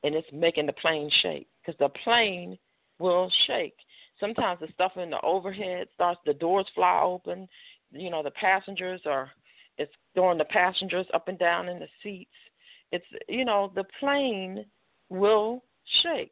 And 0.04 0.16
it's 0.16 0.28
making 0.34 0.66
the 0.66 0.74
plane 0.74 1.10
shake 1.22 1.48
because 1.62 1.78
the 1.80 1.90
plane 2.04 2.58
will 3.00 3.32
shake. 3.48 3.76
Sometimes 4.22 4.62
the 4.62 4.68
stuff 4.74 4.94
in 4.96 5.10
the 5.10 5.20
overhead 5.22 5.88
starts, 5.94 6.22
the 6.26 6.34
doors 6.34 6.68
fly 6.74 7.02
open. 7.04 7.50
You 7.92 8.10
know, 8.10 8.24
the 8.24 8.32
passengers 8.32 9.02
are, 9.06 9.30
it's 9.78 9.92
throwing 10.14 10.38
the 10.38 10.46
passengers 10.46 11.08
up 11.14 11.28
and 11.28 11.38
down 11.38 11.68
in 11.68 11.80
the 11.80 11.88
seats. 12.02 12.32
It's, 12.94 13.06
you 13.28 13.44
know, 13.44 13.74
the 13.76 13.84
plane 14.00 14.64
will 15.10 15.64
shake. 16.04 16.32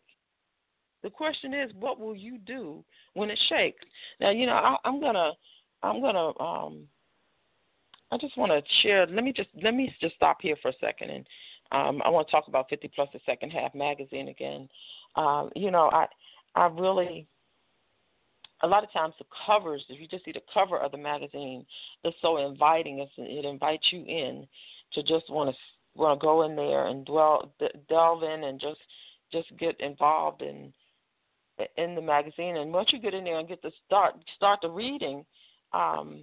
The 1.03 1.09
question 1.09 1.53
is, 1.53 1.71
what 1.79 1.99
will 1.99 2.15
you 2.15 2.37
do 2.37 2.83
when 3.13 3.29
it 3.29 3.39
shakes? 3.49 3.85
Now, 4.21 4.31
you 4.31 4.45
know, 4.45 4.53
I, 4.53 4.77
I'm 4.85 5.01
gonna 5.01 5.31
I'm 5.81 6.01
gonna 6.01 6.37
um 6.39 6.87
I 8.11 8.17
just 8.17 8.37
want 8.37 8.51
to 8.51 8.61
share. 8.81 9.05
Let 9.07 9.23
me 9.23 9.31
just 9.31 9.49
let 9.63 9.73
me 9.73 9.93
just 10.01 10.15
stop 10.15 10.39
here 10.41 10.55
for 10.61 10.69
a 10.69 10.77
second, 10.81 11.09
and 11.09 11.27
um, 11.71 12.01
I 12.03 12.09
want 12.09 12.27
to 12.27 12.31
talk 12.31 12.47
about 12.47 12.69
50 12.69 12.89
Plus 12.95 13.07
the 13.13 13.19
Second 13.25 13.51
Half 13.51 13.75
magazine 13.75 14.29
again. 14.29 14.67
Um, 15.15 15.51
you 15.55 15.71
know, 15.71 15.89
I 15.93 16.07
I 16.55 16.65
really 16.67 17.27
a 18.61 18.67
lot 18.67 18.83
of 18.83 18.91
times 18.91 19.13
the 19.19 19.25
covers, 19.45 19.83
if 19.89 19.99
you 19.99 20.07
just 20.07 20.25
see 20.25 20.31
the 20.31 20.41
cover 20.53 20.77
of 20.77 20.91
the 20.91 20.97
magazine, 20.97 21.65
it's 22.03 22.17
so 22.21 22.37
inviting. 22.37 22.99
It's, 22.99 23.11
it 23.17 23.45
invites 23.45 23.85
you 23.91 24.03
in 24.05 24.47
to 24.93 25.03
just 25.03 25.29
want 25.29 25.49
to 25.49 25.55
want 25.95 26.19
to 26.19 26.25
go 26.25 26.43
in 26.43 26.55
there 26.55 26.87
and 26.87 27.05
dwell 27.05 27.51
delve 27.89 28.23
in 28.23 28.43
and 28.43 28.59
just 28.59 28.79
just 29.31 29.47
get 29.57 29.79
involved 29.79 30.41
in 30.41 30.73
in 31.77 31.95
the 31.95 32.01
magazine. 32.01 32.57
And 32.57 32.71
once 32.71 32.89
you 32.91 32.99
get 32.99 33.13
in 33.13 33.23
there 33.23 33.39
and 33.39 33.47
get 33.47 33.61
to 33.61 33.71
start 33.85 34.15
start 34.35 34.59
the 34.61 34.69
reading 34.69 35.25
um 35.73 36.21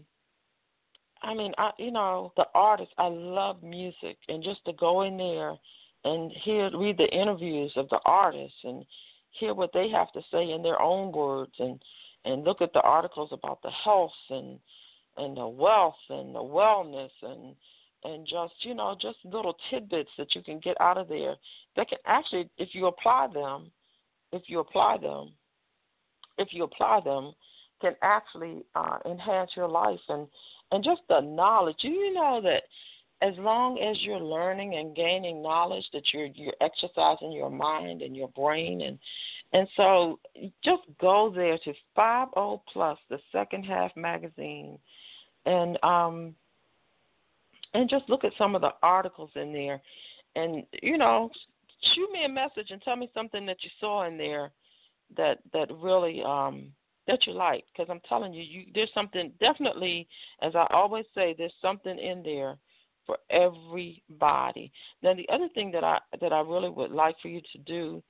I 1.22 1.34
mean, 1.34 1.52
I 1.58 1.70
you 1.78 1.90
know, 1.90 2.32
the 2.36 2.46
artists, 2.54 2.94
I 2.98 3.08
love 3.08 3.62
music 3.62 4.18
and 4.28 4.42
just 4.42 4.64
to 4.66 4.72
go 4.74 5.02
in 5.02 5.16
there 5.16 5.54
and 6.04 6.30
hear 6.44 6.70
read 6.76 6.98
the 6.98 7.08
interviews 7.08 7.72
of 7.76 7.88
the 7.88 8.00
artists 8.04 8.58
and 8.64 8.84
hear 9.30 9.54
what 9.54 9.72
they 9.72 9.88
have 9.90 10.12
to 10.12 10.20
say 10.30 10.50
in 10.50 10.62
their 10.62 10.80
own 10.80 11.12
words 11.12 11.52
and 11.58 11.82
and 12.26 12.44
look 12.44 12.60
at 12.60 12.72
the 12.74 12.80
articles 12.80 13.30
about 13.32 13.62
the 13.62 13.70
health 13.70 14.12
and 14.30 14.58
and 15.16 15.36
the 15.36 15.48
wealth 15.48 15.94
and 16.10 16.34
the 16.34 16.40
wellness 16.40 17.10
and 17.22 17.54
and 18.04 18.26
just 18.26 18.52
you 18.60 18.74
know 18.74 18.94
just 19.00 19.16
little 19.24 19.56
tidbits 19.70 20.10
that 20.18 20.34
you 20.34 20.42
can 20.42 20.60
get 20.60 20.78
out 20.80 20.98
of 20.98 21.08
there 21.08 21.36
that 21.76 21.88
can 21.88 21.98
actually 22.04 22.48
if 22.58 22.70
you 22.72 22.86
apply 22.86 23.26
them 23.32 23.70
if 24.32 24.42
you 24.46 24.60
apply 24.60 24.98
them 24.98 25.32
if 26.36 26.48
you 26.50 26.64
apply 26.64 27.00
them 27.02 27.32
can 27.80 27.94
actually 28.02 28.64
uh, 28.74 28.98
enhance 29.04 29.50
your 29.56 29.68
life 29.68 30.00
and 30.08 30.26
and 30.72 30.82
just 30.82 31.02
the 31.08 31.20
knowledge. 31.20 31.76
You 31.80 32.12
know 32.12 32.40
that 32.42 32.62
as 33.22 33.34
long 33.38 33.78
as 33.78 33.96
you're 34.02 34.20
learning 34.20 34.74
and 34.76 34.94
gaining 34.94 35.42
knowledge 35.42 35.84
that 35.92 36.02
you're 36.12 36.26
you're 36.26 36.52
exercising 36.60 37.32
your 37.32 37.50
mind 37.50 38.02
and 38.02 38.16
your 38.16 38.28
brain 38.28 38.82
and 38.82 38.98
and 39.52 39.66
so 39.76 40.18
just 40.64 40.82
go 41.00 41.32
there 41.34 41.56
to 41.58 41.72
50 41.94 42.62
plus 42.72 42.98
the 43.08 43.18
second 43.32 43.64
half 43.64 43.90
magazine 43.96 44.78
and 45.46 45.78
um 45.82 46.34
and 47.74 47.88
just 47.88 48.08
look 48.08 48.24
at 48.24 48.32
some 48.36 48.54
of 48.54 48.60
the 48.60 48.72
articles 48.82 49.30
in 49.34 49.52
there 49.52 49.80
and 50.34 50.64
you 50.82 50.98
know 50.98 51.30
shoot 51.94 52.10
me 52.12 52.24
a 52.24 52.28
message 52.28 52.70
and 52.70 52.82
tell 52.82 52.96
me 52.96 53.08
something 53.14 53.46
that 53.46 53.62
you 53.62 53.70
saw 53.80 54.06
in 54.06 54.18
there 54.18 54.50
that 55.16 55.38
that 55.52 55.70
really 55.80 56.22
um 56.22 56.66
that 57.06 57.26
you 57.26 57.32
like 57.32 57.64
because 57.72 57.88
I'm 57.90 58.00
telling 58.08 58.34
you 58.34 58.42
you 58.42 58.66
there's 58.74 58.92
something 58.94 59.32
definitely 59.40 60.06
as 60.42 60.54
I 60.54 60.66
always 60.70 61.04
say 61.14 61.34
there's 61.36 61.52
something 61.62 61.98
in 61.98 62.22
there 62.22 62.56
for 63.06 63.18
everybody. 63.30 64.72
Now 65.02 65.14
the 65.14 65.28
other 65.28 65.48
thing 65.54 65.70
that 65.72 65.84
I 65.84 65.98
that 66.20 66.32
I 66.32 66.40
really 66.40 66.70
would 66.70 66.90
like 66.90 67.16
for 67.20 67.28
you 67.28 67.40
to 67.52 67.58
do 67.58 68.02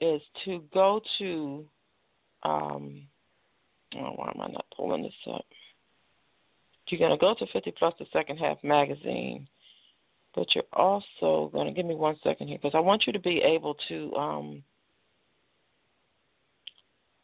is 0.00 0.22
to 0.44 0.62
go 0.72 1.00
to 1.18 1.66
um 2.44 3.02
oh, 3.96 4.12
why 4.14 4.32
am 4.34 4.40
I 4.40 4.48
not 4.48 4.66
pulling 4.76 5.02
this 5.02 5.12
up? 5.32 5.44
You're 6.88 6.98
going 6.98 7.10
to 7.10 7.18
go 7.18 7.34
to 7.34 7.46
50 7.52 7.70
Plus 7.78 7.92
the 7.98 8.06
Second 8.14 8.38
Half 8.38 8.64
magazine, 8.64 9.46
but 10.34 10.46
you're 10.54 10.64
also 10.72 11.50
going 11.52 11.66
to 11.66 11.72
give 11.72 11.84
me 11.84 11.94
one 11.94 12.16
second 12.24 12.48
here 12.48 12.56
because 12.56 12.74
I 12.74 12.80
want 12.80 13.06
you 13.06 13.12
to 13.12 13.18
be 13.18 13.42
able 13.42 13.76
to. 13.88 14.14
Um, 14.14 14.62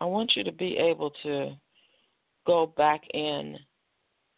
I 0.00 0.04
want 0.04 0.32
you 0.36 0.44
to 0.44 0.52
be 0.52 0.76
able 0.76 1.12
to 1.22 1.52
go 2.46 2.66
back 2.76 3.02
in 3.14 3.56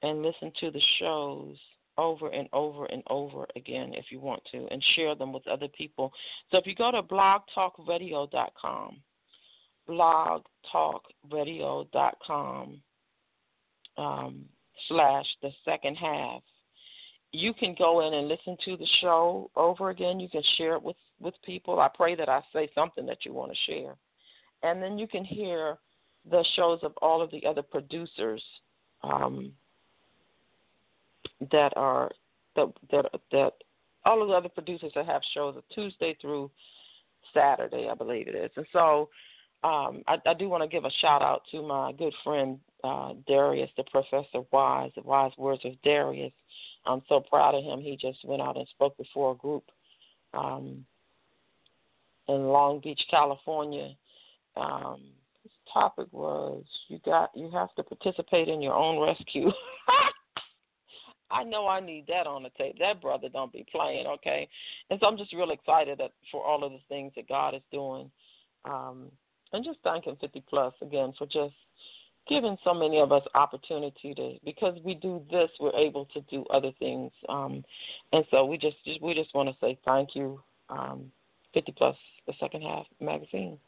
and 0.03 0.23
listen 0.23 0.53
to 0.61 0.71
the 0.71 0.83
shows 1.01 1.57
over 1.99 2.29
and 2.29 2.49
over 2.53 2.85
and 2.87 3.03
over 3.09 3.47
again 3.57 3.93
if 3.95 4.07
you 4.11 4.21
want 4.21 4.43
to 4.53 4.67
and 4.71 4.85
share 4.95 5.15
them 5.15 5.33
with 5.33 5.49
other 5.49 5.69
people. 5.69 6.13
So 6.51 6.59
if 6.59 6.67
you 6.67 6.75
go 6.75 6.91
to 6.91 7.03
blogtalkradio.com, 7.03 8.99
blogtalkradio.com, 9.89 12.83
um, 13.97 14.45
slash 14.89 15.27
the 15.43 15.51
second 15.65 15.97
half. 15.97 16.43
You 17.33 17.53
can 17.55 17.75
go 17.79 18.07
in 18.07 18.15
and 18.15 18.29
listen 18.29 18.57
to 18.65 18.77
the 18.77 18.87
show 19.01 19.51
over 19.57 19.91
again. 19.91 20.21
You 20.21 20.29
can 20.29 20.43
share 20.57 20.75
it 20.75 20.83
with, 20.83 20.97
with 21.21 21.35
people. 21.45 21.81
I 21.81 21.89
pray 21.95 22.15
that 22.15 22.29
I 22.29 22.41
say 22.53 22.69
something 22.75 23.07
that 23.07 23.25
you 23.25 23.33
want 23.33 23.53
to 23.53 23.73
share. 23.73 23.95
And 24.63 24.83
then 24.83 24.99
you 24.99 25.07
can 25.07 25.25
hear 25.25 25.79
the 26.31 26.45
shows 26.55 26.81
of 26.83 26.93
all 27.03 27.23
of 27.23 27.31
the 27.31 27.45
other 27.45 27.63
producers 27.63 28.43
um, 29.03 29.53
that 31.51 31.73
are 31.77 32.11
that 32.55 32.73
that 32.91 33.07
that 33.33 33.53
all 34.05 34.23
of 34.23 34.29
the 34.29 34.35
other 34.35 34.49
producers 34.49 34.93
that 34.95 35.07
have 35.07 35.23
shows 35.35 35.57
are 35.57 35.75
Tuesday 35.75 36.17
through 36.21 36.51
Saturday, 37.35 37.89
I 37.91 37.95
believe 37.95 38.29
it 38.29 38.35
is. 38.35 38.51
And 38.57 38.67
so 38.73 39.09
um, 39.65 40.03
I, 40.07 40.17
I 40.27 40.35
do 40.35 40.49
want 40.49 40.63
to 40.63 40.69
give 40.69 40.85
a 40.85 40.91
shout 41.01 41.23
out 41.23 41.43
to 41.51 41.63
my 41.63 41.93
good 41.93 42.15
friend 42.23 42.59
uh, 42.85 43.15
Darius, 43.27 43.71
the 43.77 43.85
Professor 43.85 44.47
Wise, 44.53 44.93
the 44.95 45.03
Wise 45.03 45.33
Words 45.37 45.65
of 45.65 45.73
Darius. 45.83 46.33
I'm 46.87 47.03
so 47.09 47.21
proud 47.21 47.55
of 47.55 47.65
him. 47.65 47.81
He 47.81 47.97
just 47.97 48.25
went 48.25 48.43
out 48.43 48.57
and 48.57 48.69
spoke 48.69 48.97
before 48.97 49.33
a 49.33 49.37
group 49.37 49.65
um, 50.35 50.85
in 52.29 52.47
Long 52.47 52.81
Beach, 52.81 53.01
California. 53.11 53.91
Um, 54.57 55.03
his 55.43 55.53
topic 55.73 56.07
was 56.13 56.63
you 56.89 57.01
got 57.05 57.31
you 57.35 57.51
have 57.51 57.75
to 57.75 57.83
participate 57.83 58.49
in 58.49 58.63
your 58.63 58.75
own 58.75 59.01
rescue. 59.01 59.51
I 61.31 61.43
know 61.43 61.67
I 61.67 61.81
need 61.81 62.07
that 62.09 62.27
on 62.27 62.43
the 62.43 62.51
tape. 62.51 62.79
That 62.79 63.01
brother 63.01 63.29
don't 63.29 63.53
be 63.53 63.67
playing, 63.71 64.07
okay? 64.07 64.49
And 64.91 65.01
so 65.01 65.07
I'm 65.07 65.17
just 65.17 65.33
real 65.33 65.51
excited 65.51 65.99
that, 65.99 66.13
for 66.31 66.45
all 66.45 66.65
of 66.65 66.73
the 66.73 66.81
things 66.89 67.13
that 67.17 67.29
God 67.29 67.55
is 67.55 67.63
doing. 67.73 68.11
Um, 68.65 69.11
and 69.53 69.65
just 69.65 69.79
thanking 69.83 70.17
50 70.21 70.45
Plus 70.49 70.75
again 70.83 71.13
for 71.19 71.27
just 71.27 71.55
giving 72.29 72.57
so 72.65 72.75
many 72.75 73.01
of 73.01 73.13
us 73.13 73.23
opportunity 73.35 74.15
to 74.15 74.39
because 74.45 74.77
we 74.85 74.95
do 74.95 75.23
this 75.31 75.49
we're 75.61 75.75
able 75.77 76.07
to 76.07 76.21
do 76.23 76.45
other 76.47 76.73
things 76.79 77.13
um 77.29 77.65
and 78.13 78.25
so 78.31 78.45
we 78.45 78.59
just, 78.59 78.77
just 78.85 79.01
we 79.01 79.15
just 79.15 79.33
want 79.35 79.49
to 79.49 79.55
say 79.61 79.79
thank 79.85 80.15
you 80.15 80.41
um 80.69 81.11
50 81.55 81.73
plus 81.77 81.97
the 82.27 82.33
second 82.41 82.63
half 82.63 82.85
magazine 83.01 83.59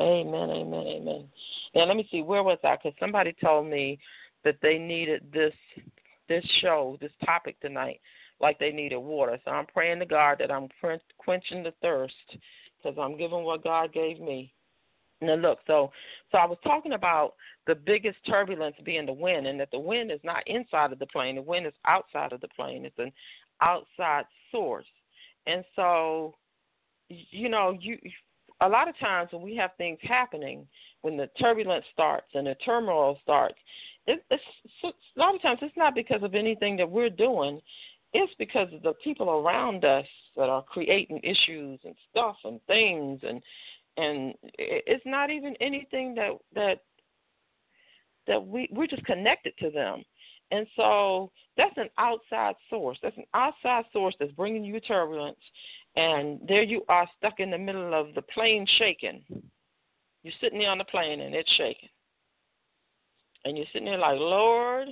amen 0.00 0.50
amen 0.50 0.86
amen 0.86 1.28
now 1.74 1.84
let 1.84 1.96
me 1.96 2.06
see 2.10 2.22
where 2.22 2.42
was 2.42 2.58
i 2.62 2.76
because 2.76 2.96
somebody 3.00 3.34
told 3.42 3.66
me 3.66 3.98
that 4.44 4.56
they 4.62 4.78
needed 4.78 5.22
this 5.32 5.54
this 6.28 6.44
show 6.60 6.96
this 7.00 7.12
topic 7.24 7.60
tonight 7.60 8.00
like 8.40 8.58
they 8.58 8.70
needed 8.70 8.98
water 8.98 9.38
so 9.44 9.50
i'm 9.50 9.66
praying 9.66 9.98
to 9.98 10.06
god 10.06 10.38
that 10.38 10.50
i'm 10.50 10.68
quenching 11.18 11.62
the 11.62 11.72
thirst 11.82 12.14
because 12.76 12.96
i'm 13.00 13.16
giving 13.16 13.44
what 13.44 13.64
god 13.64 13.92
gave 13.92 14.20
me 14.20 14.52
now 15.20 15.34
look, 15.34 15.58
so 15.66 15.90
so 16.30 16.38
I 16.38 16.46
was 16.46 16.58
talking 16.62 16.92
about 16.92 17.34
the 17.66 17.74
biggest 17.74 18.18
turbulence 18.26 18.76
being 18.84 19.06
the 19.06 19.12
wind, 19.12 19.46
and 19.46 19.58
that 19.58 19.70
the 19.72 19.78
wind 19.78 20.12
is 20.12 20.20
not 20.22 20.46
inside 20.46 20.92
of 20.92 20.98
the 20.98 21.06
plane. 21.06 21.36
The 21.36 21.42
wind 21.42 21.66
is 21.66 21.72
outside 21.86 22.32
of 22.32 22.40
the 22.40 22.48
plane. 22.48 22.84
It's 22.84 22.98
an 22.98 23.12
outside 23.60 24.24
source, 24.52 24.86
and 25.46 25.64
so 25.74 26.34
you 27.08 27.48
know 27.48 27.76
you 27.80 27.98
a 28.60 28.68
lot 28.68 28.88
of 28.88 28.98
times 28.98 29.30
when 29.32 29.42
we 29.42 29.56
have 29.56 29.70
things 29.76 29.98
happening, 30.02 30.66
when 31.02 31.16
the 31.16 31.28
turbulence 31.40 31.84
starts 31.92 32.28
and 32.34 32.46
the 32.46 32.54
turmoil 32.64 33.18
starts, 33.22 33.58
it, 34.08 34.24
it's 34.30 34.42
a 34.84 35.20
lot 35.20 35.34
of 35.34 35.42
times 35.42 35.58
it's 35.62 35.76
not 35.76 35.94
because 35.94 36.22
of 36.22 36.34
anything 36.34 36.76
that 36.78 36.90
we're 36.90 37.10
doing. 37.10 37.60
It's 38.14 38.32
because 38.38 38.72
of 38.72 38.82
the 38.82 38.94
people 39.04 39.28
around 39.28 39.84
us 39.84 40.06
that 40.34 40.48
are 40.48 40.62
creating 40.62 41.20
issues 41.22 41.78
and 41.84 41.94
stuff 42.10 42.36
and 42.44 42.58
things. 42.66 43.20
And 43.22 43.42
and 43.98 44.34
it's 44.58 45.04
not 45.04 45.30
even 45.30 45.54
anything 45.60 46.14
that 46.14 46.30
that 46.54 46.80
that 48.26 48.44
we 48.44 48.68
we're 48.72 48.86
just 48.86 49.04
connected 49.04 49.52
to 49.58 49.70
them. 49.70 50.02
And 50.50 50.66
so 50.74 51.30
that's 51.58 51.76
an 51.76 51.90
outside 51.98 52.54
source. 52.70 52.96
That's 53.02 53.18
an 53.18 53.26
outside 53.34 53.84
source 53.92 54.14
that's 54.18 54.32
bringing 54.32 54.64
you 54.64 54.80
turbulence. 54.80 55.36
And 55.96 56.40
there 56.48 56.62
you 56.62 56.82
are 56.88 57.06
stuck 57.18 57.40
in 57.40 57.50
the 57.50 57.58
middle 57.58 57.92
of 57.92 58.14
the 58.14 58.22
plane 58.22 58.66
shaking. 58.78 59.22
You're 60.22 60.32
sitting 60.40 60.60
there 60.60 60.70
on 60.70 60.78
the 60.78 60.84
plane 60.84 61.20
and 61.20 61.34
it's 61.34 61.52
shaking 61.58 61.90
and 63.44 63.56
you're 63.56 63.66
sitting 63.72 63.86
there 63.86 63.98
like 63.98 64.18
lord 64.18 64.88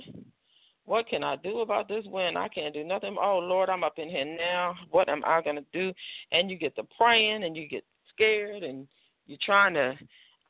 what 0.87 1.05
can 1.05 1.21
I 1.21 1.35
do 1.35 1.59
about 1.59 1.89
this 1.89 2.05
wind? 2.05 2.37
I 2.37 2.47
can't 2.47 2.73
do 2.73 2.81
nothing. 2.81 3.17
Oh 3.21 3.39
Lord, 3.39 3.69
I'm 3.69 3.83
up 3.83 3.99
in 3.99 4.09
here 4.09 4.23
now. 4.23 4.73
What 4.89 5.09
am 5.09 5.21
I 5.25 5.41
gonna 5.41 5.65
do? 5.73 5.91
And 6.31 6.49
you 6.49 6.57
get 6.57 6.77
to 6.77 6.83
praying 6.97 7.43
and 7.43 7.57
you 7.57 7.67
get 7.67 7.83
scared 8.13 8.63
and 8.63 8.87
you're 9.27 9.37
trying 9.45 9.73
to 9.73 9.95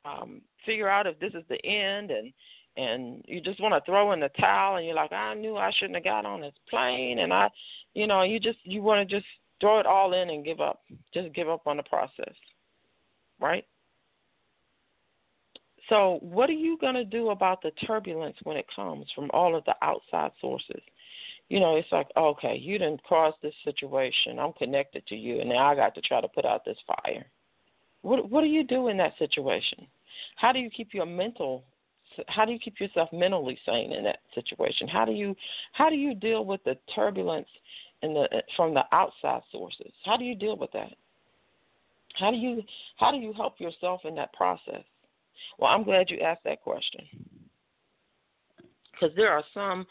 um, 0.05 0.41
figure 0.63 0.87
out 0.87 1.07
if 1.07 1.19
this 1.19 1.33
is 1.33 1.43
the 1.49 1.63
end 1.65 2.11
and 2.11 2.31
and 2.77 3.23
you 3.27 3.41
just 3.41 3.59
want 3.59 3.73
to 3.73 3.91
throw 3.91 4.11
in 4.11 4.19
the 4.19 4.29
towel 4.39 4.77
and 4.77 4.85
you're 4.85 4.95
like 4.95 5.11
I 5.11 5.33
knew 5.33 5.57
I 5.57 5.71
shouldn't 5.71 5.95
have 5.95 6.03
got 6.03 6.25
on 6.25 6.41
this 6.41 6.53
plane 6.69 7.19
and 7.19 7.33
I 7.33 7.49
you 7.95 8.05
know 8.05 8.21
you 8.21 8.39
just 8.39 8.59
you 8.63 8.83
want 8.83 9.07
to 9.07 9.15
just 9.15 9.27
throw 9.59 9.79
it 9.79 9.87
all 9.87 10.13
in 10.13 10.29
and 10.29 10.45
give 10.45 10.61
up 10.61 10.81
just 11.13 11.33
give 11.33 11.49
up 11.49 11.65
on 11.65 11.77
the 11.77 11.83
process 11.83 12.33
right 13.41 13.65
so 15.89 16.19
what 16.21 16.49
are 16.49 16.53
you 16.53 16.77
going 16.79 16.95
to 16.95 17.05
do 17.05 17.29
about 17.29 17.61
the 17.61 17.71
turbulence 17.85 18.37
when 18.43 18.57
it 18.57 18.65
comes 18.75 19.05
from 19.15 19.29
all 19.33 19.55
of 19.55 19.63
the 19.65 19.75
outside 19.81 20.31
sources 20.41 20.81
you 21.49 21.59
know 21.59 21.75
it's 21.75 21.91
like 21.91 22.07
okay 22.17 22.55
you 22.55 22.77
didn't 22.77 23.03
cause 23.03 23.33
this 23.41 23.53
situation 23.63 24.39
i'm 24.39 24.53
connected 24.53 25.05
to 25.07 25.15
you 25.15 25.39
and 25.39 25.49
now 25.49 25.67
i 25.67 25.75
got 25.75 25.93
to 25.95 26.01
try 26.01 26.21
to 26.21 26.27
put 26.27 26.45
out 26.45 26.65
this 26.65 26.77
fire 26.87 27.25
what 28.01 28.29
what 28.29 28.41
do 28.41 28.47
you 28.47 28.63
do 28.63 28.87
in 28.87 28.97
that 28.97 29.17
situation? 29.17 29.85
How 30.37 30.51
do 30.51 30.59
you 30.59 30.69
keep 30.69 30.93
your 30.93 31.05
mental 31.05 31.63
how 32.29 32.45
do 32.45 32.51
you 32.51 32.57
keep 32.57 32.79
yourself 32.79 33.09
mentally 33.13 33.59
sane 33.65 33.91
in 33.91 34.03
that 34.05 34.19
situation? 34.33 34.87
How 34.87 35.05
do 35.05 35.11
you 35.11 35.35
how 35.73 35.89
do 35.89 35.95
you 35.95 36.15
deal 36.15 36.45
with 36.45 36.63
the 36.63 36.77
turbulence 36.95 37.49
in 38.01 38.13
the 38.13 38.27
from 38.55 38.73
the 38.73 38.83
outside 38.91 39.41
sources? 39.51 39.91
How 40.05 40.17
do 40.17 40.23
you 40.23 40.35
deal 40.35 40.57
with 40.57 40.71
that? 40.71 40.93
How 42.15 42.31
do 42.31 42.37
you 42.37 42.63
how 42.97 43.11
do 43.11 43.17
you 43.17 43.33
help 43.33 43.59
yourself 43.59 44.01
in 44.05 44.15
that 44.15 44.33
process? 44.33 44.83
Well, 45.57 45.71
I'm 45.71 45.83
glad 45.83 46.09
you 46.09 46.19
asked 46.19 46.43
that 46.45 46.61
question. 46.61 47.01
Because 48.91 49.15
there 49.15 49.31
are 49.31 49.43
some 49.53 49.85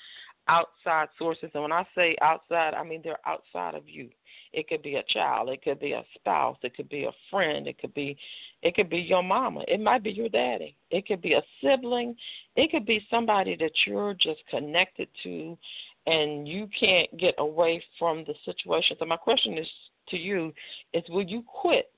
outside 0.49 1.09
sources 1.19 1.51
and 1.55 1.63
when 1.63 1.73
I 1.73 1.85
say 1.95 2.17
outside, 2.23 2.75
I 2.75 2.85
mean 2.85 3.01
they're 3.03 3.19
outside 3.27 3.75
of 3.75 3.89
you. 3.89 4.09
It 4.53 4.69
could 4.69 4.83
be 4.83 4.95
a 4.95 5.03
child, 5.09 5.49
it 5.49 5.63
could 5.63 5.81
be 5.81 5.93
a 5.93 6.05
spouse, 6.15 6.57
it 6.63 6.75
could 6.77 6.89
be 6.89 7.05
a 7.05 7.13
friend, 7.31 7.67
it 7.67 7.79
could 7.79 7.95
be 7.95 8.17
it 8.63 8.75
could 8.75 8.89
be 8.89 8.99
your 8.99 9.23
mama, 9.23 9.65
it 9.69 9.81
might 9.81 10.03
be 10.03 10.11
your 10.11 10.29
daddy, 10.29 10.77
it 10.91 11.07
could 11.07 11.21
be 11.21 11.35
a 11.35 11.43
sibling, 11.61 12.17
it 12.55 12.71
could 12.71 12.87
be 12.87 13.07
somebody 13.11 13.57
that 13.57 13.73
you're 13.87 14.15
just 14.15 14.41
connected 14.49 15.09
to 15.25 15.59
and 16.07 16.47
you 16.47 16.69
can't 16.79 17.15
get 17.19 17.35
away 17.39 17.83
from 17.99 18.25
the 18.27 18.35
situation. 18.45 18.97
So 18.99 19.05
my 19.05 19.17
question 19.17 19.59
is 19.59 19.67
to 20.09 20.17
you 20.17 20.53
is 20.93 21.03
will 21.09 21.25
you 21.25 21.43
quit 21.47 21.91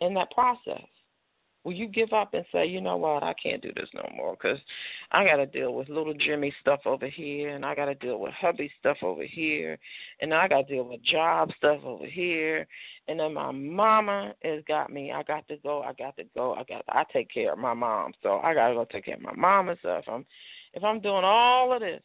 in 0.00 0.14
that 0.14 0.30
process? 0.30 0.86
Will 1.64 1.72
you 1.72 1.88
give 1.88 2.12
up 2.12 2.34
and 2.34 2.44
say, 2.52 2.66
you 2.66 2.80
know 2.80 2.96
what, 2.96 3.22
I 3.22 3.34
can't 3.34 3.60
do 3.60 3.72
this 3.74 3.88
no 3.92 4.08
more 4.16 4.36
because 4.40 4.58
I 5.10 5.24
got 5.24 5.36
to 5.36 5.46
deal 5.46 5.74
with 5.74 5.88
little 5.88 6.14
Jimmy 6.14 6.52
stuff 6.60 6.80
over 6.86 7.08
here, 7.08 7.54
and 7.54 7.66
I 7.66 7.74
got 7.74 7.86
to 7.86 7.94
deal 7.94 8.18
with 8.18 8.32
hubby 8.32 8.70
stuff 8.78 8.98
over 9.02 9.24
here, 9.24 9.76
and 10.20 10.32
I 10.32 10.46
got 10.48 10.68
to 10.68 10.74
deal 10.74 10.84
with 10.84 11.02
job 11.02 11.50
stuff 11.58 11.80
over 11.84 12.06
here, 12.06 12.66
and 13.08 13.18
then 13.18 13.34
my 13.34 13.50
mama 13.50 14.34
has 14.42 14.62
got 14.68 14.92
me. 14.92 15.12
I 15.12 15.22
got 15.24 15.46
to 15.48 15.56
go. 15.56 15.82
I 15.82 15.92
got 15.94 16.16
to 16.16 16.24
go. 16.34 16.54
I 16.54 16.62
got. 16.62 16.86
To, 16.86 16.96
I 16.96 17.04
take 17.12 17.30
care 17.32 17.52
of 17.52 17.58
my 17.58 17.74
mom, 17.74 18.12
so 18.22 18.38
I 18.38 18.54
got 18.54 18.68
to 18.68 18.74
go 18.74 18.86
take 18.90 19.06
care 19.06 19.16
of 19.16 19.22
my 19.22 19.34
mama. 19.34 19.76
So 19.82 19.96
if 19.96 20.08
I'm, 20.08 20.24
if 20.74 20.84
I'm 20.84 21.00
doing 21.00 21.24
all 21.24 21.72
of 21.72 21.80
this, 21.80 22.02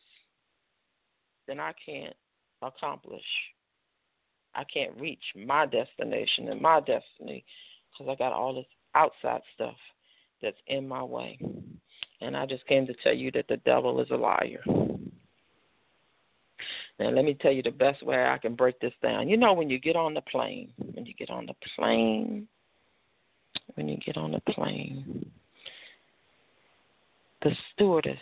then 1.47 1.59
I 1.59 1.73
can't 1.85 2.15
accomplish. 2.61 3.21
I 4.55 4.63
can't 4.65 4.99
reach 4.99 5.23
my 5.35 5.65
destination 5.65 6.49
and 6.49 6.61
my 6.61 6.79
destiny 6.79 7.43
because 7.91 8.11
I 8.11 8.15
got 8.15 8.33
all 8.33 8.55
this 8.55 8.65
outside 8.95 9.41
stuff 9.55 9.75
that's 10.41 10.57
in 10.67 10.87
my 10.87 11.03
way. 11.03 11.39
And 12.21 12.37
I 12.37 12.45
just 12.45 12.65
came 12.67 12.85
to 12.87 12.93
tell 13.03 13.13
you 13.13 13.31
that 13.31 13.47
the 13.47 13.57
devil 13.57 13.99
is 14.01 14.09
a 14.11 14.15
liar. 14.15 14.63
Now, 16.99 17.09
let 17.09 17.25
me 17.25 17.33
tell 17.33 17.51
you 17.51 17.63
the 17.63 17.71
best 17.71 18.03
way 18.03 18.23
I 18.23 18.37
can 18.37 18.55
break 18.55 18.79
this 18.79 18.93
down. 19.01 19.27
You 19.27 19.37
know, 19.37 19.53
when 19.53 19.69
you 19.69 19.79
get 19.79 19.95
on 19.95 20.13
the 20.13 20.21
plane, 20.21 20.71
when 20.93 21.05
you 21.05 21.13
get 21.13 21.29
on 21.29 21.47
the 21.47 21.55
plane, 21.75 22.47
when 23.75 23.87
you 23.87 23.97
get 23.97 24.15
on 24.15 24.31
the 24.31 24.41
plane, 24.41 25.29
the 27.41 27.51
stewardess, 27.73 28.19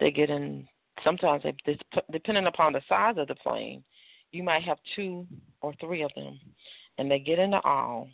they 0.00 0.10
get 0.10 0.30
in, 0.30 0.66
sometimes, 1.02 1.42
they, 1.42 1.78
depending 2.12 2.46
upon 2.46 2.72
the 2.72 2.82
size 2.88 3.16
of 3.18 3.28
the 3.28 3.34
plane, 3.34 3.82
you 4.30 4.42
might 4.42 4.62
have 4.62 4.78
two 4.96 5.26
or 5.60 5.74
three 5.80 6.02
of 6.02 6.10
them 6.14 6.38
and 6.98 7.10
they 7.10 7.18
get 7.18 7.38
in 7.38 7.50
the 7.50 7.60
aisle 7.64 8.08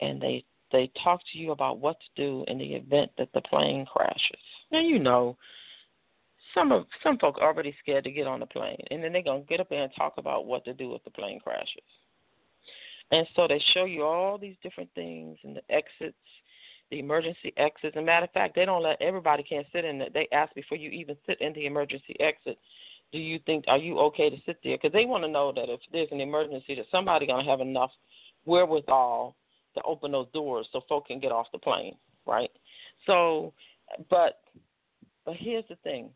and 0.00 0.20
they 0.20 0.44
they 0.72 0.90
talk 1.02 1.20
to 1.32 1.38
you 1.38 1.50
about 1.50 1.80
what 1.80 1.96
to 2.00 2.22
do 2.22 2.44
in 2.46 2.56
the 2.56 2.74
event 2.74 3.10
that 3.18 3.28
the 3.34 3.40
plane 3.40 3.84
crashes. 3.86 4.40
Now 4.70 4.80
you 4.80 4.98
know 4.98 5.36
some 6.54 6.72
of 6.72 6.86
some 7.02 7.18
folk 7.18 7.38
are 7.40 7.48
already 7.48 7.74
scared 7.82 8.04
to 8.04 8.10
get 8.10 8.26
on 8.26 8.40
the 8.40 8.46
plane 8.46 8.82
and 8.90 9.02
then 9.02 9.12
they're 9.12 9.22
gonna 9.22 9.40
get 9.42 9.60
up 9.60 9.68
there 9.68 9.82
and 9.82 9.92
talk 9.96 10.14
about 10.18 10.46
what 10.46 10.64
to 10.64 10.74
do 10.74 10.94
if 10.94 11.04
the 11.04 11.10
plane 11.10 11.40
crashes. 11.40 11.84
And 13.12 13.26
so 13.34 13.48
they 13.48 13.62
show 13.74 13.84
you 13.84 14.04
all 14.04 14.38
these 14.38 14.56
different 14.62 14.90
things 14.94 15.36
and 15.42 15.56
the 15.56 15.62
exits, 15.68 16.16
the 16.90 17.00
emergency 17.00 17.52
exits. 17.56 17.96
As 17.96 18.00
a 18.00 18.04
matter 18.04 18.24
of 18.24 18.30
fact, 18.30 18.54
they 18.54 18.64
don't 18.64 18.84
let 18.84 19.02
everybody 19.02 19.42
can 19.42 19.64
sit 19.72 19.84
in 19.84 20.00
it. 20.00 20.14
They 20.14 20.28
ask 20.32 20.54
before 20.54 20.78
you 20.78 20.90
even 20.90 21.16
sit 21.26 21.40
in 21.40 21.52
the 21.52 21.66
emergency 21.66 22.14
exit 22.20 22.56
do 23.12 23.18
you 23.18 23.38
think 23.46 23.64
are 23.68 23.78
you 23.78 23.98
okay 23.98 24.30
to 24.30 24.36
sit 24.46 24.58
there? 24.62 24.76
Because 24.76 24.92
they 24.92 25.04
want 25.04 25.24
to 25.24 25.30
know 25.30 25.52
that 25.52 25.68
if 25.68 25.80
there's 25.92 26.08
an 26.12 26.20
emergency, 26.20 26.74
that 26.76 26.86
somebody's 26.90 27.28
gonna 27.28 27.44
have 27.44 27.60
enough 27.60 27.90
wherewithal 28.44 29.36
to 29.74 29.82
open 29.82 30.12
those 30.12 30.28
doors 30.32 30.68
so 30.72 30.80
folk 30.88 31.06
can 31.06 31.20
get 31.20 31.32
off 31.32 31.46
the 31.52 31.58
plane, 31.58 31.94
right? 32.26 32.50
So, 33.06 33.52
but 34.08 34.40
but 35.24 35.36
here's 35.36 35.64
the 35.68 35.76
thing. 35.76 36.10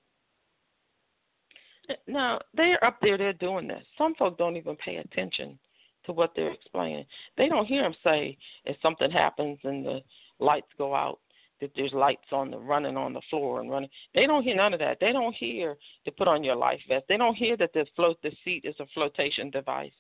Now 2.06 2.40
they're 2.54 2.82
up 2.84 2.98
there, 3.02 3.18
they're 3.18 3.32
doing 3.32 3.68
this. 3.68 3.84
Some 3.98 4.14
folk 4.14 4.38
don't 4.38 4.56
even 4.56 4.76
pay 4.76 4.96
attention 4.96 5.58
to 6.06 6.12
what 6.12 6.32
they're 6.34 6.52
explaining. 6.52 7.04
They 7.36 7.48
don't 7.48 7.66
hear 7.66 7.82
them 7.82 7.94
say 8.04 8.36
if 8.64 8.76
something 8.82 9.10
happens 9.10 9.58
and 9.64 9.84
the 9.84 10.00
lights 10.38 10.68
go 10.78 10.94
out, 10.94 11.18
that 11.60 11.70
there's 11.76 11.92
lights 11.92 12.32
on 12.32 12.50
the 12.50 12.58
running 12.58 12.96
on 12.96 13.12
the 13.12 13.20
floor 13.30 13.60
and 13.60 13.70
running. 13.70 13.88
They 14.14 14.26
don't 14.26 14.42
hear 14.42 14.56
none 14.56 14.74
of 14.74 14.80
that. 14.80 14.98
They 15.00 15.12
don't 15.12 15.34
hear 15.34 15.76
to 16.04 16.12
put 16.12 16.28
on 16.28 16.44
your 16.44 16.56
life 16.56 16.80
vest. 16.88 17.04
They 17.08 17.16
don't 17.16 17.36
hear 17.36 17.56
that 17.56 17.72
the 17.72 17.86
float 17.96 18.18
the 18.22 18.32
seat 18.44 18.64
is 18.64 18.74
a 18.80 18.86
flotation 18.94 19.50
device. 19.50 19.92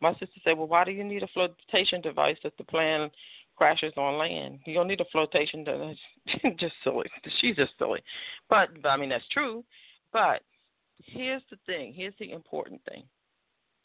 My 0.00 0.12
sister 0.12 0.40
said, 0.44 0.56
"Well, 0.56 0.68
why 0.68 0.84
do 0.84 0.92
you 0.92 1.04
need 1.04 1.22
a 1.22 1.28
flotation 1.28 2.00
device 2.00 2.36
if 2.44 2.56
the 2.56 2.64
plane 2.64 3.10
crashes 3.56 3.92
on 3.96 4.18
land? 4.18 4.60
You 4.64 4.74
don't 4.74 4.88
need 4.88 5.00
a 5.00 5.06
flotation 5.06 5.64
device." 5.64 5.98
just 6.58 6.74
silly. 6.84 7.10
She's 7.40 7.56
just 7.56 7.72
silly. 7.78 8.00
But, 8.48 8.82
but 8.82 8.88
I 8.88 8.96
mean 8.96 9.08
that's 9.08 9.28
true. 9.28 9.64
But 10.12 10.42
here's 11.04 11.42
the 11.50 11.58
thing. 11.66 11.92
Here's 11.92 12.14
the 12.18 12.32
important 12.32 12.80
thing. 12.88 13.04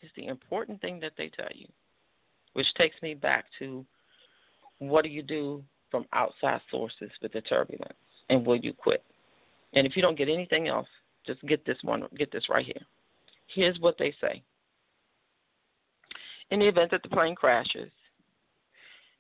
It's 0.01 0.13
the 0.15 0.27
important 0.27 0.81
thing 0.81 0.99
that 0.99 1.13
they 1.17 1.29
tell 1.29 1.49
you, 1.53 1.67
which 2.53 2.67
takes 2.77 3.01
me 3.01 3.13
back 3.13 3.45
to 3.59 3.85
what 4.79 5.03
do 5.03 5.09
you 5.09 5.23
do 5.23 5.63
from 5.95 6.05
outside 6.11 6.59
sources 6.69 7.09
with 7.21 7.31
the 7.31 7.39
turbulence? 7.39 7.93
And 8.29 8.45
will 8.45 8.57
you 8.57 8.73
quit? 8.73 9.01
And 9.73 9.87
if 9.87 9.95
you 9.95 10.01
don't 10.01 10.17
get 10.17 10.27
anything 10.27 10.67
else, 10.67 10.89
just 11.25 11.41
get 11.47 11.65
this 11.65 11.77
one, 11.83 12.03
get 12.17 12.33
this 12.33 12.49
right 12.49 12.65
here. 12.65 12.81
Here's 13.47 13.79
what 13.79 13.95
they 13.97 14.13
say. 14.19 14.43
In 16.51 16.59
the 16.59 16.67
event 16.67 16.91
that 16.91 17.01
the 17.01 17.07
plane 17.07 17.33
crashes 17.33 17.91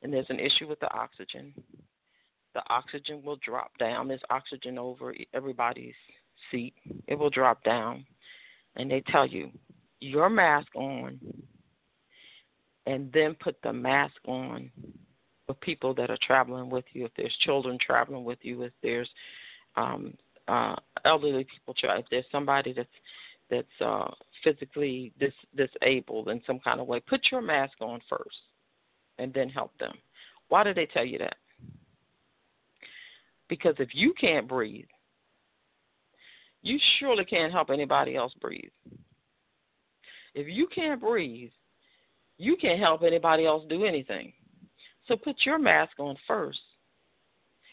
and 0.03 0.11
there's 0.11 0.29
an 0.29 0.39
issue 0.39 0.67
with 0.67 0.81
the 0.81 0.93
oxygen, 0.93 1.53
the 2.53 2.61
oxygen 2.69 3.21
will 3.23 3.37
drop 3.37 3.71
down. 3.77 4.09
There's 4.09 4.19
oxygen 4.29 4.77
over 4.77 5.15
everybody's 5.33 5.93
seat. 6.51 6.73
It 7.07 7.17
will 7.17 7.29
drop 7.29 7.63
down. 7.63 8.05
And 8.75 8.91
they 8.91 9.01
tell 9.13 9.25
you, 9.25 9.49
your 10.01 10.29
mask 10.29 10.67
on, 10.75 11.21
and 12.85 13.09
then 13.13 13.33
put 13.35 13.55
the 13.63 13.71
mask 13.71 14.15
on 14.27 14.69
of 15.47 15.59
people 15.61 15.93
that 15.93 16.09
are 16.09 16.17
traveling 16.25 16.69
with 16.69 16.85
you, 16.93 17.05
if 17.05 17.11
there's 17.15 17.35
children 17.41 17.77
traveling 17.79 18.23
with 18.23 18.39
you, 18.41 18.63
if 18.63 18.73
there's 18.81 19.09
um, 19.75 20.13
uh, 20.47 20.75
elderly 21.03 21.45
people, 21.45 21.75
if 21.77 22.05
there's 22.09 22.25
somebody 22.31 22.73
that's 22.73 22.89
that's 23.49 23.67
uh, 23.79 24.09
physically 24.43 25.13
dis- 25.19 25.31
disabled 25.55 26.29
in 26.29 26.41
some 26.47 26.59
kind 26.59 26.79
of 26.79 26.87
way, 26.87 26.99
put 26.99 27.21
your 27.31 27.41
mask 27.41 27.73
on 27.79 27.99
first, 28.09 28.37
and 29.19 29.31
then 29.33 29.49
help 29.49 29.77
them. 29.77 29.93
Why 30.49 30.63
do 30.63 30.73
they 30.73 30.87
tell 30.87 31.05
you 31.05 31.19
that? 31.19 31.35
Because 33.47 33.75
if 33.77 33.89
you 33.93 34.13
can't 34.19 34.47
breathe, 34.47 34.85
you 36.63 36.79
surely 36.97 37.23
can't 37.23 37.51
help 37.51 37.69
anybody 37.69 38.15
else 38.15 38.33
breathe. 38.41 38.71
If 40.33 40.47
you 40.47 40.67
can't 40.73 40.99
breathe, 40.99 41.51
you 42.39 42.57
can't 42.59 42.79
help 42.79 43.03
anybody 43.03 43.45
else 43.45 43.63
do 43.69 43.85
anything. 43.85 44.33
So 45.07 45.15
put 45.15 45.35
your 45.45 45.59
mask 45.59 45.99
on 45.99 46.15
first 46.27 46.59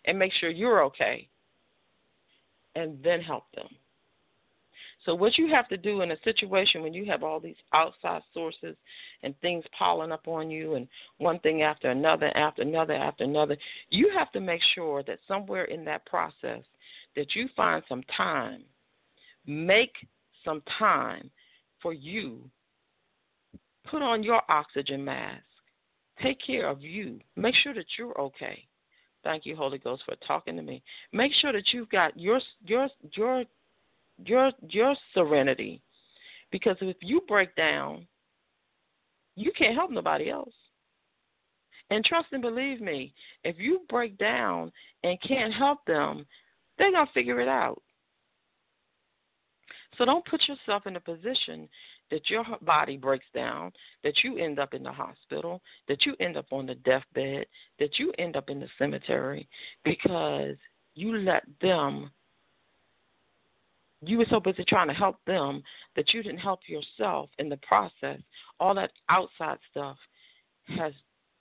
and 0.05 0.19
make 0.19 0.33
sure 0.33 0.51
you're 0.51 0.85
okay 0.85 1.29
and 2.75 2.99
then 3.03 3.21
help 3.21 3.45
them. 3.55 3.69
So 5.05 5.15
what 5.15 5.37
you 5.37 5.49
have 5.49 5.69
to 5.69 5.77
do 5.77 6.03
in 6.03 6.13
a 6.13 6.21
situation 6.23 6.83
when 6.83 6.95
you 6.95 7.05
have 7.07 7.25
all 7.25 7.41
these 7.41 7.57
outside 7.73 8.23
sources 8.33 8.77
and 9.23 9.35
things 9.41 9.65
piling 9.77 10.13
up 10.13 10.29
on 10.29 10.49
you 10.49 10.75
and 10.75 10.87
one 11.19 11.41
thing 11.41 11.63
after 11.63 11.91
another 11.91 12.37
after 12.37 12.63
another 12.63 12.95
after 12.95 13.25
another, 13.25 13.57
you 13.91 14.11
have 14.17 14.31
to 14.33 14.41
make 14.41 14.61
sure 14.75 15.03
that 15.05 15.19
somewhere 15.27 15.65
in 15.65 15.85
that 15.87 16.07
process 16.07 16.63
that 17.17 17.35
you 17.35 17.49
find 17.57 17.83
some 17.89 18.03
time. 18.17 18.63
Make 19.45 19.95
some 20.45 20.63
time 20.79 21.31
for 21.81 21.93
you. 21.93 22.39
Put 23.91 24.03
on 24.03 24.23
your 24.23 24.43
oxygen 24.49 25.05
mask 25.05 25.43
Take 26.23 26.39
care 26.45 26.69
of 26.69 26.83
you. 26.83 27.19
Make 27.37 27.55
sure 27.63 27.75
that 27.75 27.87
you're 27.99 28.19
okay. 28.21 28.65
Thank 29.25 29.47
you, 29.47 29.57
Holy 29.57 29.79
Ghost, 29.79 30.03
for 30.05 30.15
talking 30.27 30.57
to 30.57 30.63
me. 30.63 30.83
Make 31.13 31.33
sure 31.41 31.53
that 31.53 31.73
you've 31.73 31.91
got 31.91 32.19
your 32.19 32.41
your 32.65 32.89
your 33.17 33.45
your 34.25 34.53
your 34.69 34.95
serenity, 35.15 35.81
because 36.51 36.77
if 36.81 36.97
you 37.01 37.23
break 37.27 37.55
down, 37.57 38.07
you 39.37 39.53
can't 39.57 39.75
help 39.75 39.91
nobody 39.91 40.31
else. 40.31 40.55
And 41.91 42.05
trust 42.05 42.29
and 42.33 42.43
believe 42.43 42.81
me, 42.81 43.13
if 43.45 43.57
you 43.59 43.81
break 43.89 44.17
down 44.19 44.73
and 45.05 45.19
can't 45.27 45.53
help 45.53 45.85
them, 45.87 46.27
they're 46.79 46.93
gonna 46.93 47.11
figure 47.13 47.41
it 47.41 47.49
out. 47.49 47.83
So 49.99 50.05
don't 50.05 50.25
put 50.25 50.43
yourself 50.49 50.87
in 50.87 50.97
a 50.97 51.01
position 51.01 51.69
that 52.13 52.29
your 52.29 52.45
body 52.61 52.99
breaks 52.99 53.25
down, 53.35 53.73
that 54.05 54.23
you 54.23 54.37
end 54.37 54.59
up 54.59 54.75
in 54.75 54.83
the 54.83 54.93
hospital, 54.93 55.63
that 55.89 56.05
you 56.05 56.15
end 56.21 56.37
up 56.37 56.45
on 56.53 56.67
the 56.67 56.75
deathbed, 56.77 57.47
that 57.79 57.99
you 57.99 58.13
end 58.19 58.37
up 58.37 58.51
in 58.51 58.61
the 58.61 58.69
cemetery 58.79 59.49
because 59.83 60.55
you 60.95 61.17
let 61.17 61.43
them 61.61 62.11
you 64.05 64.19
were 64.19 64.27
so 64.29 64.41
busy 64.41 64.65
trying 64.65 64.89
to 64.89 64.95
help 64.95 65.17
them 65.29 65.63
that 65.95 66.13
you 66.13 66.25
didn't 66.25 66.41
help 66.41 66.59
yourself 66.67 67.31
in 67.39 67.49
the 67.49 67.57
process. 67.59 68.19
All 68.59 68.75
that 68.75 68.91
outside 69.09 69.59
stuff 69.71 69.97
has 70.77 70.93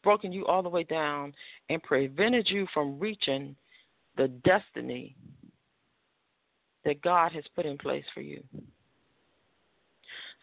broken 0.04 0.32
you 0.32 0.46
all 0.46 0.62
the 0.62 0.70
way 0.70 0.84
down 0.84 1.34
and 1.70 1.82
prevented 1.82 2.48
you 2.48 2.68
from 2.72 3.00
reaching 3.00 3.56
the 4.16 4.28
destiny 4.46 5.16
that 6.86 7.02
God 7.02 7.32
has 7.32 7.44
put 7.56 7.66
in 7.66 7.80
place 7.80 8.06
for 8.14 8.22
you. 8.22 8.44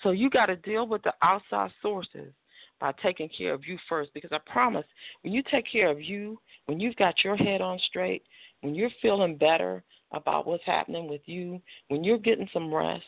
So 0.02 0.10
you 0.10 0.30
got 0.30 0.46
to 0.46 0.56
deal 0.56 0.86
with 0.86 1.02
the 1.02 1.14
outside 1.22 1.70
sources 1.82 2.32
by 2.80 2.92
taking 3.02 3.28
care 3.36 3.52
of 3.54 3.66
you 3.66 3.78
first 3.88 4.12
because 4.14 4.30
I 4.32 4.38
promise 4.50 4.84
when 5.22 5.32
you 5.32 5.42
take 5.50 5.64
care 5.70 5.90
of 5.90 6.00
you, 6.00 6.38
when 6.66 6.78
you've 6.78 6.96
got 6.96 7.24
your 7.24 7.36
head 7.36 7.60
on 7.60 7.78
straight, 7.88 8.22
when 8.60 8.74
you're 8.74 8.90
feeling 9.02 9.36
better 9.36 9.82
about 10.12 10.46
what's 10.46 10.64
happening 10.64 11.08
with 11.08 11.20
you, 11.26 11.60
when 11.88 12.02
you're 12.02 12.18
getting 12.18 12.48
some 12.52 12.72
rest, 12.72 13.04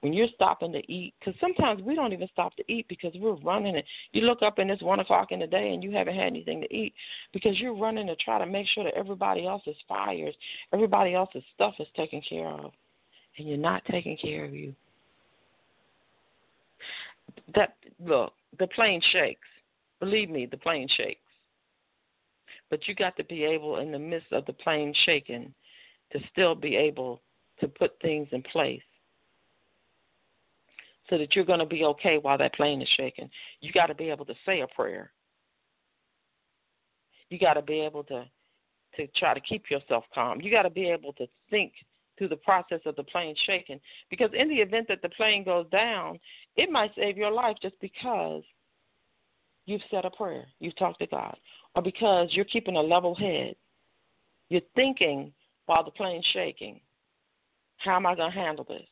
when 0.00 0.12
you're 0.12 0.28
stopping 0.34 0.72
to 0.72 0.92
eat, 0.92 1.14
because 1.18 1.38
sometimes 1.40 1.82
we 1.82 1.94
don't 1.94 2.12
even 2.12 2.28
stop 2.32 2.54
to 2.56 2.64
eat 2.72 2.86
because 2.88 3.12
we're 3.16 3.36
running 3.36 3.76
it. 3.76 3.84
You 4.12 4.22
look 4.22 4.42
up 4.42 4.58
and 4.58 4.70
it's 4.70 4.82
one 4.82 5.00
o'clock 5.00 5.32
in 5.32 5.40
the 5.40 5.46
day 5.46 5.72
and 5.72 5.82
you 5.82 5.92
haven't 5.92 6.16
had 6.16 6.26
anything 6.26 6.60
to 6.60 6.74
eat 6.74 6.94
because 7.32 7.58
you're 7.58 7.74
running 7.74 8.06
to 8.08 8.16
try 8.16 8.38
to 8.38 8.46
make 8.46 8.66
sure 8.68 8.84
that 8.84 8.94
everybody 8.94 9.46
else's 9.46 9.76
fires, 9.88 10.34
everybody 10.72 11.14
else's 11.14 11.44
stuff 11.54 11.74
is 11.78 11.88
taken 11.96 12.20
care 12.28 12.48
of, 12.48 12.72
and 13.38 13.48
you're 13.48 13.56
not 13.56 13.82
taking 13.86 14.16
care 14.16 14.44
of 14.44 14.54
you. 14.54 14.74
That 17.54 17.76
look, 18.04 18.32
the 18.58 18.66
plane 18.68 19.00
shakes. 19.12 19.48
Believe 20.00 20.30
me, 20.30 20.46
the 20.46 20.56
plane 20.56 20.88
shakes. 20.96 21.20
But 22.70 22.88
you 22.88 22.94
got 22.94 23.16
to 23.16 23.24
be 23.24 23.44
able, 23.44 23.78
in 23.78 23.92
the 23.92 23.98
midst 23.98 24.32
of 24.32 24.46
the 24.46 24.52
plane 24.52 24.94
shaking, 25.04 25.52
to 26.12 26.18
still 26.32 26.54
be 26.54 26.74
able 26.76 27.20
to 27.60 27.68
put 27.68 27.92
things 28.00 28.28
in 28.32 28.42
place 28.42 28.82
so 31.10 31.18
that 31.18 31.34
you're 31.34 31.44
going 31.44 31.58
to 31.58 31.66
be 31.66 31.84
okay 31.84 32.18
while 32.18 32.38
that 32.38 32.54
plane 32.54 32.80
is 32.80 32.88
shaking. 32.96 33.28
You 33.60 33.72
got 33.72 33.86
to 33.86 33.94
be 33.94 34.08
able 34.10 34.24
to 34.24 34.34
say 34.46 34.60
a 34.60 34.66
prayer. 34.66 35.12
You 37.28 37.38
got 37.38 37.54
to 37.54 37.62
be 37.62 37.80
able 37.80 38.04
to 38.04 38.24
to 38.96 39.06
try 39.16 39.32
to 39.32 39.40
keep 39.40 39.70
yourself 39.70 40.04
calm. 40.14 40.40
You 40.42 40.50
got 40.50 40.62
to 40.62 40.70
be 40.70 40.88
able 40.90 41.14
to 41.14 41.26
think 41.48 41.72
through 42.18 42.28
the 42.28 42.36
process 42.36 42.80
of 42.86 42.96
the 42.96 43.04
plane 43.04 43.34
shaking 43.46 43.80
because 44.10 44.30
in 44.34 44.48
the 44.48 44.56
event 44.56 44.86
that 44.88 45.02
the 45.02 45.08
plane 45.10 45.44
goes 45.44 45.66
down, 45.70 46.18
it 46.56 46.70
might 46.70 46.94
save 46.94 47.16
your 47.16 47.30
life 47.30 47.56
just 47.62 47.78
because 47.80 48.42
you've 49.66 49.82
said 49.90 50.04
a 50.04 50.10
prayer, 50.10 50.44
you've 50.60 50.76
talked 50.76 51.00
to 51.00 51.06
God, 51.06 51.36
or 51.74 51.82
because 51.82 52.28
you're 52.32 52.44
keeping 52.44 52.76
a 52.76 52.80
level 52.80 53.14
head. 53.14 53.54
You're 54.48 54.60
thinking 54.74 55.32
while 55.66 55.84
the 55.84 55.90
plane's 55.90 56.26
shaking, 56.32 56.80
how 57.78 57.96
am 57.96 58.06
I 58.06 58.14
going 58.14 58.32
to 58.32 58.38
handle 58.38 58.64
this? 58.68 58.86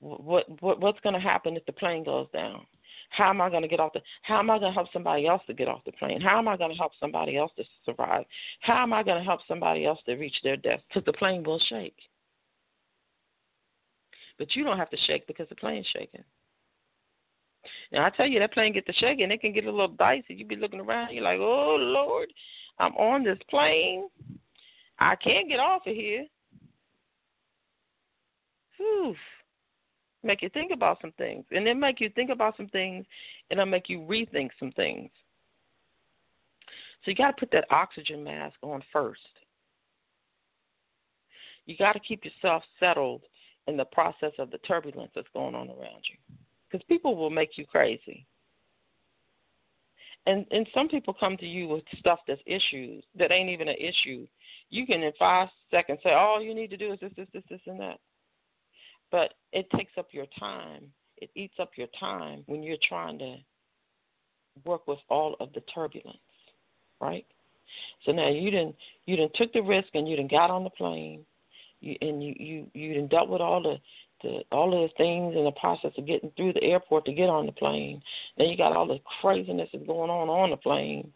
What, 0.00 0.62
what 0.62 0.80
what's 0.80 1.00
going 1.00 1.14
to 1.14 1.20
happen 1.20 1.56
if 1.56 1.66
the 1.66 1.72
plane 1.72 2.04
goes 2.04 2.28
down? 2.32 2.64
How 3.10 3.30
am 3.30 3.40
I 3.40 3.48
going 3.48 3.62
to 3.62 3.68
get 3.68 3.80
off 3.80 3.92
the? 3.92 4.00
How 4.22 4.38
am 4.38 4.50
I 4.50 4.58
going 4.58 4.72
to 4.72 4.74
help 4.74 4.88
somebody 4.92 5.26
else 5.26 5.42
to 5.46 5.54
get 5.54 5.68
off 5.68 5.84
the 5.84 5.92
plane? 5.92 6.20
How 6.20 6.38
am 6.38 6.48
I 6.48 6.56
going 6.56 6.70
to 6.70 6.76
help 6.76 6.92
somebody 7.00 7.36
else 7.36 7.50
to 7.56 7.64
survive? 7.84 8.24
How 8.60 8.82
am 8.82 8.92
I 8.92 9.02
going 9.02 9.18
to 9.18 9.24
help 9.24 9.40
somebody 9.48 9.86
else 9.86 9.98
to 10.06 10.14
reach 10.14 10.36
their 10.42 10.56
death? 10.56 10.80
Because 10.88 11.04
the 11.06 11.12
plane 11.12 11.42
will 11.42 11.60
shake. 11.68 11.96
But 14.38 14.54
you 14.54 14.62
don't 14.62 14.78
have 14.78 14.90
to 14.90 14.96
shake 15.06 15.26
because 15.26 15.48
the 15.48 15.56
plane's 15.56 15.86
shaking. 15.92 16.22
Now 17.90 18.06
I 18.06 18.10
tell 18.10 18.26
you, 18.26 18.38
that 18.38 18.52
plane 18.52 18.72
get 18.72 18.86
to 18.86 18.92
shaking, 18.92 19.30
it 19.30 19.40
can 19.40 19.52
get 19.52 19.64
a 19.64 19.70
little 19.70 19.88
dicey. 19.88 20.34
You 20.34 20.44
be 20.44 20.56
looking 20.56 20.80
around, 20.80 21.12
you're 21.12 21.24
like, 21.24 21.40
oh 21.40 21.76
Lord, 21.78 22.32
I'm 22.78 22.94
on 22.94 23.24
this 23.24 23.38
plane. 23.50 24.08
I 25.00 25.16
can't 25.16 25.48
get 25.48 25.58
off 25.58 25.86
of 25.86 25.94
here. 25.94 26.26
Whew 28.76 29.16
make 30.22 30.42
you 30.42 30.48
think 30.48 30.72
about 30.72 31.00
some 31.00 31.12
things. 31.12 31.44
And 31.50 31.66
then 31.66 31.78
make 31.78 32.00
you 32.00 32.10
think 32.10 32.30
about 32.30 32.56
some 32.56 32.68
things 32.68 33.04
and 33.50 33.58
it'll 33.58 33.70
make 33.70 33.88
you 33.88 34.00
rethink 34.00 34.50
some 34.58 34.72
things. 34.72 35.10
So 37.04 37.10
you 37.10 37.14
got 37.14 37.36
to 37.36 37.40
put 37.40 37.50
that 37.52 37.66
oxygen 37.70 38.24
mask 38.24 38.56
on 38.62 38.82
first. 38.92 39.20
You 41.66 41.76
got 41.76 41.92
to 41.92 42.00
keep 42.00 42.24
yourself 42.24 42.62
settled 42.80 43.22
in 43.66 43.76
the 43.76 43.84
process 43.84 44.32
of 44.38 44.50
the 44.50 44.58
turbulence 44.58 45.12
that's 45.14 45.28
going 45.34 45.54
on 45.54 45.68
around 45.68 46.02
you. 46.10 46.36
Because 46.70 46.84
people 46.88 47.16
will 47.16 47.30
make 47.30 47.56
you 47.56 47.66
crazy. 47.66 48.26
And 50.26 50.44
and 50.50 50.68
some 50.74 50.88
people 50.88 51.14
come 51.14 51.36
to 51.38 51.46
you 51.46 51.68
with 51.68 51.84
stuff 51.98 52.18
that's 52.26 52.40
issues 52.44 53.02
that 53.18 53.32
ain't 53.32 53.48
even 53.48 53.68
an 53.68 53.76
issue. 53.78 54.26
You 54.68 54.86
can 54.86 55.02
in 55.02 55.12
five 55.18 55.48
seconds 55.70 56.00
say, 56.02 56.12
All 56.12 56.42
you 56.42 56.54
need 56.54 56.68
to 56.70 56.76
do 56.76 56.92
is 56.92 57.00
this, 57.00 57.12
this, 57.16 57.28
this, 57.32 57.42
this, 57.48 57.60
and 57.66 57.80
that. 57.80 57.98
But 59.10 59.34
it 59.52 59.68
takes 59.70 59.92
up 59.96 60.08
your 60.12 60.26
time. 60.38 60.84
It 61.16 61.30
eats 61.34 61.54
up 61.58 61.70
your 61.76 61.88
time 61.98 62.44
when 62.46 62.62
you're 62.62 62.76
trying 62.88 63.18
to 63.18 63.36
work 64.64 64.86
with 64.86 64.98
all 65.08 65.36
of 65.40 65.52
the 65.52 65.60
turbulence, 65.72 66.18
right? 67.00 67.26
So 68.04 68.12
now 68.12 68.28
you 68.28 68.50
didn't 68.50 68.76
you 69.06 69.16
didn't 69.16 69.34
took 69.34 69.52
the 69.52 69.60
risk 69.60 69.88
and 69.94 70.08
you 70.08 70.16
didn't 70.16 70.30
got 70.30 70.50
on 70.50 70.64
the 70.64 70.70
plane, 70.70 71.24
you 71.80 71.96
and 72.00 72.22
you 72.22 72.34
you 72.38 72.66
you 72.74 72.94
didn't 72.94 73.10
dealt 73.10 73.28
with 73.28 73.40
all 73.40 73.62
the 73.62 73.76
the 74.22 74.42
all 74.52 74.72
of 74.74 74.88
the 74.88 74.94
things 74.96 75.36
in 75.36 75.44
the 75.44 75.52
process 75.52 75.92
of 75.96 76.06
getting 76.06 76.30
through 76.36 76.52
the 76.52 76.62
airport 76.62 77.04
to 77.06 77.12
get 77.12 77.28
on 77.28 77.46
the 77.46 77.52
plane. 77.52 78.02
Then 78.36 78.48
you 78.48 78.56
got 78.56 78.76
all 78.76 78.86
the 78.86 79.00
craziness 79.20 79.68
that's 79.72 79.86
going 79.86 80.10
on 80.10 80.28
on 80.28 80.50
the 80.50 80.56
plane. 80.56 81.12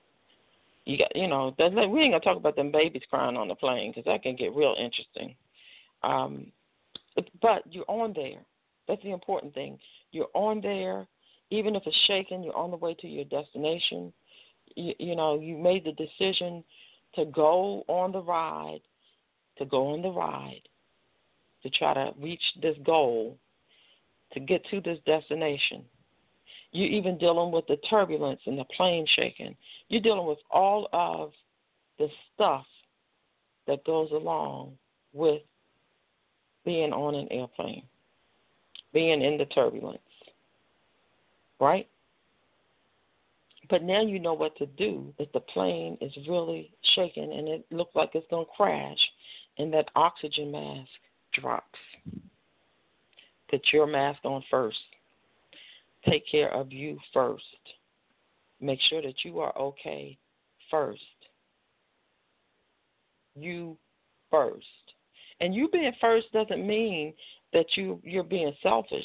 You 0.84 0.99
got 0.99 1.14
you 1.14 1.28
know 1.28 1.55
that, 1.59 1.72
we 1.72 2.01
ain't 2.03 2.12
gonna 2.12 2.20
talk 2.20 2.36
about 2.36 2.57
them 2.57 2.72
babies 2.72 3.03
crying 3.09 3.36
on 3.36 3.49
the 3.49 3.55
plane 3.55 3.90
because 3.90 4.05
that 4.05 4.22
can 4.22 4.36
get 4.36 4.55
real 4.55 4.74
interesting. 4.78 5.34
Um, 6.03 6.53
but 7.41 7.63
you're 7.71 7.85
on 7.89 8.13
there. 8.15 8.41
That's 8.89 9.03
the 9.03 9.13
important 9.13 9.55
thing. 9.55 9.79
You're 10.11 10.31
on 10.35 10.61
there, 10.61 11.07
even 11.51 11.77
if 11.77 11.83
it's 11.87 11.97
shaking. 12.07 12.43
You're 12.43 12.57
on 12.57 12.71
the 12.71 12.77
way 12.77 12.95
to 12.95 13.07
your 13.07 13.25
destination. 13.25 14.13
You, 14.77 14.95
you 14.99 15.17
know, 15.17 15.39
you 15.41 15.57
made 15.57 15.85
the 15.85 15.93
decision 15.93 16.65
to 17.15 17.27
go 17.27 17.85
on 17.89 18.13
the 18.13 18.23
ride, 18.23 18.81
to 19.59 19.65
go 19.65 19.89
on 19.89 20.03
the 20.03 20.11
ride, 20.11 20.63
to 21.63 21.71
try 21.71 21.95
to 21.95 22.13
reach 22.19 22.43
this 22.61 22.77
goal, 22.85 23.39
to 24.33 24.41
get 24.41 24.65
to 24.71 24.81
this 24.81 24.99
destination. 25.07 25.85
You're 26.73 26.89
even 26.89 27.19
dealing 27.19 27.53
with 27.53 27.67
the 27.67 27.77
turbulence 27.89 28.41
and 28.47 28.59
the 28.59 28.65
plane 28.77 29.07
shaking. 29.15 29.55
You're 29.89 30.01
dealing 30.01 30.27
with 30.27 30.39
all 30.51 30.89
of 30.93 31.33
the 31.99 32.09
stuff 32.35 32.65
that 33.67 33.85
goes 33.85 34.11
along 34.11 34.73
with 35.13 35.43
being 36.65 36.93
on 36.93 37.15
an 37.15 37.29
airplane, 37.31 37.85
being 38.93 39.23
in 39.23 39.39
the 39.39 39.47
turbulence, 39.47 39.99
right? 41.61 41.89
But 43.71 43.83
now 43.83 44.03
you 44.03 44.19
know 44.19 44.35
what 44.35 44.57
to 44.57 44.67
do 44.67 45.15
if 45.19 45.33
the 45.33 45.41
plane 45.41 45.97
is 46.01 46.13
really 46.29 46.71
shaking 46.95 47.33
and 47.33 47.49
it 47.49 47.65
looks 47.71 47.95
like 47.95 48.11
it's 48.15 48.27
going 48.29 48.45
to 48.45 48.53
crash 48.57 48.99
and 49.59 49.73
that 49.73 49.89
oxygen 49.95 50.53
mask 50.53 50.91
drops. 51.33 51.79
Put 53.51 53.63
your 53.73 53.87
mask 53.87 54.21
on 54.25 54.43
first. 54.51 54.79
Take 56.09 56.25
care 56.31 56.53
of 56.53 56.73
you 56.73 56.99
first. 57.13 57.43
Make 58.61 58.81
sure 58.89 59.03
that 59.03 59.25
you 59.25 59.41
are 59.41 59.57
okay 59.57 60.19
first. 60.71 61.01
You 63.35 63.77
first. 64.31 64.67
And 65.43 65.55
you 65.55 65.68
being 65.68 65.93
first 66.01 66.32
doesn't 66.32 66.64
mean 66.64 67.12
that 67.53 67.66
you 67.76 68.01
you're 68.05 68.22
being 68.22 68.55
selfish. 68.62 69.05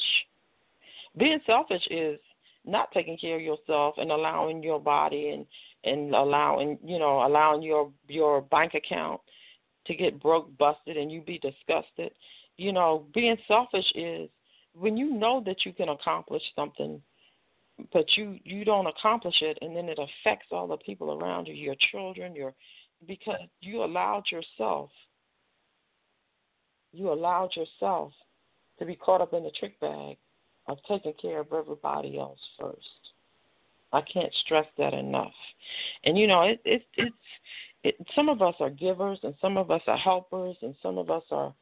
Being 1.18 1.40
selfish 1.46 1.86
is 1.90 2.20
not 2.64 2.92
taking 2.92 3.18
care 3.18 3.38
of 3.38 3.42
yourself 3.42 3.96
and 3.98 4.12
allowing 4.12 4.62
your 4.62 4.80
body 4.80 5.30
and 5.30 5.46
and 5.84 6.14
allowing 6.14 6.78
you 6.84 7.00
know 7.00 7.26
allowing 7.26 7.64
your 7.64 7.92
your 8.08 8.42
bank 8.42 8.76
account 8.76 9.20
to 9.86 9.96
get 9.96 10.22
broke 10.22 10.56
busted 10.58 10.96
and 10.96 11.12
you 11.12 11.22
be 11.22 11.40
disgusted 11.40 12.12
you 12.58 12.72
know 12.74 13.06
being 13.14 13.38
selfish 13.48 13.86
is 13.96 14.30
when 14.74 14.98
you 14.98 15.12
know 15.12 15.42
that 15.46 15.66
you 15.66 15.72
can 15.72 15.90
accomplish 15.90 16.44
something 16.56 17.02
but 17.94 18.06
you 18.18 18.38
you 18.44 18.66
don't 18.66 18.88
accomplish 18.88 19.42
it 19.42 19.58
and 19.62 19.76
then 19.76 19.88
it 19.88 19.98
affects 19.98 20.48
all 20.52 20.68
the 20.68 20.78
people 20.78 21.14
around 21.14 21.48
you 21.48 21.54
your 21.54 21.76
children 21.92 22.36
your 22.36 22.54
because 23.08 23.40
you 23.62 23.84
allowed 23.84 24.24
yourself 24.32 24.90
you 26.98 27.12
allowed 27.12 27.56
yourself 27.56 28.12
to 28.80 28.86
be 28.86 28.96
caught 28.96 29.22
up 29.22 29.34
in 29.34 29.44
the 29.44 29.52
trick 29.52 29.80
bag 29.80 30.18
of 30.68 30.78
taking 30.88 31.14
care 31.22 31.40
of 31.40 31.54
everybody 31.54 32.20
else 32.20 32.40
first. 32.60 32.78
I 33.94 34.02
can't 34.02 34.34
stress 34.46 34.66
that 34.78 34.94
enough. 34.94 35.34
And 36.04 36.18
you 36.18 36.28
know, 36.28 36.42
it 36.42 36.60
it 36.66 36.84
it's 36.98 37.16
it, 37.84 37.96
some 38.16 38.28
of 38.28 38.42
us 38.42 38.56
are 38.60 38.70
givers 38.70 39.20
and 39.24 39.34
some 39.42 39.58
of 39.58 39.72
us 39.72 39.82
are 39.88 39.98
helpers 39.98 40.58
and 40.62 40.76
some 40.82 40.98
of 40.98 41.10
us 41.10 41.24
are 41.32 41.54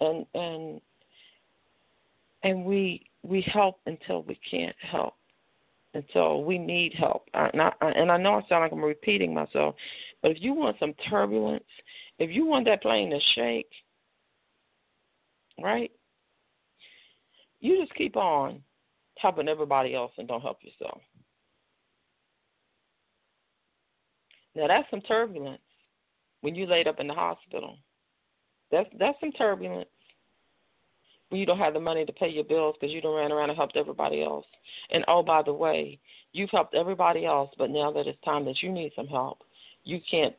and 0.00 0.26
and 0.34 0.80
and 2.42 2.64
we 2.64 3.06
we 3.22 3.42
help 3.52 3.78
until 3.86 4.22
we 4.22 4.38
can't 4.50 4.76
help 4.80 5.14
until 5.94 6.44
we 6.44 6.58
need 6.58 6.94
help. 6.94 7.24
And 7.34 7.60
I, 7.62 7.72
and 7.80 8.10
I 8.10 8.16
know 8.16 8.34
I 8.34 8.48
sound 8.48 8.62
like 8.62 8.72
I'm 8.72 8.84
repeating 8.84 9.34
myself, 9.34 9.74
but 10.22 10.30
if 10.30 10.38
you 10.40 10.52
want 10.52 10.76
some 10.78 10.94
turbulence, 11.08 11.64
if 12.18 12.30
you 12.30 12.46
want 12.46 12.66
that 12.66 12.82
plane 12.82 13.10
to 13.10 13.20
shake, 13.34 13.70
right? 15.62 15.90
You 17.60 17.80
just 17.80 17.94
keep 17.94 18.16
on 18.16 18.62
helping 19.18 19.48
everybody 19.48 19.94
else 19.94 20.12
and 20.18 20.28
don't 20.28 20.40
help 20.40 20.58
yourself. 20.62 21.00
Now 24.54 24.66
that's 24.68 24.90
some 24.90 25.00
turbulence 25.00 25.60
when 26.40 26.54
you 26.54 26.66
laid 26.66 26.88
up 26.88 27.00
in 27.00 27.06
the 27.06 27.14
hospital. 27.14 27.76
That's 28.70 28.88
that's 28.98 29.18
some 29.20 29.32
turbulence 29.32 29.88
when 31.28 31.40
you 31.40 31.46
don't 31.46 31.58
have 31.58 31.74
the 31.74 31.80
money 31.80 32.04
to 32.04 32.12
pay 32.12 32.28
your 32.28 32.44
bills 32.44 32.76
because 32.80 32.92
you 32.92 33.00
don't 33.00 33.16
ran 33.16 33.32
around 33.32 33.50
and 33.50 33.56
helped 33.56 33.76
everybody 33.76 34.22
else. 34.22 34.46
And 34.90 35.04
oh, 35.08 35.22
by 35.22 35.42
the 35.42 35.52
way, 35.52 35.98
you've 36.32 36.50
helped 36.50 36.74
everybody 36.74 37.26
else, 37.26 37.50
but 37.58 37.70
now 37.70 37.92
that 37.92 38.06
it's 38.06 38.20
time 38.24 38.44
that 38.46 38.62
you 38.62 38.70
need 38.70 38.92
some 38.96 39.06
help, 39.06 39.42
you 39.84 40.00
can't 40.10 40.34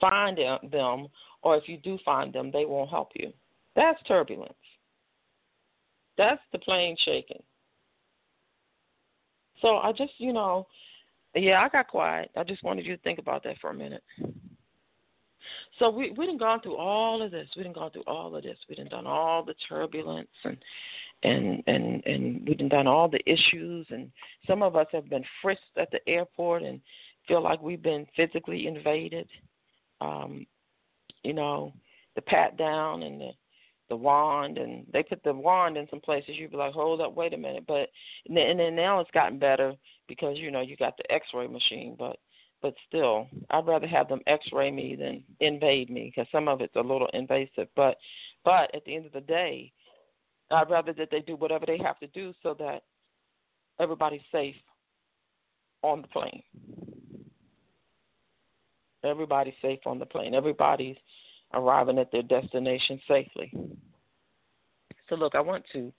find 0.00 0.38
them, 0.70 1.08
or 1.42 1.56
if 1.56 1.68
you 1.68 1.78
do 1.78 1.98
find 2.04 2.32
them, 2.32 2.50
they 2.52 2.64
won't 2.64 2.90
help 2.90 3.10
you. 3.14 3.32
That's 3.76 4.02
turbulence. 4.08 4.54
That's 6.18 6.40
the 6.50 6.58
plane 6.58 6.96
shaking. 7.04 7.42
So 9.60 9.76
I 9.76 9.92
just, 9.92 10.12
you 10.18 10.32
know, 10.32 10.66
yeah, 11.34 11.60
I 11.60 11.68
got 11.68 11.88
quiet. 11.88 12.30
I 12.36 12.42
just 12.42 12.64
wanted 12.64 12.86
you 12.86 12.96
to 12.96 13.02
think 13.02 13.18
about 13.18 13.44
that 13.44 13.58
for 13.60 13.70
a 13.70 13.74
minute. 13.74 14.02
So 15.78 15.90
we 15.90 16.12
we 16.12 16.26
done 16.26 16.38
gone 16.38 16.60
through 16.62 16.76
all 16.76 17.22
of 17.22 17.30
this. 17.30 17.48
We 17.56 17.62
done 17.62 17.74
gone 17.74 17.90
through 17.90 18.04
all 18.06 18.34
of 18.34 18.42
this. 18.42 18.58
We 18.68 18.74
done 18.74 18.88
done 18.88 19.06
all 19.06 19.44
the 19.44 19.54
turbulence 19.68 20.28
and 20.44 20.56
and 21.22 21.62
and 21.66 22.04
and 22.06 22.48
we 22.48 22.54
done 22.54 22.70
done 22.70 22.86
all 22.86 23.08
the 23.08 23.20
issues. 23.30 23.86
And 23.90 24.10
some 24.46 24.62
of 24.62 24.76
us 24.76 24.86
have 24.92 25.10
been 25.10 25.24
frisked 25.42 25.76
at 25.76 25.90
the 25.90 26.00
airport 26.08 26.62
and 26.62 26.80
feel 27.28 27.42
like 27.42 27.60
we've 27.60 27.82
been 27.82 28.06
physically 28.16 28.66
invaded. 28.66 29.28
Um, 30.00 30.46
you 31.22 31.34
know, 31.34 31.74
the 32.14 32.22
pat 32.22 32.56
down 32.56 33.02
and 33.02 33.20
the 33.20 33.30
the 33.88 33.96
wand 33.96 34.58
and 34.58 34.84
they 34.92 35.02
put 35.02 35.22
the 35.22 35.32
wand 35.32 35.76
in 35.76 35.86
some 35.88 36.00
places 36.00 36.34
you'd 36.36 36.50
be 36.50 36.56
like 36.56 36.72
hold 36.72 37.00
up 37.00 37.14
wait 37.14 37.34
a 37.34 37.36
minute. 37.36 37.64
But 37.66 37.88
and 38.26 38.36
then, 38.36 38.48
and 38.48 38.60
then 38.60 38.76
now 38.76 39.00
it's 39.00 39.10
gotten 39.12 39.38
better 39.38 39.74
because 40.08 40.38
you 40.38 40.50
know 40.50 40.60
you 40.60 40.76
got 40.76 40.96
the 40.96 41.12
x-ray 41.12 41.46
machine 41.46 41.96
but 41.98 42.16
but 42.62 42.74
still 42.88 43.28
i'd 43.50 43.66
rather 43.66 43.86
have 43.86 44.08
them 44.08 44.20
x-ray 44.26 44.70
me 44.70 44.96
than 44.96 45.22
invade 45.40 45.90
me 45.90 46.12
because 46.14 46.30
some 46.32 46.48
of 46.48 46.60
it's 46.60 46.76
a 46.76 46.80
little 46.80 47.08
invasive. 47.12 47.68
But 47.76 47.96
but 48.44 48.74
at 48.74 48.84
the 48.84 48.96
end 48.96 49.06
of 49.06 49.12
the 49.12 49.20
day 49.20 49.72
i'd 50.50 50.70
rather 50.70 50.92
that 50.94 51.08
they 51.10 51.20
do 51.20 51.36
whatever 51.36 51.66
they 51.66 51.78
have 51.78 51.98
to 52.00 52.06
do 52.08 52.32
so 52.42 52.54
that 52.58 52.82
everybody's 53.78 54.20
safe 54.32 54.56
on 55.82 56.02
the 56.02 56.08
plane. 56.08 56.42
Everybody's 59.04 59.54
safe 59.62 59.80
on 59.86 59.98
the 59.98 60.06
plane. 60.06 60.34
Everybody's 60.34 60.96
arriving 61.54 61.98
at 61.98 62.10
their 62.12 62.22
destination 62.22 63.00
safely. 63.08 63.52
So, 65.08 65.14
look, 65.14 65.34
I 65.34 65.40
want 65.40 65.64
to, 65.72 65.92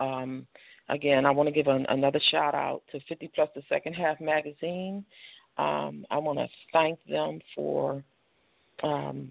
um, 0.00 0.46
again, 0.88 1.26
I 1.26 1.30
want 1.30 1.48
to 1.48 1.52
give 1.52 1.66
an, 1.66 1.86
another 1.88 2.20
shout 2.30 2.54
out 2.54 2.82
to 2.92 3.00
50 3.08 3.30
Plus 3.34 3.48
the 3.54 3.62
Second 3.68 3.94
Half 3.94 4.20
magazine. 4.20 5.04
Um, 5.58 6.06
I 6.10 6.18
want 6.18 6.38
to 6.38 6.48
thank 6.72 6.98
them 7.08 7.40
for 7.54 8.04
um, 8.82 9.30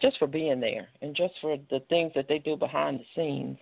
just 0.00 0.18
for 0.18 0.26
being 0.26 0.60
there 0.60 0.88
and 1.02 1.14
just 1.14 1.34
for 1.40 1.56
the 1.70 1.80
things 1.88 2.12
that 2.14 2.28
they 2.28 2.38
do 2.38 2.56
behind 2.56 3.00
the 3.00 3.04
scenes 3.14 3.58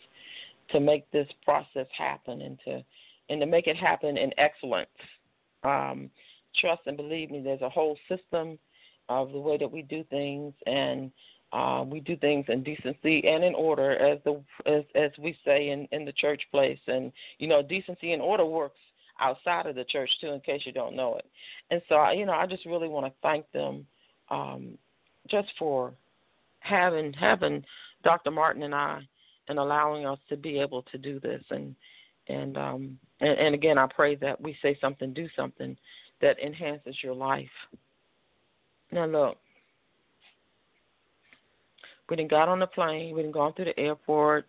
to 0.70 0.80
make 0.80 1.11
this 1.11 1.28
process 1.45 1.86
happen 1.97 2.40
and 2.40 2.59
to 2.64 2.82
and 3.30 3.40
to 3.40 3.47
make 3.47 3.66
it 3.66 3.76
happen 3.76 4.16
in 4.18 4.32
excellence. 4.38 4.88
Um, 5.62 6.11
trust 6.61 6.82
and 6.86 6.97
believe 6.97 7.30
me, 7.30 7.40
there's 7.40 7.62
a 7.62 7.70
whole 7.70 7.97
system 8.09 8.59
of 9.09 9.32
the 9.32 9.38
way 9.38 9.57
that 9.57 9.70
we 9.70 9.82
do 9.82 10.05
things, 10.05 10.53
and 10.66 11.11
uh, 11.55 11.84
we 11.84 12.00
do 12.00 12.16
things 12.16 12.44
in 12.48 12.64
decency 12.64 13.22
and 13.28 13.44
in 13.44 13.55
order, 13.55 13.92
as 13.92 14.18
the 14.24 14.42
as 14.66 14.82
as 14.96 15.11
we 15.18 15.36
say 15.44 15.70
in 15.70 15.86
in 15.92 16.05
the 16.05 16.12
church 16.12 16.42
place, 16.50 16.80
and 16.88 17.12
you 17.38 17.46
know 17.46 17.62
decency 17.62 18.12
and 18.12 18.20
order 18.20 18.44
works 18.44 18.80
outside 19.20 19.66
of 19.66 19.76
the 19.76 19.84
church 19.84 20.11
too, 20.20 20.32
in 20.32 20.40
case 20.40 20.62
you 20.64 20.72
don't 20.72 20.96
know 20.96 21.16
it. 21.16 21.24
And 21.70 21.80
so, 21.88 22.11
you 22.11 22.26
know, 22.26 22.32
I 22.32 22.46
just 22.46 22.66
really 22.66 22.88
want 22.88 23.07
to 23.07 23.12
thank 23.22 23.50
them 23.52 23.86
um, 24.30 24.76
just 25.30 25.48
for 25.57 25.94
having 26.59 27.12
having 27.12 27.64
Dr. 28.02 28.32
Martin 28.32 28.64
and 28.64 28.74
I 28.74 29.00
and 29.48 29.59
allowing 29.59 30.07
us 30.07 30.18
to 30.30 30.36
be 30.36 30.59
able 30.59 30.82
to 30.82 30.98
do 30.98 31.20
this 31.20 31.42
and 31.50 31.76
and 32.28 32.57
um 32.57 32.98
and, 33.20 33.38
and 33.38 33.55
again 33.55 33.78
I 33.78 33.86
pray 33.86 34.16
that 34.16 34.40
we 34.40 34.57
say 34.61 34.76
something, 34.80 35.12
do 35.12 35.28
something 35.36 35.76
that 36.20 36.38
enhances 36.44 36.96
your 37.02 37.14
life. 37.14 37.46
Now 38.90 39.07
look, 39.07 39.38
we 42.09 42.16
didn't 42.16 42.30
got 42.30 42.48
on 42.48 42.61
the 42.61 42.66
plane. 42.66 43.14
We 43.14 43.22
didn't 43.22 43.34
gone 43.34 43.52
through 43.55 43.66
the 43.66 43.78
airport. 43.78 44.46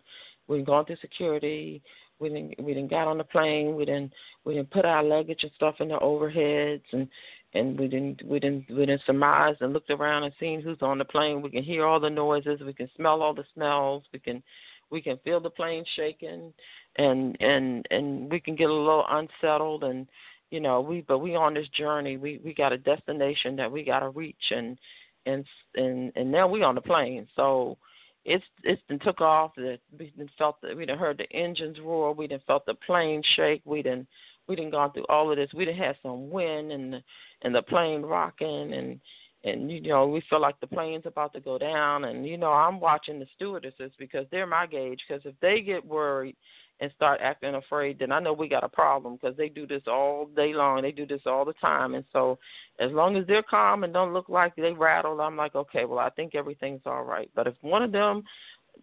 We 0.48 0.58
didn't 0.58 0.68
gone 0.68 0.84
through 0.84 0.96
security. 1.00 1.82
We 2.18 2.28
didn't 2.28 2.54
we 2.58 2.74
didn't 2.74 2.90
got 2.90 3.08
on 3.08 3.18
the 3.18 3.24
plane. 3.24 3.76
We 3.76 3.84
didn't 3.84 4.12
we 4.44 4.54
didn't 4.54 4.70
put 4.70 4.84
our 4.84 5.02
luggage 5.02 5.42
and 5.42 5.52
stuff 5.54 5.76
in 5.80 5.88
the 5.88 5.98
overheads 5.98 6.82
and 6.92 7.08
and 7.54 7.78
we 7.78 7.88
didn't 7.88 8.22
we 8.26 8.38
didn't 8.40 8.68
we 8.70 8.86
didn't 8.86 9.02
surmise 9.06 9.56
and 9.60 9.72
looked 9.72 9.90
around 9.90 10.24
and 10.24 10.32
seen 10.38 10.60
who's 10.60 10.78
on 10.82 10.98
the 10.98 11.04
plane. 11.04 11.42
We 11.42 11.50
can 11.50 11.64
hear 11.64 11.84
all 11.84 12.00
the 12.00 12.10
noises. 12.10 12.60
We 12.64 12.72
can 12.72 12.90
smell 12.96 13.22
all 13.22 13.34
the 13.34 13.44
smells. 13.54 14.04
We 14.12 14.18
can 14.18 14.42
we 14.90 15.00
can 15.00 15.18
feel 15.24 15.40
the 15.40 15.50
plane 15.50 15.84
shaking 15.94 16.52
and 16.96 17.36
and 17.40 17.86
and 17.90 18.30
we 18.30 18.40
can 18.40 18.56
get 18.56 18.70
a 18.70 18.72
little 18.72 19.04
unsettled 19.10 19.84
and 19.84 20.06
you 20.50 20.60
know 20.60 20.80
we 20.80 21.02
but 21.02 21.18
we 21.18 21.34
on 21.34 21.54
this 21.54 21.68
journey 21.68 22.16
we 22.16 22.40
we 22.44 22.54
got 22.54 22.72
a 22.72 22.78
destination 22.78 23.56
that 23.56 23.70
we 23.70 23.84
got 23.84 24.00
to 24.00 24.10
reach 24.10 24.36
and 24.50 24.78
and 25.26 25.44
and 25.74 26.12
and 26.16 26.30
now 26.30 26.46
we 26.46 26.62
on 26.62 26.74
the 26.74 26.80
plane. 26.80 27.26
So 27.36 27.76
it's 28.24 28.44
it's 28.62 28.82
been 28.88 28.98
took 28.98 29.20
off. 29.20 29.52
We 29.56 29.78
didn't 29.98 30.30
felt 30.38 30.60
the, 30.60 30.74
we 30.74 30.86
didn't 30.86 30.98
heard 30.98 31.18
the 31.18 31.30
engines 31.32 31.78
roar. 31.82 32.12
We 32.12 32.26
didn't 32.26 32.46
felt 32.46 32.66
the 32.66 32.74
plane 32.74 33.22
shake. 33.36 33.62
We 33.64 33.82
didn't 33.82 34.06
we 34.48 34.56
didn't 34.56 34.72
gone 34.72 34.92
through 34.92 35.06
all 35.08 35.30
of 35.30 35.36
this. 35.36 35.50
We 35.54 35.64
didn't 35.64 35.82
have 35.82 35.96
some 36.02 36.30
wind 36.30 36.72
and 36.72 36.92
the, 36.94 37.02
and 37.42 37.54
the 37.54 37.62
plane 37.62 38.02
rocking 38.02 38.72
and 38.72 39.00
and 39.44 39.70
you 39.70 39.80
know 39.80 40.06
we 40.06 40.22
feel 40.28 40.40
like 40.40 40.58
the 40.60 40.66
plane's 40.66 41.06
about 41.06 41.32
to 41.34 41.40
go 41.40 41.58
down. 41.58 42.04
And 42.04 42.26
you 42.26 42.36
know 42.36 42.52
I'm 42.52 42.80
watching 42.80 43.18
the 43.18 43.26
stewardesses 43.36 43.92
because 43.98 44.26
they're 44.30 44.46
my 44.46 44.66
gauge. 44.66 45.00
Because 45.06 45.22
if 45.24 45.34
they 45.40 45.60
get 45.60 45.84
worried 45.84 46.36
and 46.80 46.92
start 46.94 47.20
acting 47.22 47.54
afraid, 47.54 47.98
then 47.98 48.12
I 48.12 48.20
know 48.20 48.32
we 48.32 48.48
got 48.48 48.64
a 48.64 48.68
problem 48.68 49.16
because 49.16 49.36
they 49.36 49.48
do 49.48 49.66
this 49.66 49.82
all 49.86 50.26
day 50.36 50.52
long. 50.52 50.82
They 50.82 50.92
do 50.92 51.06
this 51.06 51.22
all 51.24 51.44
the 51.44 51.54
time, 51.54 51.94
and 51.94 52.04
so 52.12 52.38
as 52.78 52.92
long 52.92 53.16
as 53.16 53.26
they're 53.26 53.42
calm 53.42 53.84
and 53.84 53.92
don't 53.92 54.12
look 54.12 54.28
like 54.28 54.54
they 54.56 54.72
rattled, 54.72 55.20
I'm 55.20 55.36
like, 55.36 55.54
okay, 55.54 55.84
well, 55.84 55.98
I 55.98 56.10
think 56.10 56.34
everything's 56.34 56.82
all 56.84 57.04
right. 57.04 57.30
But 57.34 57.46
if 57.46 57.54
one 57.62 57.82
of 57.82 57.92
them 57.92 58.24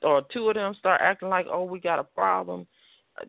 or 0.01 0.23
two 0.33 0.49
of 0.49 0.55
them 0.55 0.73
start 0.79 1.01
acting 1.03 1.29
like, 1.29 1.45
oh, 1.49 1.63
we 1.63 1.79
got 1.79 1.99
a 1.99 2.03
problem, 2.03 2.65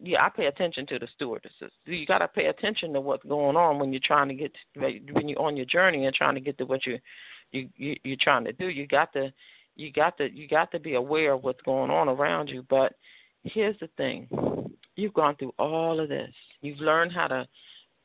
yeah, 0.03 0.25
I 0.25 0.29
pay 0.31 0.47
attention 0.47 0.87
to 0.87 0.99
the 0.99 1.09
stewardesses. 1.15 1.71
You 1.85 2.07
got 2.07 2.19
to 2.19 2.29
pay 2.29 2.47
attention 2.47 2.93
to 2.95 3.01
what's 3.01 3.25
going 3.25 3.57
on 3.57 3.79
when 3.79 3.93
you're 3.93 4.01
trying 4.05 4.29
to 4.29 4.35
get 4.35 4.53
to, 4.75 4.81
when 5.13 5.29
you're 5.29 5.43
on 5.43 5.57
your 5.57 5.67
journey 5.67 6.07
and 6.07 6.15
trying 6.15 6.35
to 6.35 6.41
get 6.41 6.57
to 6.59 6.65
what 6.65 6.87
you 6.87 6.99
you, 7.53 7.69
you 7.77 7.97
you're 8.03 8.17
trying 8.21 8.45
to 8.45 8.53
do. 8.53 8.69
You 8.69 8.87
got 8.87 9.13
to 9.13 9.33
you 9.77 9.93
got 9.93 10.17
to 10.19 10.31
you 10.33 10.49
got 10.49 10.73
to 10.73 10.79
be 10.79 10.95
aware 10.95 11.33
of 11.35 11.45
what's 11.45 11.61
going 11.63 11.91
on 11.91 12.09
around 12.09 12.49
you. 12.49 12.65
But 12.69 12.95
here's 13.45 13.79
the 13.81 13.89
thing: 13.97 14.29
you've 14.97 15.15
gone 15.15 15.37
through 15.37 15.55
all 15.59 16.01
of 16.01 16.09
this. 16.09 16.33
You've 16.61 16.81
learned 16.81 17.13
how 17.13 17.29
to 17.29 17.47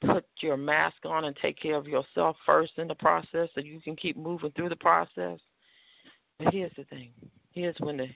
put 0.06 0.26
your 0.42 0.58
mask 0.58 0.98
on 1.06 1.26
and 1.26 1.36
take 1.42 1.60
care 1.60 1.76
of 1.76 1.88
yourself 1.88 2.38
first 2.46 2.74
in 2.78 2.88
the 2.88 2.96
process 2.96 3.50
so 3.54 3.62
you 3.62 3.82
can 3.82 3.96
keep 3.96 4.16
moving 4.16 4.52
through 4.52 4.70
the 4.70 4.76
process. 4.76 5.40
But 6.38 6.54
here's 6.54 6.72
the 6.78 6.86
thing. 6.86 7.10
Here's 7.52 7.76
when 7.80 7.98
the 7.98 8.08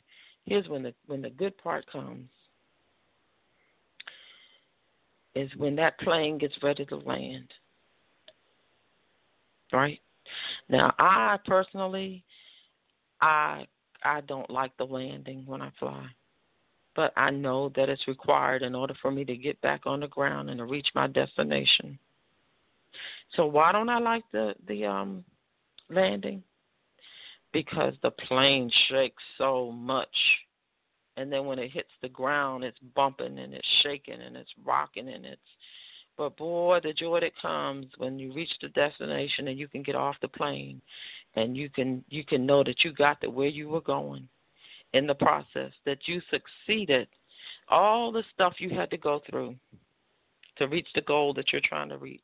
here's 0.45 0.67
when 0.67 0.83
the 0.83 0.93
when 1.07 1.21
the 1.21 1.29
good 1.29 1.57
part 1.57 1.85
comes. 1.91 2.29
Is 5.35 5.49
when 5.57 5.75
that 5.77 5.99
plane 5.99 6.37
gets 6.37 6.53
ready 6.61 6.85
to 6.85 6.95
land. 6.95 7.47
Right? 9.71 9.99
Now 10.69 10.93
I 10.99 11.37
personally 11.45 12.23
I 13.19 13.65
I 14.03 14.21
don't 14.21 14.49
like 14.49 14.77
the 14.77 14.85
landing 14.85 15.43
when 15.47 15.61
I 15.61 15.71
fly 15.79 16.07
but 16.95 17.13
I 17.17 17.29
know 17.31 17.71
that 17.75 17.89
it's 17.89 18.07
required 18.07 18.61
in 18.61 18.75
order 18.75 18.93
for 19.01 19.11
me 19.11 19.25
to 19.25 19.35
get 19.35 19.59
back 19.61 19.81
on 19.85 20.01
the 20.01 20.07
ground 20.07 20.49
and 20.49 20.59
to 20.59 20.65
reach 20.65 20.87
my 20.93 21.07
destination. 21.07 21.97
So 23.35 23.45
why 23.45 23.71
don't 23.71 23.89
I 23.89 23.99
like 23.99 24.23
the 24.31 24.53
the 24.67 24.85
um 24.85 25.23
landing? 25.89 26.43
Because 27.51 27.93
the 28.01 28.11
plane 28.11 28.71
shakes 28.89 29.23
so 29.37 29.71
much. 29.71 30.15
And 31.15 31.31
then 31.31 31.45
when 31.45 31.59
it 31.59 31.71
hits 31.71 31.91
the 32.01 32.09
ground 32.09 32.63
it's 32.63 32.79
bumping 32.95 33.37
and 33.37 33.53
it's 33.53 33.67
shaking 33.83 34.21
and 34.21 34.35
it's 34.35 34.53
rocking 34.63 35.09
and 35.09 35.25
it's 35.25 35.41
but 36.15 36.37
boy, 36.37 36.79
the 36.83 36.93
joy 36.93 37.21
that 37.21 37.31
comes 37.41 37.87
when 37.97 38.19
you 38.19 38.33
reach 38.33 38.51
the 38.61 38.69
destination 38.69 39.47
and 39.47 39.57
you 39.57 39.67
can 39.67 39.81
get 39.81 39.95
off 39.95 40.15
the 40.21 40.27
plane 40.27 40.79
and 41.35 41.57
you 41.57 41.69
can 41.69 42.03
you 42.09 42.23
can 42.23 42.45
know 42.45 42.63
that 42.63 42.83
you 42.83 42.93
got 42.93 43.19
to 43.21 43.29
where 43.29 43.47
you 43.47 43.67
were 43.67 43.81
going 43.81 44.27
in 44.93 45.07
the 45.07 45.15
process, 45.15 45.71
that 45.85 45.99
you 46.05 46.21
succeeded 46.29 47.07
all 47.69 48.11
the 48.11 48.23
stuff 48.33 48.53
you 48.59 48.69
had 48.69 48.89
to 48.91 48.97
go 48.97 49.21
through 49.29 49.55
to 50.57 50.67
reach 50.67 50.87
the 50.93 51.01
goal 51.01 51.33
that 51.33 51.51
you're 51.51 51.61
trying 51.63 51.89
to 51.89 51.97
reach. 51.97 52.21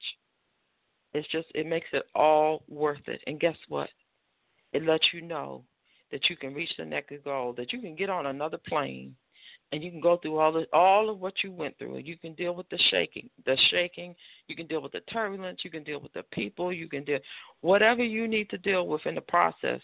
It's 1.14 1.28
just, 1.30 1.48
it 1.56 1.66
makes 1.66 1.88
it 1.92 2.04
all 2.14 2.64
worth 2.68 3.08
it. 3.08 3.22
And 3.26 3.40
guess 3.40 3.58
what? 3.68 3.90
It 4.74 4.86
lets 4.86 5.08
you 5.14 5.22
know 5.22 5.64
that 6.12 6.30
you 6.30 6.36
can 6.36 6.54
reach 6.54 6.72
the 6.78 6.86
next 6.86 7.14
goal, 7.24 7.54
that 7.54 7.74
you 7.74 7.80
can 7.80 7.96
get 7.96 8.10
on 8.10 8.28
another 8.28 8.60
plane 8.68 9.16
and 9.72 9.84
you 9.84 9.92
can 9.92 10.02
go 10.02 10.18
through 10.18 10.40
all 10.40 10.52
the 10.52 10.66
all 10.74 11.10
of 11.10 11.20
what 11.20 11.34
you 11.44 11.52
went 11.52 11.78
through. 11.78 11.96
and 11.96 12.08
You 12.08 12.18
can 12.18 12.34
deal 12.34 12.56
with 12.56 12.68
the 12.70 12.80
shaking, 12.90 13.30
the 13.46 13.58
shaking. 13.70 14.16
You 14.48 14.56
can 14.56 14.68
deal 14.68 14.82
with 14.82 14.94
the 14.94 15.02
turbulence. 15.02 15.60
You 15.64 15.70
can 15.70 15.84
deal 15.84 16.00
with 16.00 16.14
the 16.14 16.24
people. 16.32 16.74
You 16.74 16.88
can 16.88 17.04
deal 17.04 17.20
whatever 17.62 18.04
you 18.04 18.28
need 18.28 18.50
to 18.50 18.58
deal 18.58 18.88
with 18.88 19.06
in 19.06 19.16
the 19.16 19.22
process 19.22 19.82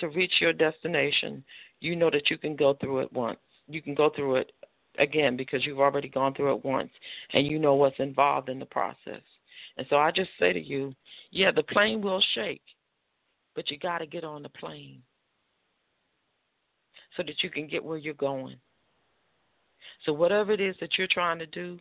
to 0.00 0.08
reach 0.08 0.32
your 0.40 0.52
destination 0.52 1.44
you 1.80 1.96
know 1.96 2.10
that 2.10 2.30
you 2.30 2.38
can 2.38 2.56
go 2.56 2.74
through 2.74 3.00
it 3.00 3.12
once. 3.12 3.38
You 3.68 3.82
can 3.82 3.94
go 3.94 4.10
through 4.10 4.36
it 4.36 4.52
again 4.98 5.36
because 5.36 5.64
you've 5.64 5.80
already 5.80 6.08
gone 6.08 6.34
through 6.34 6.54
it 6.54 6.64
once 6.64 6.90
and 7.32 7.46
you 7.46 7.58
know 7.58 7.74
what's 7.74 7.98
involved 7.98 8.48
in 8.48 8.58
the 8.58 8.66
process. 8.66 9.22
And 9.76 9.86
so 9.88 9.96
I 9.96 10.10
just 10.10 10.30
say 10.40 10.52
to 10.52 10.60
you, 10.60 10.94
yeah, 11.30 11.52
the 11.52 11.62
plane 11.62 12.02
will 12.02 12.22
shake, 12.34 12.62
but 13.54 13.70
you 13.70 13.78
got 13.78 13.98
to 13.98 14.06
get 14.06 14.24
on 14.24 14.42
the 14.42 14.48
plane 14.48 15.02
so 17.16 17.22
that 17.22 17.42
you 17.42 17.50
can 17.50 17.68
get 17.68 17.84
where 17.84 17.98
you're 17.98 18.14
going. 18.14 18.56
So, 20.06 20.12
whatever 20.12 20.52
it 20.52 20.60
is 20.60 20.76
that 20.80 20.96
you're 20.96 21.08
trying 21.08 21.40
to 21.40 21.46
do, 21.46 21.78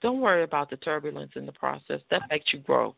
don't 0.00 0.20
worry 0.20 0.42
about 0.42 0.70
the 0.70 0.76
turbulence 0.78 1.32
in 1.36 1.44
the 1.44 1.52
process. 1.52 2.00
That 2.10 2.22
makes 2.30 2.52
you 2.52 2.60
grow. 2.60 2.94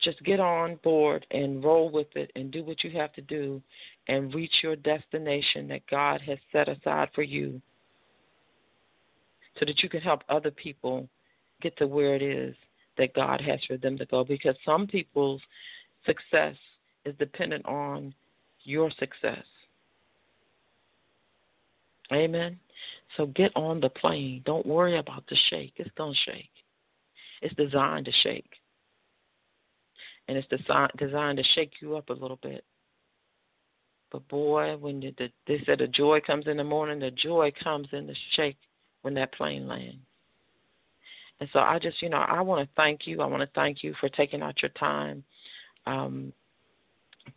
Just 0.00 0.22
get 0.24 0.40
on 0.40 0.76
board 0.82 1.24
and 1.30 1.64
roll 1.64 1.90
with 1.90 2.08
it 2.14 2.30
and 2.36 2.50
do 2.50 2.64
what 2.64 2.84
you 2.84 2.90
have 2.90 3.12
to 3.14 3.22
do 3.22 3.62
and 4.08 4.34
reach 4.34 4.52
your 4.62 4.76
destination 4.76 5.68
that 5.68 5.86
God 5.90 6.20
has 6.20 6.38
set 6.52 6.68
aside 6.68 7.08
for 7.14 7.22
you 7.22 7.60
so 9.58 9.64
that 9.64 9.82
you 9.82 9.88
can 9.88 10.00
help 10.00 10.22
other 10.28 10.50
people 10.50 11.08
get 11.62 11.76
to 11.78 11.86
where 11.86 12.14
it 12.14 12.22
is 12.22 12.54
that 12.98 13.14
God 13.14 13.40
has 13.40 13.60
for 13.66 13.76
them 13.76 13.96
to 13.98 14.06
go. 14.06 14.24
Because 14.24 14.56
some 14.64 14.86
people's 14.86 15.40
success 16.04 16.56
is 17.04 17.14
dependent 17.18 17.64
on 17.66 18.14
your 18.64 18.90
success. 18.98 19.44
Amen. 22.12 22.58
So 23.16 23.26
get 23.26 23.52
on 23.56 23.80
the 23.80 23.88
plane. 23.88 24.42
Don't 24.44 24.66
worry 24.66 24.98
about 24.98 25.24
the 25.28 25.36
shake. 25.50 25.74
It's 25.76 25.90
going 25.96 26.12
to 26.12 26.30
shake. 26.32 26.50
It's 27.42 27.54
designed 27.54 28.06
to 28.06 28.12
shake. 28.22 28.50
And 30.28 30.38
it's 30.38 30.48
designed 30.48 31.38
to 31.38 31.44
shake 31.54 31.72
you 31.80 31.96
up 31.96 32.08
a 32.08 32.14
little 32.14 32.38
bit. 32.42 32.64
But 34.10 34.26
boy, 34.28 34.76
when 34.76 35.00
the, 35.00 35.14
the, 35.18 35.28
they 35.46 35.62
said 35.66 35.80
the 35.80 35.88
joy 35.88 36.20
comes 36.20 36.46
in 36.46 36.56
the 36.56 36.64
morning, 36.64 37.00
the 37.00 37.10
joy 37.10 37.52
comes 37.62 37.88
in 37.92 38.06
the 38.06 38.14
shake 38.36 38.56
when 39.02 39.14
that 39.14 39.34
plane 39.34 39.66
lands. 39.66 39.98
And 41.40 41.48
so 41.52 41.58
I 41.58 41.78
just, 41.78 42.00
you 42.00 42.08
know, 42.08 42.18
I 42.18 42.40
want 42.40 42.66
to 42.66 42.74
thank 42.76 43.06
you. 43.06 43.20
I 43.20 43.26
want 43.26 43.42
to 43.42 43.48
thank 43.54 43.82
you 43.82 43.92
for 44.00 44.08
taking 44.08 44.40
out 44.40 44.62
your 44.62 44.70
time 44.70 45.24
um, 45.86 46.32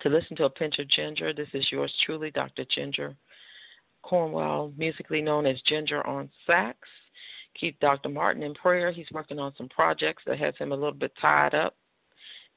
to 0.02 0.10
listen 0.10 0.38
to 0.38 0.46
a 0.46 0.50
pinch 0.50 0.78
of 0.80 0.88
ginger. 0.90 1.34
This 1.34 1.48
is 1.54 1.66
yours 1.72 1.92
truly, 2.06 2.32
Dr. 2.32 2.64
Ginger 2.74 3.16
Cornwell, 4.04 4.72
musically 4.78 5.22
known 5.22 5.46
as 5.46 5.60
Ginger 5.66 6.06
on 6.06 6.30
Sax. 6.46 6.78
Keep 7.60 7.80
Dr. 7.80 8.10
Martin 8.10 8.44
in 8.44 8.54
prayer. 8.54 8.92
He's 8.92 9.08
working 9.12 9.40
on 9.40 9.54
some 9.58 9.68
projects 9.70 10.24
that 10.28 10.40
has 10.40 10.54
him 10.58 10.72
a 10.72 10.76
little 10.76 10.92
bit 10.92 11.12
tied 11.20 11.56
up. 11.56 11.76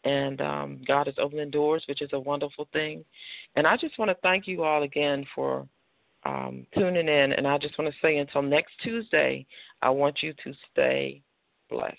And 0.05 0.41
um, 0.41 0.81
God 0.87 1.09
is 1.09 1.15
opening 1.19 1.51
doors, 1.51 1.85
which 1.87 2.01
is 2.01 2.11
a 2.13 2.21
wonderful 2.21 2.69
thing. 2.73 3.05
And 3.57 3.67
I 3.67 3.77
just 3.77 3.99
want 3.99 4.11
to 4.11 4.17
thank 4.23 4.47
you 4.47 4.65
all 4.65 4.83
again 4.83 5.27
for 5.35 5.67
um, 6.25 6.67
tuning 6.75 7.09
in. 7.09 7.33
And 7.33 7.47
I 7.47 7.59
just 7.59 7.79
want 7.79 7.93
to 7.93 8.01
say 8.01 8.17
until 8.19 8.43
next 8.43 8.73
Tuesday, 8.83 9.47
I 9.83 9.91
want 9.91 10.23
you 10.23 10.33
to 10.45 10.53
stay 10.73 11.23
blessed. 11.69 11.97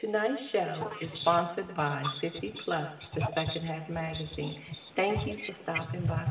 Tonight's 0.00 0.42
show 0.52 0.90
is 1.00 1.08
sponsored 1.20 1.74
by 1.76 2.02
50 2.20 2.54
Plus, 2.64 2.92
the 3.14 3.22
Second 3.34 3.66
Half 3.66 3.88
Magazine. 3.88 4.60
Thank 4.96 5.26
you 5.26 5.38
for 5.46 5.54
stopping 5.62 6.06
by. 6.06 6.30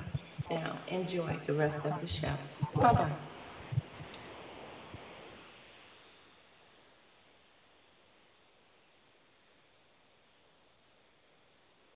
Now, 0.49 0.79
enjoy 0.91 1.39
the 1.47 1.53
rest 1.53 1.83
of 1.85 2.01
the 2.01 2.07
show. 2.21 2.35
Bye 2.75 2.93
bye. 2.93 3.17